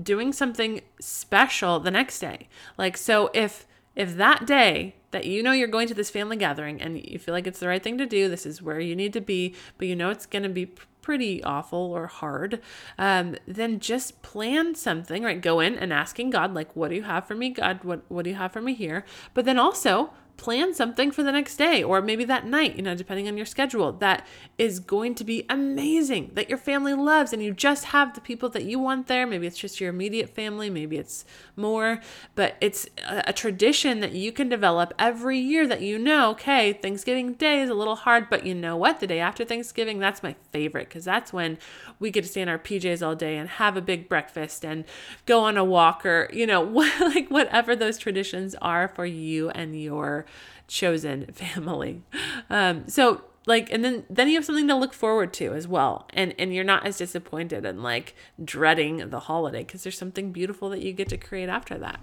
doing 0.00 0.32
something 0.32 0.80
special 1.00 1.78
the 1.78 1.92
next 1.92 2.18
day. 2.18 2.48
Like 2.76 2.96
so, 2.96 3.30
if 3.32 3.64
if 3.94 4.16
that 4.16 4.44
day 4.44 4.96
that 5.12 5.24
you 5.26 5.42
know 5.42 5.52
you're 5.52 5.68
going 5.68 5.86
to 5.86 5.94
this 5.94 6.10
family 6.10 6.36
gathering 6.36 6.82
and 6.82 7.00
you 7.02 7.18
feel 7.18 7.32
like 7.32 7.46
it's 7.46 7.60
the 7.60 7.68
right 7.68 7.82
thing 7.82 7.96
to 7.98 8.06
do, 8.06 8.28
this 8.28 8.44
is 8.44 8.60
where 8.60 8.80
you 8.80 8.96
need 8.96 9.12
to 9.12 9.20
be, 9.20 9.54
but 9.78 9.86
you 9.86 9.94
know 9.94 10.10
it's 10.10 10.26
going 10.26 10.42
to 10.42 10.48
be 10.48 10.66
pretty 11.02 11.42
awful 11.44 11.78
or 11.78 12.06
hard, 12.06 12.60
um, 12.98 13.36
then 13.46 13.80
just 13.80 14.22
plan 14.22 14.74
something, 14.74 15.22
right? 15.22 15.40
Go 15.40 15.60
in 15.60 15.74
and 15.76 15.92
asking 15.92 16.30
God, 16.30 16.54
like, 16.54 16.74
what 16.76 16.88
do 16.88 16.96
you 16.96 17.02
have 17.04 17.26
for 17.26 17.34
me, 17.34 17.50
God? 17.50 17.84
What, 17.84 18.02
what 18.08 18.24
do 18.24 18.30
you 18.30 18.36
have 18.36 18.52
for 18.52 18.60
me 18.60 18.74
here? 18.74 19.04
But 19.34 19.44
then 19.44 19.58
also 19.58 20.12
plan 20.38 20.72
something 20.72 21.10
for 21.10 21.22
the 21.22 21.32
next 21.32 21.56
day 21.56 21.82
or 21.82 22.00
maybe 22.00 22.24
that 22.24 22.46
night, 22.46 22.76
you 22.76 22.82
know, 22.82 22.94
depending 22.94 23.28
on 23.28 23.36
your 23.36 23.44
schedule, 23.44 23.92
that 23.92 24.26
is 24.56 24.80
going 24.80 25.14
to 25.16 25.24
be 25.24 25.44
amazing, 25.50 26.30
that 26.34 26.48
your 26.48 26.56
family 26.56 26.94
loves, 26.94 27.32
and 27.32 27.42
you 27.42 27.52
just 27.52 27.86
have 27.86 28.14
the 28.14 28.20
people 28.20 28.48
that 28.48 28.62
you 28.64 28.78
want 28.78 29.08
there. 29.08 29.26
Maybe 29.26 29.46
it's 29.46 29.58
just 29.58 29.80
your 29.80 29.90
immediate 29.90 30.30
family, 30.30 30.70
maybe 30.70 30.96
it's 30.96 31.24
more, 31.56 32.00
but 32.34 32.56
it's 32.60 32.88
a, 33.06 33.24
a 33.26 33.32
tradition 33.32 34.00
that 34.00 34.12
you 34.12 34.32
can 34.32 34.48
develop 34.48 34.94
every 34.98 35.38
year 35.38 35.66
that 35.66 35.82
you 35.82 35.98
know, 35.98 36.30
okay, 36.30 36.72
Thanksgiving 36.72 37.34
Day 37.34 37.60
is 37.60 37.68
a 37.68 37.74
little 37.74 37.96
hard, 37.96 38.30
but 38.30 38.46
you 38.46 38.54
know 38.54 38.76
what? 38.76 39.00
The 39.00 39.08
day 39.08 39.20
after 39.20 39.44
Thanksgiving, 39.44 39.98
that's 39.98 40.22
my 40.22 40.36
favorite 40.52 40.88
because 40.88 41.04
that's 41.04 41.32
when 41.32 41.58
we 41.98 42.10
get 42.12 42.22
to 42.22 42.30
stay 42.30 42.42
in 42.42 42.48
our 42.48 42.58
PJs 42.58 43.04
all 43.04 43.16
day 43.16 43.36
and 43.36 43.48
have 43.48 43.76
a 43.76 43.82
big 43.82 44.08
breakfast 44.08 44.64
and 44.64 44.84
go 45.26 45.40
on 45.40 45.56
a 45.56 45.64
walk 45.64 46.06
or, 46.06 46.30
you 46.32 46.46
know, 46.46 46.62
like 47.00 47.28
whatever 47.28 47.74
those 47.74 47.98
traditions 47.98 48.54
are 48.62 48.86
for 48.86 49.04
you 49.04 49.50
and 49.50 49.80
your 49.82 50.24
chosen 50.66 51.26
family. 51.32 52.02
Um, 52.50 52.88
so 52.88 53.22
like 53.46 53.72
and 53.72 53.82
then 53.82 54.04
then 54.10 54.28
you 54.28 54.34
have 54.34 54.44
something 54.44 54.68
to 54.68 54.74
look 54.74 54.92
forward 54.92 55.32
to 55.34 55.54
as 55.54 55.66
well. 55.66 56.06
And 56.12 56.34
and 56.38 56.54
you're 56.54 56.64
not 56.64 56.86
as 56.86 56.98
disappointed 56.98 57.64
and 57.64 57.82
like 57.82 58.14
dreading 58.44 59.10
the 59.10 59.20
holiday 59.20 59.64
because 59.64 59.82
there's 59.82 59.98
something 59.98 60.32
beautiful 60.32 60.68
that 60.70 60.82
you 60.82 60.92
get 60.92 61.08
to 61.08 61.16
create 61.16 61.48
after 61.48 61.78
that. 61.78 62.00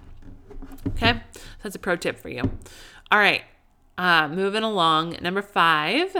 Okay? 0.87 1.21
So 1.33 1.39
that's 1.63 1.75
a 1.75 1.79
pro 1.79 1.95
tip 1.95 2.19
for 2.19 2.29
you. 2.29 2.41
All 3.11 3.19
right. 3.19 3.43
Uh 3.97 4.27
moving 4.27 4.63
along. 4.63 5.17
Number 5.21 5.41
five 5.41 6.15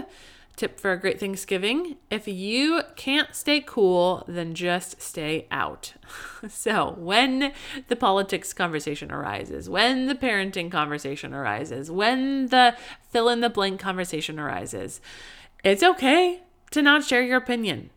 Tip 0.55 0.79
for 0.79 0.93
a 0.93 0.99
great 0.99 1.19
Thanksgiving 1.19 1.97
if 2.09 2.27
you 2.27 2.81
can't 2.95 3.35
stay 3.35 3.59
cool, 3.59 4.23
then 4.27 4.53
just 4.53 5.01
stay 5.01 5.47
out. 5.51 5.93
so, 6.49 6.95
when 6.97 7.51
the 7.89 7.95
politics 7.95 8.53
conversation 8.53 9.11
arises, 9.11 9.69
when 9.69 10.05
the 10.05 10.15
parenting 10.15 10.71
conversation 10.71 11.33
arises, 11.33 11.91
when 11.91 12.47
the 12.47 12.75
fill 13.09 13.27
in 13.27 13.41
the 13.41 13.49
blank 13.49 13.81
conversation 13.81 14.39
arises, 14.39 15.01
it's 15.63 15.83
okay 15.83 16.41
to 16.71 16.81
not 16.81 17.03
share 17.03 17.21
your 17.21 17.37
opinion. 17.37 17.89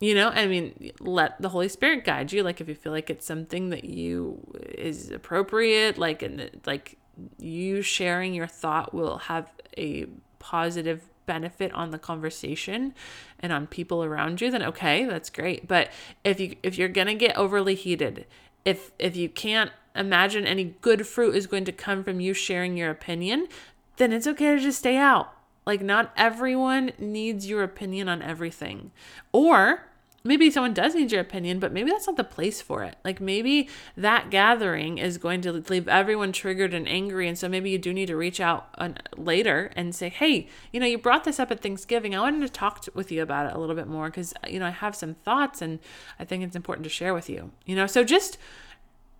You 0.00 0.14
know, 0.14 0.28
I 0.28 0.46
mean, 0.46 0.92
let 1.00 1.40
the 1.40 1.48
Holy 1.48 1.68
Spirit 1.68 2.04
guide 2.04 2.32
you. 2.32 2.42
Like, 2.42 2.60
if 2.60 2.68
you 2.68 2.74
feel 2.74 2.92
like 2.92 3.08
it's 3.08 3.26
something 3.26 3.70
that 3.70 3.84
you 3.84 4.40
is 4.54 5.10
appropriate, 5.10 5.96
like, 5.96 6.22
and 6.22 6.50
like 6.66 6.98
you 7.38 7.82
sharing 7.82 8.34
your 8.34 8.46
thought 8.46 8.92
will 8.92 9.18
have 9.18 9.50
a 9.76 10.06
positive 10.38 11.02
benefit 11.26 11.72
on 11.72 11.90
the 11.90 11.98
conversation 11.98 12.94
and 13.40 13.52
on 13.52 13.66
people 13.66 14.02
around 14.02 14.40
you 14.40 14.50
then 14.50 14.62
okay 14.62 15.04
that's 15.04 15.30
great. 15.30 15.66
But 15.68 15.90
if 16.24 16.40
you 16.40 16.56
if 16.62 16.78
you're 16.78 16.88
going 16.88 17.08
to 17.08 17.14
get 17.14 17.36
overly 17.36 17.74
heated 17.74 18.26
if 18.64 18.92
if 18.98 19.16
you 19.16 19.28
can't 19.28 19.70
imagine 19.94 20.46
any 20.46 20.76
good 20.80 21.06
fruit 21.06 21.34
is 21.34 21.46
going 21.46 21.64
to 21.64 21.72
come 21.72 22.04
from 22.04 22.20
you 22.20 22.34
sharing 22.34 22.76
your 22.76 22.90
opinion 22.90 23.48
then 23.96 24.12
it's 24.12 24.26
okay 24.26 24.54
to 24.54 24.60
just 24.60 24.78
stay 24.78 24.96
out. 24.96 25.32
Like 25.66 25.82
not 25.82 26.12
everyone 26.16 26.92
needs 26.98 27.48
your 27.48 27.62
opinion 27.62 28.08
on 28.08 28.22
everything. 28.22 28.92
Or 29.32 29.86
maybe 30.26 30.50
someone 30.50 30.74
does 30.74 30.94
need 30.94 31.12
your 31.12 31.20
opinion, 31.20 31.58
but 31.58 31.72
maybe 31.72 31.90
that's 31.90 32.06
not 32.06 32.16
the 32.16 32.24
place 32.24 32.60
for 32.60 32.82
it. 32.82 32.96
Like 33.04 33.20
maybe 33.20 33.68
that 33.96 34.30
gathering 34.30 34.98
is 34.98 35.18
going 35.18 35.40
to 35.42 35.52
leave 35.52 35.88
everyone 35.88 36.32
triggered 36.32 36.74
and 36.74 36.88
angry. 36.88 37.28
And 37.28 37.38
so 37.38 37.48
maybe 37.48 37.70
you 37.70 37.78
do 37.78 37.92
need 37.92 38.06
to 38.06 38.16
reach 38.16 38.40
out 38.40 38.68
uh, 38.78 38.90
later 39.16 39.72
and 39.76 39.94
say, 39.94 40.08
hey, 40.08 40.48
you 40.72 40.80
know, 40.80 40.86
you 40.86 40.98
brought 40.98 41.24
this 41.24 41.38
up 41.38 41.50
at 41.50 41.60
Thanksgiving. 41.60 42.14
I 42.14 42.20
wanted 42.20 42.40
to 42.42 42.52
talk 42.52 42.82
to, 42.82 42.92
with 42.94 43.12
you 43.12 43.22
about 43.22 43.46
it 43.46 43.56
a 43.56 43.58
little 43.58 43.76
bit 43.76 43.88
more 43.88 44.06
because, 44.06 44.34
uh, 44.44 44.48
you 44.48 44.58
know, 44.58 44.66
I 44.66 44.70
have 44.70 44.96
some 44.96 45.14
thoughts 45.14 45.62
and 45.62 45.78
I 46.18 46.24
think 46.24 46.42
it's 46.44 46.56
important 46.56 46.84
to 46.84 46.90
share 46.90 47.14
with 47.14 47.28
you. 47.30 47.52
You 47.64 47.76
know, 47.76 47.86
so 47.86 48.04
just 48.04 48.38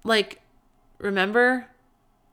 like 0.04 0.40
remember 0.98 1.66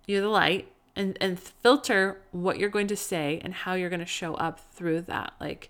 you're 0.05 0.21
the 0.21 0.29
light 0.29 0.71
and, 0.95 1.17
and 1.19 1.39
filter 1.39 2.21
what 2.31 2.59
you're 2.59 2.69
going 2.69 2.87
to 2.87 2.95
say 2.95 3.41
and 3.43 3.53
how 3.53 3.73
you're 3.73 3.89
going 3.89 3.99
to 3.99 4.05
show 4.05 4.35
up 4.35 4.59
through 4.59 5.01
that. 5.01 5.33
Like, 5.39 5.69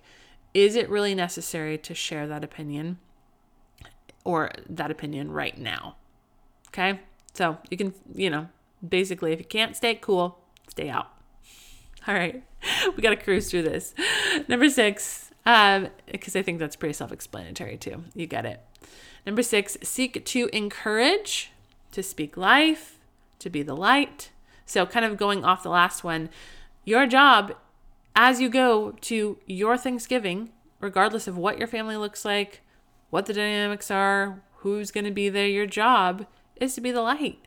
is 0.54 0.76
it 0.76 0.90
really 0.90 1.16
necessary 1.16 1.78
to 1.80 1.94
share 1.94 2.28
that 2.28 2.44
opinion 2.44 3.00
or 4.24 4.52
that 4.70 4.92
opinion 4.92 5.32
right 5.32 5.58
now? 5.58 5.96
Okay. 6.68 7.00
So 7.34 7.58
you 7.70 7.78
can, 7.78 7.94
you 8.14 8.30
know, 8.30 8.50
basically, 8.88 9.32
if 9.34 9.40
you 9.40 9.46
can't 9.46 9.76
stay 9.76 9.96
cool, 9.96 10.40
stay 10.70 10.90
out. 10.90 11.10
All 12.08 12.14
right. 12.14 12.44
We 12.96 13.04
got 13.04 13.10
to 13.10 13.18
cruise 13.18 13.50
through 13.50 13.64
this. 13.64 13.94
Number 14.48 14.70
six, 14.70 15.32
um, 15.46 15.90
because 16.10 16.36
I 16.36 16.42
think 16.42 16.60
that's 16.60 16.78
pretty 16.78 16.94
self 16.94 17.12
explanatory 17.12 17.78
too. 17.78 18.06
You 18.16 18.26
get 18.26 18.46
it. 18.46 18.62
Number 19.26 19.44
six, 19.44 19.78
seek 19.84 20.24
to 20.26 20.50
encourage, 20.54 21.52
to 21.92 22.02
speak 22.04 22.38
life, 22.38 23.00
to 23.40 23.50
be 23.50 23.64
the 23.64 23.76
light. 23.76 24.32
So, 24.66 24.86
kind 24.86 25.06
of 25.06 25.18
going 25.18 25.44
off 25.44 25.64
the 25.64 25.70
last 25.70 26.04
one, 26.04 26.30
your 26.86 27.06
job 27.06 27.54
as 28.16 28.40
you 28.40 28.50
go 28.50 28.92
to 29.02 29.38
your 29.46 29.78
Thanksgiving, 29.78 30.50
regardless 30.80 31.28
of 31.28 31.38
what 31.38 31.58
your 31.58 31.68
family 31.68 31.98
looks 31.98 32.26
like, 32.26 32.62
what 33.10 33.26
the 33.26 33.34
dynamics 33.34 33.90
are, 33.92 34.42
who's 34.58 34.92
going 34.92 35.06
to 35.06 35.12
be 35.12 35.30
there, 35.30 35.48
your 35.48 35.66
job 35.66 36.26
is 36.56 36.76
to 36.76 36.82
be 36.82 36.92
the 36.92 37.02
light. 37.02 37.40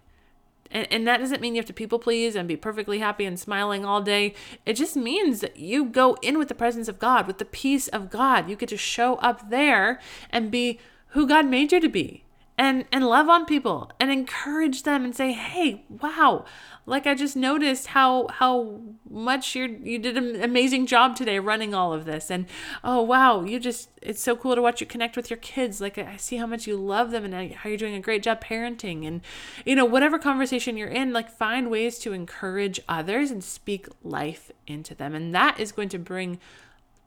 And, 0.71 0.87
and 0.91 1.07
that 1.07 1.19
doesn't 1.19 1.41
mean 1.41 1.55
you 1.55 1.61
have 1.61 1.67
to 1.67 1.73
people 1.73 1.99
please 1.99 2.35
and 2.35 2.49
be 2.49 2.57
perfectly 2.57 2.99
happy 2.99 3.25
and 3.25 3.39
smiling 3.39 3.85
all 3.85 4.03
day. 4.03 4.35
It 4.65 4.75
just 4.75 4.97
means 4.97 5.41
that 5.41 5.57
you 5.57 5.85
go 5.85 6.17
in 6.23 6.39
with 6.39 6.49
the 6.49 6.55
presence 6.55 6.89
of 6.89 6.99
God, 6.99 7.27
with 7.27 7.39
the 7.39 7.45
peace 7.45 7.89
of 7.89 8.11
God. 8.11 8.51
You 8.51 8.57
get 8.57 8.69
to 8.71 8.77
show 8.77 9.15
up 9.17 9.51
there 9.51 10.01
and 10.31 10.51
be 10.51 10.79
who 11.09 11.27
God 11.27 11.47
made 11.47 11.73
you 11.73 11.81
to 11.81 11.89
be 11.89 12.26
and 12.59 12.87
and 12.91 13.07
love 13.07 13.29
on 13.29 13.45
people 13.45 13.91
and 14.01 14.11
encourage 14.11 14.85
them 14.85 15.05
and 15.05 15.15
say 15.15 15.33
hey 15.33 15.85
wow. 15.89 16.45
Like 16.89 17.07
i 17.07 17.15
just 17.15 17.37
noticed 17.37 17.89
how 17.89 18.29
how 18.29 18.81
much 19.11 19.55
you 19.55 19.81
you 19.83 19.99
did 19.99 20.17
an 20.17 20.43
amazing 20.43 20.87
job 20.87 21.17
today 21.17 21.39
running 21.39 21.75
all 21.75 21.93
of 21.93 22.05
this. 22.05 22.31
And 22.31 22.47
oh 22.83 23.03
wow 23.03 23.43
you 23.43 23.59
just 23.59 23.91
it's 24.01 24.23
so 24.23 24.37
cool 24.37 24.55
to 24.55 24.63
watch 24.63 24.81
you 24.81 24.87
connect 24.87 25.17
with 25.17 25.29
your 25.29 25.39
kids. 25.39 25.81
Like 25.81 25.99
i 25.99 26.17
see 26.17 26.37
how 26.37 26.47
much 26.47 26.67
you 26.67 26.77
love 26.77 27.11
them 27.11 27.25
and 27.25 27.53
how 27.53 27.69
you're 27.69 27.79
doing 27.79 27.95
a 27.95 28.01
great 28.01 28.23
job 28.23 28.43
parenting. 28.43 29.07
And 29.07 29.21
you 29.65 29.75
know 29.75 29.85
whatever 29.85 30.19
conversation 30.19 30.77
you're 30.77 30.89
in 30.89 31.13
like 31.13 31.31
find 31.31 31.71
ways 31.71 31.99
to 32.01 32.13
encourage 32.13 32.81
others 32.89 33.31
and 33.31 33.45
speak 33.45 33.87
life 34.03 34.51
into 34.67 34.95
them. 34.95 35.15
And 35.15 35.35
that 35.35 35.61
is 35.61 35.73
going 35.73 35.91
to 35.91 35.99
bring 35.99 36.39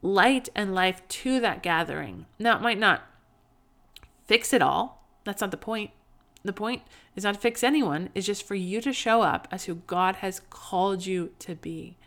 light 0.02 0.50
and 0.56 0.76
life 0.76 1.06
to 1.08 1.40
that 1.40 1.64
gathering. 1.64 2.26
Now 2.38 2.58
it 2.58 2.62
might 2.62 2.80
not 2.80 3.04
fix 4.28 4.54
it 4.54 4.62
all 4.62 4.99
that's 5.30 5.42
not 5.42 5.52
the 5.52 5.58
point. 5.58 5.92
The 6.44 6.54
point 6.54 6.82
is 7.16 7.24
not 7.24 7.36
to 7.36 7.40
fix 7.40 7.64
anyone, 7.64 8.10
it's 8.16 8.26
just 8.26 8.48
for 8.48 8.56
you 8.56 8.82
to 8.82 8.94
show 8.94 9.22
up 9.22 9.48
as 9.52 9.66
who 9.66 9.76
God 9.76 10.18
has 10.18 10.42
called 10.50 11.06
you 11.06 11.32
to 11.40 11.56
be. 11.56 11.98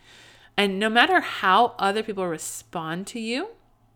And 0.57 0.79
no 0.79 0.89
matter 0.89 1.21
how 1.21 1.75
other 1.79 2.03
people 2.03 2.27
respond 2.27 3.07
to 3.09 3.21
you, 3.21 3.49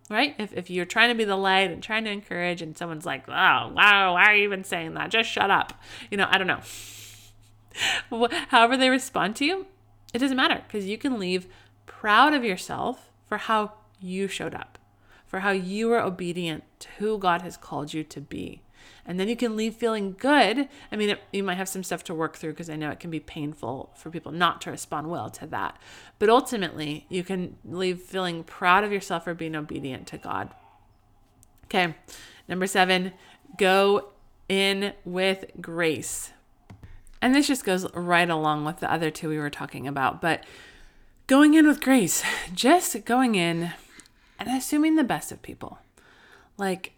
right? 0.08 0.34
If, 0.38 0.52
if 0.52 0.70
you're 0.70 0.84
trying 0.84 1.08
to 1.08 1.14
be 1.14 1.24
the 1.24 1.36
light 1.36 1.70
and 1.70 1.82
trying 1.82 2.04
to 2.04 2.10
encourage, 2.10 2.62
and 2.62 2.76
someone's 2.76 3.06
like, 3.06 3.28
oh, 3.28 3.32
wow, 3.32 4.14
why 4.14 4.26
are 4.26 4.34
you 4.34 4.44
even 4.44 4.62
saying 4.62 4.94
that? 4.94 5.10
Just 5.10 5.28
shut 5.28 5.50
up. 5.50 5.72
You 6.10 6.18
know, 6.18 6.28
I 6.30 6.38
don't 6.38 6.46
know. 6.46 8.28
However, 8.48 8.76
they 8.76 8.90
respond 8.90 9.36
to 9.36 9.44
you, 9.44 9.66
it 10.14 10.18
doesn't 10.18 10.36
matter 10.36 10.62
because 10.66 10.86
you 10.86 10.98
can 10.98 11.18
leave 11.18 11.48
proud 11.86 12.34
of 12.34 12.44
yourself 12.44 13.10
for 13.26 13.38
how 13.38 13.72
you 14.00 14.28
showed 14.28 14.54
up, 14.54 14.78
for 15.26 15.40
how 15.40 15.50
you 15.50 15.88
were 15.88 16.00
obedient 16.00 16.64
to 16.80 16.88
who 16.98 17.18
God 17.18 17.42
has 17.42 17.56
called 17.56 17.92
you 17.92 18.04
to 18.04 18.20
be 18.20 18.62
and 19.06 19.20
then 19.20 19.28
you 19.28 19.36
can 19.36 19.56
leave 19.56 19.76
feeling 19.76 20.16
good. 20.18 20.68
I 20.90 20.96
mean, 20.96 21.10
it, 21.10 21.20
you 21.32 21.44
might 21.44 21.54
have 21.54 21.68
some 21.68 21.84
stuff 21.84 22.02
to 22.04 22.14
work 22.14 22.36
through 22.36 22.52
because 22.52 22.68
I 22.68 22.76
know 22.76 22.90
it 22.90 22.98
can 22.98 23.10
be 23.10 23.20
painful 23.20 23.92
for 23.96 24.10
people 24.10 24.32
not 24.32 24.60
to 24.62 24.70
respond 24.70 25.08
well 25.08 25.30
to 25.30 25.46
that. 25.46 25.78
But 26.18 26.28
ultimately, 26.28 27.06
you 27.08 27.22
can 27.22 27.56
leave 27.64 28.00
feeling 28.00 28.42
proud 28.42 28.82
of 28.82 28.92
yourself 28.92 29.24
for 29.24 29.34
being 29.34 29.54
obedient 29.54 30.08
to 30.08 30.18
God. 30.18 30.50
Okay, 31.66 31.94
number 32.48 32.66
seven, 32.66 33.12
go 33.56 34.08
in 34.48 34.92
with 35.04 35.46
grace. 35.60 36.32
And 37.22 37.34
this 37.34 37.46
just 37.46 37.64
goes 37.64 37.90
right 37.94 38.28
along 38.28 38.64
with 38.64 38.80
the 38.80 38.92
other 38.92 39.10
two 39.10 39.28
we 39.28 39.38
were 39.38 39.50
talking 39.50 39.86
about, 39.86 40.20
but 40.20 40.44
going 41.26 41.54
in 41.54 41.66
with 41.66 41.80
grace, 41.80 42.22
just 42.54 43.04
going 43.04 43.36
in 43.36 43.72
and 44.38 44.48
assuming 44.48 44.96
the 44.96 45.04
best 45.04 45.32
of 45.32 45.42
people. 45.42 45.78
Like, 46.58 46.92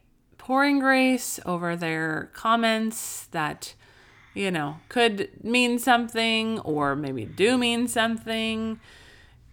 pouring 0.49 0.79
grace 0.79 1.39
over 1.45 1.77
their 1.77 2.31
comments 2.33 3.27
that, 3.33 3.75
you 4.33 4.51
know, 4.51 4.79
could 4.89 5.29
mean 5.45 5.79
something 5.79 6.59
or 6.61 6.97
maybe 6.97 7.27
do 7.27 7.59
mean 7.59 7.87
something. 7.87 8.81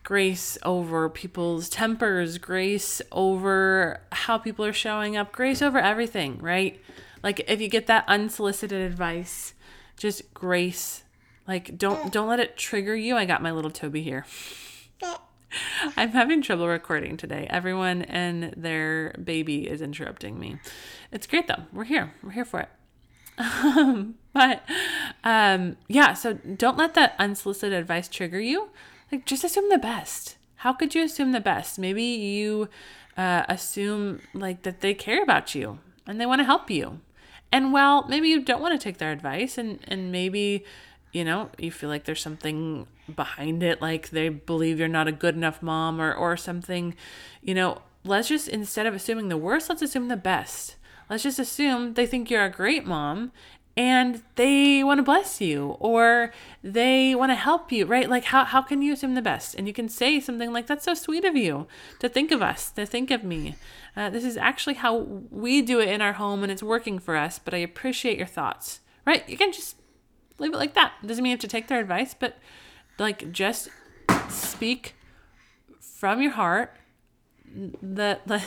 Grace 0.04 0.58
over 0.64 1.10
people's 1.10 1.68
tempers, 1.68 2.38
grace 2.38 3.02
over 3.12 4.00
how 4.14 4.38
people 4.38 4.64
are 4.64 4.72
showing 4.72 5.18
up, 5.18 5.34
grace 5.34 5.62
over 5.62 5.80
everything, 5.80 6.38
right? 6.38 6.82
Like 7.22 7.44
if 7.46 7.60
you 7.60 7.68
get 7.68 7.88
that 7.88 8.06
unsolicited 8.08 8.82
advice, 8.82 9.54
just 9.98 10.34
grace. 10.34 11.04
Like 11.46 11.78
don't 11.78 12.10
don't 12.14 12.30
let 12.30 12.40
it 12.40 12.56
trigger 12.56 12.96
you. 12.96 13.18
I 13.18 13.26
got 13.26 13.42
my 13.42 13.52
little 13.52 13.70
Toby 13.70 14.02
here. 14.02 14.26
I'm 15.98 16.12
having 16.12 16.42
trouble 16.42 16.68
recording 16.68 17.18
today. 17.18 17.48
Everyone 17.50 18.02
and 18.04 18.54
their 18.56 19.16
baby 19.24 19.68
is 19.68 19.82
interrupting 19.82 20.40
me. 20.40 20.58
It's 21.12 21.28
great 21.28 21.48
though. 21.48 21.64
We're 21.72 21.86
here. 21.86 22.14
We're 22.24 22.32
here 22.32 22.46
for 22.46 22.62
it. 22.62 22.70
Um, 23.38 24.16
but 24.34 24.64
um, 25.24 25.78
yeah, 25.88 26.14
so 26.14 26.34
don't 26.34 26.78
let 26.78 26.94
that 26.96 27.16
unsolicited 27.20 27.78
advice 27.78 28.08
trigger 28.08 28.40
you. 28.40 28.70
Like, 29.12 29.26
just 29.26 29.44
assume 29.44 29.70
the 29.70 29.78
best. 29.78 30.38
How 30.58 30.74
could 30.74 30.96
you 30.96 31.04
assume 31.04 31.32
the 31.32 31.40
best? 31.40 31.78
Maybe 31.78 32.04
you 32.04 32.70
uh, 33.18 33.44
assume 33.48 34.22
like 34.34 34.64
that 34.64 34.82
they 34.82 34.94
care 34.94 35.22
about 35.22 35.54
you 35.54 35.80
and 36.08 36.20
they 36.20 36.26
want 36.26 36.40
to 36.40 36.46
help 36.46 36.70
you. 36.70 37.02
And 37.52 37.72
well, 37.72 38.06
maybe 38.08 38.28
you 38.28 38.42
don't 38.42 38.62
want 38.62 38.80
to 38.80 38.84
take 38.84 38.98
their 38.98 39.12
advice, 39.12 39.58
and 39.58 39.80
and 39.88 40.12
maybe 40.12 40.66
you 41.16 41.24
know, 41.24 41.50
you 41.58 41.72
feel 41.72 41.88
like 41.88 42.04
there's 42.04 42.22
something 42.22 42.88
behind 43.16 43.64
it, 43.64 43.82
like 43.82 44.10
they 44.10 44.28
believe 44.28 44.80
you're 44.80 44.90
not 44.90 45.08
a 45.08 45.14
good 45.14 45.34
enough 45.34 45.62
mom 45.62 46.02
or, 46.02 46.14
or 46.14 46.36
something, 46.36 46.94
you 47.42 47.54
know, 47.54 47.82
let's 48.04 48.28
just, 48.28 48.50
instead 48.50 48.86
of 48.86 48.94
assuming 48.94 49.30
the 49.30 49.38
worst, 49.38 49.70
let's 49.70 49.82
assume 49.82 50.10
the 50.10 50.18
best. 50.18 50.76
Let's 51.10 51.24
just 51.24 51.40
assume 51.40 51.94
they 51.94 52.06
think 52.06 52.30
you're 52.30 52.44
a 52.44 52.50
great 52.50 52.86
mom 52.86 53.32
and 53.78 54.24
they 54.36 54.84
want 54.84 55.00
to 55.00 55.04
bless 55.04 55.40
you 55.40 55.78
or 55.80 56.34
they 56.62 57.16
want 57.16 57.32
to 57.32 57.36
help 57.36 57.72
you, 57.72 57.86
right? 57.86 58.10
Like, 58.10 58.26
how, 58.26 58.44
how 58.44 58.62
can 58.62 58.82
you 58.82 58.92
assume 58.92 59.16
the 59.16 59.22
best? 59.22 59.56
And 59.56 59.68
you 59.68 59.74
can 59.74 59.88
say 59.88 60.20
something 60.20 60.52
like, 60.52 60.68
That's 60.68 60.86
so 60.86 60.94
sweet 60.94 61.24
of 61.24 61.38
you 61.38 61.68
to 62.00 62.10
think 62.10 62.32
of 62.32 62.42
us, 62.42 62.72
to 62.72 62.86
think 62.86 63.12
of 63.12 63.24
me. 63.24 63.56
Uh, 63.96 64.10
this 64.10 64.26
is 64.26 64.36
actually 64.36 64.76
how 64.76 64.98
we 64.98 65.62
do 65.62 65.80
it 65.80 65.90
in 65.90 66.02
our 66.02 66.14
home 66.14 66.44
and 66.44 66.52
it's 66.52 66.64
working 66.64 67.00
for 67.00 67.16
us, 67.16 67.40
but 67.40 67.54
I 67.54 67.58
appreciate 67.58 68.18
your 68.18 68.28
thoughts, 68.28 68.82
right? 69.06 69.28
You 69.30 69.38
can 69.38 69.54
just 69.54 69.76
leave 70.38 70.54
it 70.54 70.58
like 70.58 70.74
that. 70.76 70.94
Doesn't 71.06 71.24
mean 71.24 71.32
you 71.32 71.36
have 71.36 71.42
to 71.42 71.48
take 71.48 71.68
their 71.68 71.80
advice, 71.80 72.16
but 72.18 72.38
like 72.98 73.32
just 73.32 73.70
speak 74.30 74.96
from 75.80 76.22
your 76.22 76.32
heart 76.32 76.76
the 77.56 78.20
the 78.26 78.44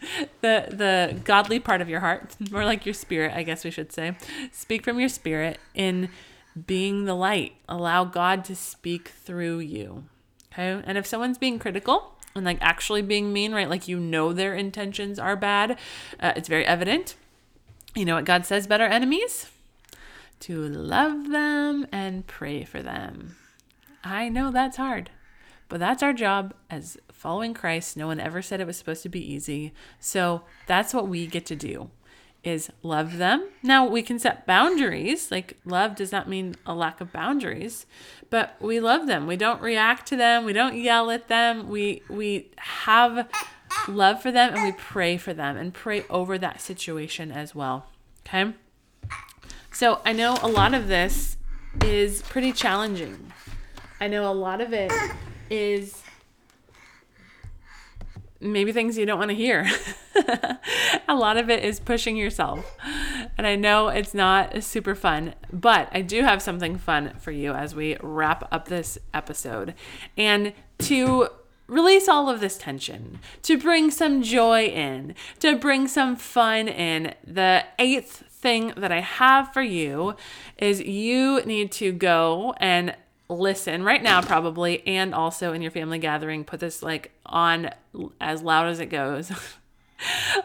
the 0.40 0.66
the 0.70 1.20
godly 1.24 1.60
part 1.60 1.80
of 1.80 1.88
your 1.88 2.00
heart, 2.00 2.36
more 2.50 2.64
like 2.64 2.86
your 2.86 2.94
spirit, 2.94 3.32
I 3.34 3.42
guess 3.42 3.64
we 3.64 3.70
should 3.70 3.92
say. 3.92 4.16
Speak 4.52 4.84
from 4.84 4.98
your 5.00 5.08
spirit 5.08 5.58
in 5.74 6.10
being 6.66 7.04
the 7.04 7.14
light. 7.14 7.54
Allow 7.68 8.04
God 8.04 8.44
to 8.46 8.56
speak 8.56 9.08
through 9.08 9.60
you. 9.60 10.04
Okay? 10.52 10.82
And 10.84 10.98
if 10.98 11.06
someone's 11.06 11.38
being 11.38 11.58
critical, 11.58 12.14
and 12.34 12.44
like 12.44 12.58
actually 12.60 13.02
being 13.02 13.32
mean, 13.32 13.52
right? 13.52 13.68
Like 13.68 13.88
you 13.88 13.98
know 13.98 14.32
their 14.32 14.54
intentions 14.54 15.18
are 15.18 15.36
bad. 15.36 15.78
Uh, 16.18 16.32
it's 16.36 16.48
very 16.48 16.66
evident. 16.66 17.16
You 17.94 18.04
know 18.04 18.14
what 18.14 18.24
God 18.24 18.46
says 18.46 18.66
about 18.66 18.80
our 18.80 18.88
enemies? 18.88 19.50
To 20.40 20.68
love 20.68 21.30
them 21.30 21.86
and 21.92 22.26
pray 22.26 22.64
for 22.64 22.82
them. 22.82 23.36
I 24.04 24.28
know 24.28 24.50
that's 24.50 24.76
hard, 24.76 25.10
but 25.68 25.80
that's 25.80 26.02
our 26.02 26.12
job 26.12 26.54
as 26.70 26.96
following 27.10 27.54
Christ. 27.54 27.96
No 27.96 28.06
one 28.06 28.20
ever 28.20 28.42
said 28.42 28.60
it 28.60 28.66
was 28.66 28.76
supposed 28.76 29.02
to 29.02 29.08
be 29.08 29.32
easy. 29.32 29.72
So 29.98 30.42
that's 30.66 30.94
what 30.94 31.08
we 31.08 31.26
get 31.26 31.46
to 31.46 31.56
do 31.56 31.90
is 32.44 32.70
love 32.82 33.18
them. 33.18 33.48
Now 33.62 33.86
we 33.86 34.02
can 34.02 34.18
set 34.18 34.46
boundaries. 34.46 35.30
Like 35.30 35.58
love 35.64 35.96
does 35.96 36.12
not 36.12 36.28
mean 36.28 36.54
a 36.64 36.74
lack 36.74 37.00
of 37.00 37.12
boundaries, 37.12 37.86
but 38.30 38.56
we 38.60 38.80
love 38.80 39.06
them. 39.06 39.26
We 39.26 39.36
don't 39.36 39.60
react 39.60 40.06
to 40.08 40.16
them. 40.16 40.44
We 40.44 40.52
don't 40.52 40.76
yell 40.76 41.10
at 41.10 41.28
them. 41.28 41.68
We 41.68 42.02
we 42.08 42.50
have 42.56 43.28
love 43.88 44.22
for 44.22 44.30
them 44.30 44.54
and 44.54 44.62
we 44.62 44.72
pray 44.72 45.16
for 45.16 45.34
them 45.34 45.56
and 45.56 45.74
pray 45.74 46.04
over 46.08 46.38
that 46.38 46.60
situation 46.60 47.30
as 47.30 47.54
well. 47.54 47.86
Okay? 48.26 48.54
So 49.78 50.00
I 50.04 50.12
know 50.12 50.36
a 50.42 50.48
lot 50.48 50.74
of 50.74 50.88
this 50.88 51.36
is 51.84 52.22
pretty 52.22 52.50
challenging. 52.50 53.32
I 54.00 54.08
know 54.08 54.28
a 54.28 54.34
lot 54.34 54.60
of 54.60 54.72
it 54.72 54.90
is 55.50 56.02
maybe 58.40 58.72
things 58.72 58.98
you 58.98 59.06
don't 59.06 59.20
want 59.20 59.30
to 59.30 59.36
hear. 59.36 59.70
a 61.08 61.14
lot 61.14 61.36
of 61.36 61.48
it 61.48 61.62
is 61.62 61.78
pushing 61.78 62.16
yourself. 62.16 62.76
And 63.38 63.46
I 63.46 63.54
know 63.54 63.86
it's 63.86 64.14
not 64.14 64.64
super 64.64 64.96
fun, 64.96 65.36
but 65.52 65.88
I 65.92 66.02
do 66.02 66.24
have 66.24 66.42
something 66.42 66.76
fun 66.76 67.12
for 67.20 67.30
you 67.30 67.52
as 67.52 67.76
we 67.76 67.96
wrap 68.02 68.52
up 68.52 68.66
this 68.66 68.98
episode. 69.14 69.74
And 70.16 70.54
to 70.78 71.28
release 71.68 72.08
all 72.08 72.28
of 72.28 72.40
this 72.40 72.58
tension, 72.58 73.20
to 73.42 73.56
bring 73.56 73.92
some 73.92 74.22
joy 74.24 74.64
in, 74.64 75.14
to 75.38 75.56
bring 75.56 75.86
some 75.86 76.16
fun 76.16 76.66
in, 76.66 77.14
the 77.24 77.64
eighth 77.78 78.24
thing 78.40 78.72
that 78.76 78.92
I 78.92 79.00
have 79.00 79.52
for 79.52 79.62
you 79.62 80.14
is 80.56 80.80
you 80.80 81.42
need 81.44 81.72
to 81.72 81.92
go 81.92 82.54
and 82.58 82.94
listen 83.28 83.82
right 83.82 84.02
now 84.02 84.22
probably 84.22 84.86
and 84.86 85.14
also 85.14 85.52
in 85.52 85.60
your 85.60 85.70
family 85.70 85.98
gathering 85.98 86.44
put 86.44 86.60
this 86.60 86.82
like 86.82 87.10
on 87.26 87.70
as 88.20 88.42
loud 88.42 88.68
as 88.68 88.80
it 88.80 88.86
goes 88.86 89.30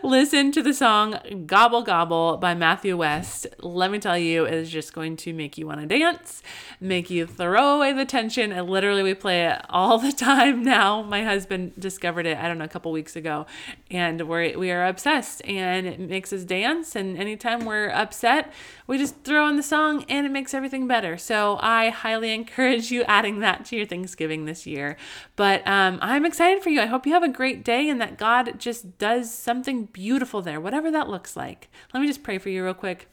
listen 0.03 0.51
to 0.51 0.61
the 0.61 0.73
song 0.73 1.17
Gobble 1.45 1.81
Gobble 1.81 2.37
by 2.37 2.53
Matthew 2.53 2.97
West. 2.97 3.47
Let 3.59 3.91
me 3.91 3.99
tell 3.99 4.17
you, 4.17 4.45
it 4.45 4.53
is 4.53 4.69
just 4.69 4.93
going 4.93 5.17
to 5.17 5.33
make 5.33 5.57
you 5.57 5.67
want 5.67 5.81
to 5.81 5.85
dance, 5.85 6.41
make 6.79 7.09
you 7.09 7.25
throw 7.25 7.77
away 7.77 7.93
the 7.93 8.05
tension. 8.05 8.51
And 8.51 8.69
literally, 8.69 9.03
we 9.03 9.13
play 9.13 9.45
it 9.45 9.61
all 9.69 9.97
the 9.97 10.11
time 10.11 10.63
now. 10.63 11.01
My 11.01 11.23
husband 11.23 11.73
discovered 11.79 12.25
it, 12.25 12.37
I 12.37 12.47
don't 12.47 12.57
know, 12.57 12.65
a 12.65 12.69
couple 12.69 12.91
weeks 12.91 13.15
ago, 13.15 13.45
and 13.91 14.27
we're, 14.27 14.57
we 14.57 14.71
are 14.71 14.85
obsessed, 14.85 15.43
and 15.45 15.87
it 15.87 15.99
makes 15.99 16.33
us 16.33 16.43
dance. 16.43 16.95
And 16.95 17.17
anytime 17.17 17.65
we're 17.65 17.89
upset, 17.89 18.51
we 18.87 18.97
just 18.97 19.23
throw 19.23 19.45
on 19.45 19.55
the 19.55 19.63
song 19.63 20.05
and 20.09 20.25
it 20.25 20.31
makes 20.31 20.53
everything 20.53 20.87
better. 20.87 21.17
So 21.17 21.57
I 21.61 21.89
highly 21.89 22.33
encourage 22.33 22.91
you 22.91 23.03
adding 23.03 23.39
that 23.39 23.65
to 23.65 23.75
your 23.75 23.85
Thanksgiving 23.85 24.45
this 24.45 24.65
year. 24.65 24.97
But 25.35 25.65
um, 25.67 25.99
I'm 26.01 26.25
excited 26.25 26.61
for 26.61 26.69
you. 26.69 26.81
I 26.81 26.85
hope 26.85 27.05
you 27.05 27.13
have 27.13 27.23
a 27.23 27.29
great 27.29 27.63
day 27.63 27.87
and 27.87 28.01
that 28.01 28.17
God 28.17 28.59
just 28.59 28.97
does 28.97 29.33
something 29.43 29.85
beautiful 29.85 30.41
there, 30.41 30.61
whatever 30.61 30.89
that 30.91 31.09
looks 31.09 31.35
like. 31.35 31.69
Let 31.93 31.99
me 31.99 32.07
just 32.07 32.23
pray 32.23 32.37
for 32.37 32.49
you 32.49 32.63
real 32.63 32.73
quick. 32.73 33.07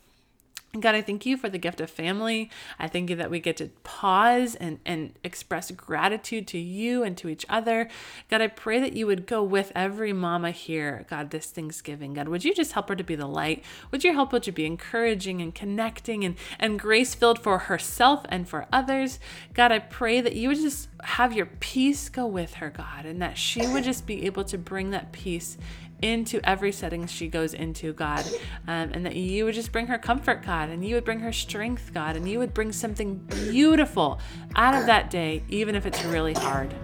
God, 0.78 0.94
I 0.94 1.02
thank 1.02 1.26
you 1.26 1.36
for 1.36 1.48
the 1.48 1.58
gift 1.58 1.80
of 1.80 1.90
family. 1.90 2.48
I 2.78 2.86
thank 2.86 3.10
you 3.10 3.16
that 3.16 3.28
we 3.28 3.40
get 3.40 3.56
to 3.56 3.70
pause 3.82 4.54
and, 4.54 4.78
and 4.86 5.14
express 5.24 5.72
gratitude 5.72 6.46
to 6.48 6.58
you 6.58 7.02
and 7.02 7.16
to 7.16 7.28
each 7.28 7.44
other. 7.48 7.88
God, 8.28 8.40
I 8.40 8.46
pray 8.46 8.78
that 8.78 8.92
you 8.92 9.08
would 9.08 9.26
go 9.26 9.42
with 9.42 9.72
every 9.74 10.12
mama 10.12 10.52
here, 10.52 11.06
God, 11.10 11.30
this 11.30 11.46
Thanksgiving. 11.46 12.14
God, 12.14 12.28
would 12.28 12.44
you 12.44 12.54
just 12.54 12.70
help 12.70 12.88
her 12.88 12.94
to 12.94 13.02
be 13.02 13.16
the 13.16 13.26
light? 13.26 13.64
Would 13.90 14.04
you 14.04 14.12
help 14.12 14.30
her 14.30 14.38
to 14.38 14.52
be 14.52 14.64
encouraging 14.64 15.42
and 15.42 15.52
connecting 15.52 16.24
and, 16.24 16.36
and 16.60 16.78
grace 16.78 17.16
filled 17.16 17.40
for 17.40 17.58
herself 17.58 18.24
and 18.28 18.48
for 18.48 18.66
others? 18.72 19.18
God, 19.54 19.72
I 19.72 19.80
pray 19.80 20.20
that 20.20 20.36
you 20.36 20.50
would 20.50 20.58
just 20.58 20.88
have 21.02 21.32
your 21.32 21.46
peace 21.46 22.08
go 22.08 22.28
with 22.28 22.54
her, 22.54 22.70
God, 22.70 23.06
and 23.06 23.20
that 23.20 23.36
she 23.36 23.66
would 23.66 23.82
just 23.82 24.06
be 24.06 24.24
able 24.24 24.44
to 24.44 24.56
bring 24.56 24.90
that 24.90 25.10
peace 25.10 25.58
into 26.02 26.40
every 26.48 26.72
setting 26.72 27.06
she 27.06 27.28
goes 27.28 27.54
into, 27.54 27.92
God, 27.92 28.24
um, 28.66 28.90
and 28.92 29.04
that 29.06 29.16
you 29.16 29.44
would 29.44 29.54
just 29.54 29.72
bring 29.72 29.86
her 29.86 29.98
comfort, 29.98 30.44
God, 30.44 30.68
and 30.68 30.84
you 30.84 30.94
would 30.94 31.04
bring 31.04 31.20
her 31.20 31.32
strength, 31.32 31.92
God, 31.92 32.16
and 32.16 32.28
you 32.28 32.38
would 32.38 32.54
bring 32.54 32.72
something 32.72 33.16
beautiful 33.16 34.20
out 34.56 34.74
of 34.74 34.86
that 34.86 35.10
day, 35.10 35.42
even 35.48 35.74
if 35.74 35.86
it's 35.86 36.02
really 36.04 36.34
hard. 36.34 36.74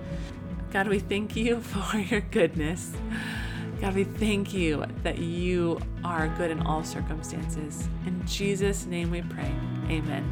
God, 0.71 0.89
we 0.89 0.99
thank 0.99 1.37
you 1.37 1.61
for 1.61 1.99
your 1.99 2.21
goodness. 2.21 2.93
God, 3.81 3.95
we 3.95 4.05
thank 4.05 4.55
you 4.55 4.85
that 5.03 5.19
you 5.19 5.79
are 6.03 6.29
good 6.39 6.51
in 6.51 6.61
all 6.61 6.83
circumstances. 6.83 7.89
In 8.07 8.27
Jesus' 8.27 8.87
name 8.87 9.11
we 9.11 9.23
pray. 9.23 9.53
Amen. 9.91 10.25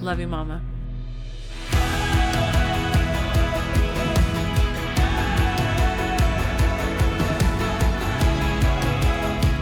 Love 0.00 0.18
you, 0.18 0.26
Mama. 0.26 0.60